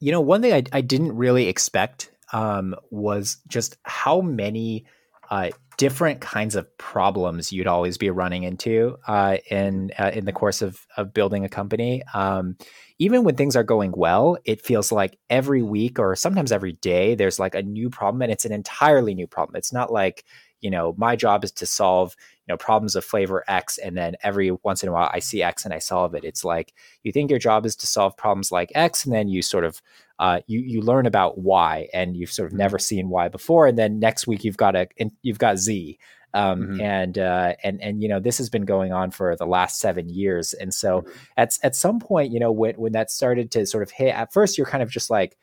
you 0.00 0.12
know, 0.12 0.20
one 0.20 0.42
thing 0.42 0.52
I, 0.52 0.62
I 0.72 0.80
didn't 0.80 1.16
really 1.16 1.48
expect 1.48 2.10
um, 2.32 2.74
was 2.90 3.38
just 3.48 3.76
how 3.82 4.20
many 4.20 4.86
uh, 5.30 5.50
different 5.76 6.20
kinds 6.20 6.54
of 6.54 6.76
problems 6.78 7.52
you'd 7.52 7.66
always 7.66 7.98
be 7.98 8.10
running 8.10 8.44
into 8.44 8.96
uh, 9.06 9.38
in 9.50 9.90
uh, 9.98 10.10
in 10.14 10.24
the 10.24 10.32
course 10.32 10.62
of 10.62 10.86
of 10.96 11.12
building 11.12 11.44
a 11.44 11.48
company. 11.48 12.02
Um, 12.14 12.56
even 12.98 13.24
when 13.24 13.34
things 13.34 13.56
are 13.56 13.64
going 13.64 13.92
well, 13.96 14.38
it 14.44 14.62
feels 14.62 14.92
like 14.92 15.18
every 15.28 15.62
week 15.62 15.98
or 15.98 16.14
sometimes 16.14 16.52
every 16.52 16.74
day 16.74 17.14
there's 17.14 17.38
like 17.38 17.54
a 17.54 17.62
new 17.62 17.90
problem, 17.90 18.22
and 18.22 18.30
it's 18.32 18.44
an 18.44 18.52
entirely 18.52 19.14
new 19.14 19.26
problem. 19.26 19.56
It's 19.56 19.72
not 19.72 19.92
like 19.92 20.24
you 20.64 20.70
know 20.70 20.94
my 20.96 21.14
job 21.14 21.44
is 21.44 21.52
to 21.52 21.66
solve 21.66 22.16
you 22.46 22.52
know 22.52 22.56
problems 22.56 22.96
of 22.96 23.04
flavor 23.04 23.44
x 23.46 23.76
and 23.76 23.96
then 23.96 24.16
every 24.22 24.50
once 24.62 24.82
in 24.82 24.88
a 24.88 24.92
while 24.92 25.10
i 25.12 25.18
see 25.18 25.42
x 25.42 25.66
and 25.66 25.74
i 25.74 25.78
solve 25.78 26.14
it 26.14 26.24
it's 26.24 26.42
like 26.42 26.72
you 27.02 27.12
think 27.12 27.28
your 27.28 27.38
job 27.38 27.66
is 27.66 27.76
to 27.76 27.86
solve 27.86 28.16
problems 28.16 28.50
like 28.50 28.72
x 28.74 29.04
and 29.04 29.14
then 29.14 29.28
you 29.28 29.42
sort 29.42 29.64
of 29.64 29.82
uh, 30.20 30.38
you 30.46 30.60
you 30.60 30.80
learn 30.80 31.06
about 31.06 31.38
y 31.38 31.88
and 31.92 32.16
you've 32.16 32.32
sort 32.32 32.46
of 32.46 32.52
mm-hmm. 32.52 32.58
never 32.58 32.78
seen 32.78 33.08
y 33.08 33.28
before 33.28 33.66
and 33.66 33.76
then 33.76 33.98
next 33.98 34.26
week 34.26 34.42
you've 34.44 34.56
got 34.56 34.74
a 34.74 34.88
you've 35.22 35.38
got 35.38 35.58
z 35.58 35.98
um, 36.34 36.62
mm-hmm. 36.62 36.80
and 36.80 37.18
uh, 37.18 37.54
and 37.62 37.82
and 37.82 38.00
you 38.00 38.08
know 38.08 38.20
this 38.20 38.38
has 38.38 38.48
been 38.48 38.64
going 38.64 38.92
on 38.92 39.10
for 39.10 39.36
the 39.36 39.46
last 39.46 39.80
seven 39.80 40.08
years 40.08 40.52
and 40.54 40.72
so 40.72 41.00
mm-hmm. 41.00 41.10
at 41.36 41.58
at 41.62 41.74
some 41.74 41.98
point 41.98 42.32
you 42.32 42.38
know 42.38 42.52
when 42.52 42.74
when 42.76 42.92
that 42.92 43.10
started 43.10 43.50
to 43.50 43.66
sort 43.66 43.82
of 43.82 43.90
hit 43.90 44.14
at 44.14 44.32
first 44.32 44.56
you're 44.56 44.68
kind 44.68 44.84
of 44.84 44.90
just 44.90 45.10
like 45.10 45.36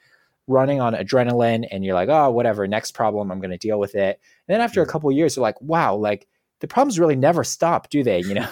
running 0.47 0.81
on 0.81 0.93
adrenaline 0.93 1.67
and 1.71 1.83
you're 1.85 1.95
like, 1.95 2.09
oh, 2.09 2.31
whatever, 2.31 2.67
next 2.67 2.91
problem, 2.91 3.31
I'm 3.31 3.39
going 3.39 3.51
to 3.51 3.57
deal 3.57 3.79
with 3.79 3.95
it. 3.95 4.19
And 4.51 4.59
then 4.59 4.65
after 4.65 4.81
a 4.81 4.85
couple 4.85 5.09
years, 5.13 5.37
you're 5.37 5.43
like, 5.43 5.61
wow, 5.61 5.95
like 5.95 6.27
the 6.59 6.67
problems 6.67 6.99
really 6.99 7.15
never 7.15 7.41
stop, 7.41 7.89
do 7.89 8.03
they? 8.03 8.19
You 8.31 8.33
know, 8.33 8.49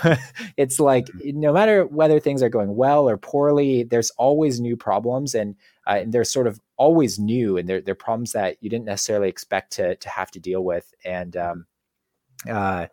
it's 0.56 0.80
like 0.80 1.08
mm-hmm. 1.08 1.42
no 1.42 1.52
matter 1.52 1.86
whether 1.86 2.22
things 2.22 2.42
are 2.42 2.48
going 2.48 2.74
well 2.74 3.10
or 3.10 3.18
poorly, 3.18 3.84
there's 3.84 4.10
always 4.12 4.62
new 4.62 4.78
problems, 4.78 5.36
and, 5.36 5.58
uh, 5.86 5.98
and 6.00 6.14
they're 6.14 6.24
sort 6.24 6.48
of 6.48 6.58
always 6.78 7.20
new, 7.20 7.58
and 7.58 7.68
they're 7.68 7.82
they're 7.82 7.96
problems 7.96 8.32
that 8.32 8.56
you 8.62 8.70
didn't 8.70 8.86
necessarily 8.86 9.28
expect 9.28 9.74
to 9.74 9.98
to 9.98 10.08
have 10.08 10.32
to 10.32 10.40
deal 10.40 10.64
with, 10.64 10.90
and 11.04 11.36
um, 11.36 11.66
uh, 12.50 12.88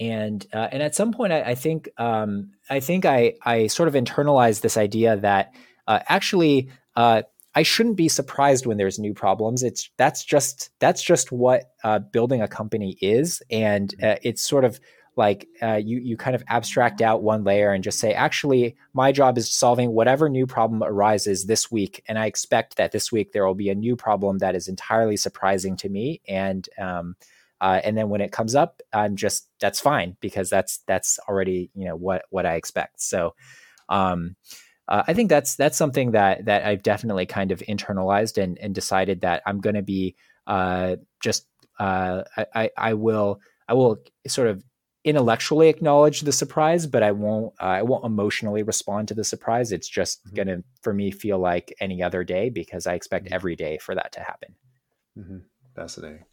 and 0.00 0.46
uh, 0.54 0.68
and 0.72 0.82
at 0.82 0.94
some 0.94 1.12
point, 1.12 1.34
I, 1.34 1.42
I 1.42 1.54
think 1.54 1.90
um, 1.98 2.52
I 2.70 2.80
think 2.80 3.04
I 3.04 3.34
I 3.44 3.66
sort 3.66 3.88
of 3.88 3.94
internalized 3.94 4.62
this 4.62 4.78
idea 4.78 5.18
that 5.18 5.54
uh, 5.86 6.00
actually 6.08 6.70
uh, 6.96 7.24
I 7.54 7.62
shouldn't 7.62 7.96
be 7.96 8.08
surprised 8.08 8.66
when 8.66 8.78
there's 8.78 8.98
new 8.98 9.12
problems. 9.12 9.62
It's 9.62 9.90
that's 9.98 10.24
just 10.24 10.70
that's 10.78 11.02
just 11.02 11.32
what 11.32 11.72
uh, 11.84 11.98
building 11.98 12.40
a 12.40 12.48
company 12.48 12.96
is, 13.00 13.42
and 13.50 13.90
mm-hmm. 13.90 14.12
uh, 14.12 14.16
it's 14.22 14.42
sort 14.42 14.64
of 14.64 14.80
like 15.16 15.46
uh, 15.62 15.74
you 15.74 15.98
you 15.98 16.16
kind 16.16 16.34
of 16.34 16.42
abstract 16.48 17.02
out 17.02 17.22
one 17.22 17.44
layer 17.44 17.72
and 17.72 17.84
just 17.84 17.98
say, 17.98 18.14
actually, 18.14 18.76
my 18.94 19.12
job 19.12 19.36
is 19.36 19.50
solving 19.50 19.92
whatever 19.92 20.28
new 20.28 20.46
problem 20.46 20.82
arises 20.82 21.44
this 21.44 21.70
week, 21.70 22.02
and 22.08 22.18
I 22.18 22.26
expect 22.26 22.76
that 22.76 22.92
this 22.92 23.12
week 23.12 23.32
there 23.32 23.46
will 23.46 23.54
be 23.54 23.68
a 23.68 23.74
new 23.74 23.96
problem 23.96 24.38
that 24.38 24.54
is 24.54 24.68
entirely 24.68 25.18
surprising 25.18 25.76
to 25.78 25.90
me, 25.90 26.22
and 26.26 26.66
um, 26.78 27.16
uh, 27.60 27.80
and 27.84 27.98
then 27.98 28.08
when 28.08 28.22
it 28.22 28.32
comes 28.32 28.54
up, 28.54 28.80
I'm 28.94 29.16
just 29.16 29.48
that's 29.60 29.80
fine 29.80 30.16
because 30.20 30.48
that's 30.48 30.78
that's 30.86 31.18
already 31.28 31.70
you 31.74 31.84
know 31.84 31.96
what 31.96 32.22
what 32.30 32.46
I 32.46 32.54
expect. 32.54 33.02
So. 33.02 33.34
Um, 33.88 34.36
uh, 34.88 35.02
I 35.06 35.14
think 35.14 35.28
that's 35.28 35.56
that's 35.56 35.78
something 35.78 36.12
that 36.12 36.44
that 36.46 36.64
I've 36.64 36.82
definitely 36.82 37.26
kind 37.26 37.52
of 37.52 37.60
internalized 37.60 38.42
and 38.42 38.58
and 38.58 38.74
decided 38.74 39.20
that 39.20 39.42
I'm 39.46 39.60
going 39.60 39.76
to 39.76 39.82
be 39.82 40.16
uh, 40.46 40.96
just 41.20 41.46
uh, 41.78 42.22
I, 42.54 42.70
I 42.76 42.94
will 42.94 43.40
I 43.68 43.74
will 43.74 43.98
sort 44.26 44.48
of 44.48 44.64
intellectually 45.04 45.68
acknowledge 45.68 46.20
the 46.20 46.32
surprise, 46.32 46.86
but 46.86 47.02
I 47.02 47.12
won't 47.12 47.54
uh, 47.60 47.66
I 47.66 47.82
won't 47.82 48.04
emotionally 48.04 48.62
respond 48.62 49.08
to 49.08 49.14
the 49.14 49.24
surprise. 49.24 49.72
It's 49.72 49.88
just 49.88 50.24
mm-hmm. 50.24 50.36
going 50.36 50.48
to 50.48 50.64
for 50.82 50.92
me 50.92 51.10
feel 51.10 51.38
like 51.38 51.74
any 51.80 52.02
other 52.02 52.24
day 52.24 52.50
because 52.50 52.86
I 52.86 52.94
expect 52.94 53.26
mm-hmm. 53.26 53.34
every 53.34 53.56
day 53.56 53.78
for 53.78 53.94
that 53.94 54.12
to 54.12 54.20
happen. 54.20 54.54
Mm-hmm. 55.18 55.38
Fascinating. 55.74 56.24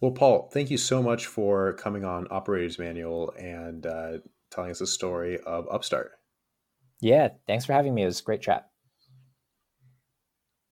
Well, 0.00 0.10
Paul, 0.10 0.50
thank 0.52 0.70
you 0.70 0.78
so 0.78 1.02
much 1.02 1.26
for 1.26 1.72
coming 1.74 2.04
on 2.04 2.26
Operators 2.30 2.78
Manual 2.78 3.32
and 3.38 3.86
uh, 3.86 4.18
telling 4.50 4.70
us 4.70 4.80
the 4.80 4.86
story 4.86 5.38
of 5.40 5.66
Upstart. 5.70 6.12
Yeah, 7.02 7.28
thanks 7.46 7.66
for 7.66 7.74
having 7.74 7.94
me. 7.94 8.02
It 8.04 8.06
was 8.06 8.20
a 8.20 8.24
great 8.24 8.40
chat. 8.40 8.71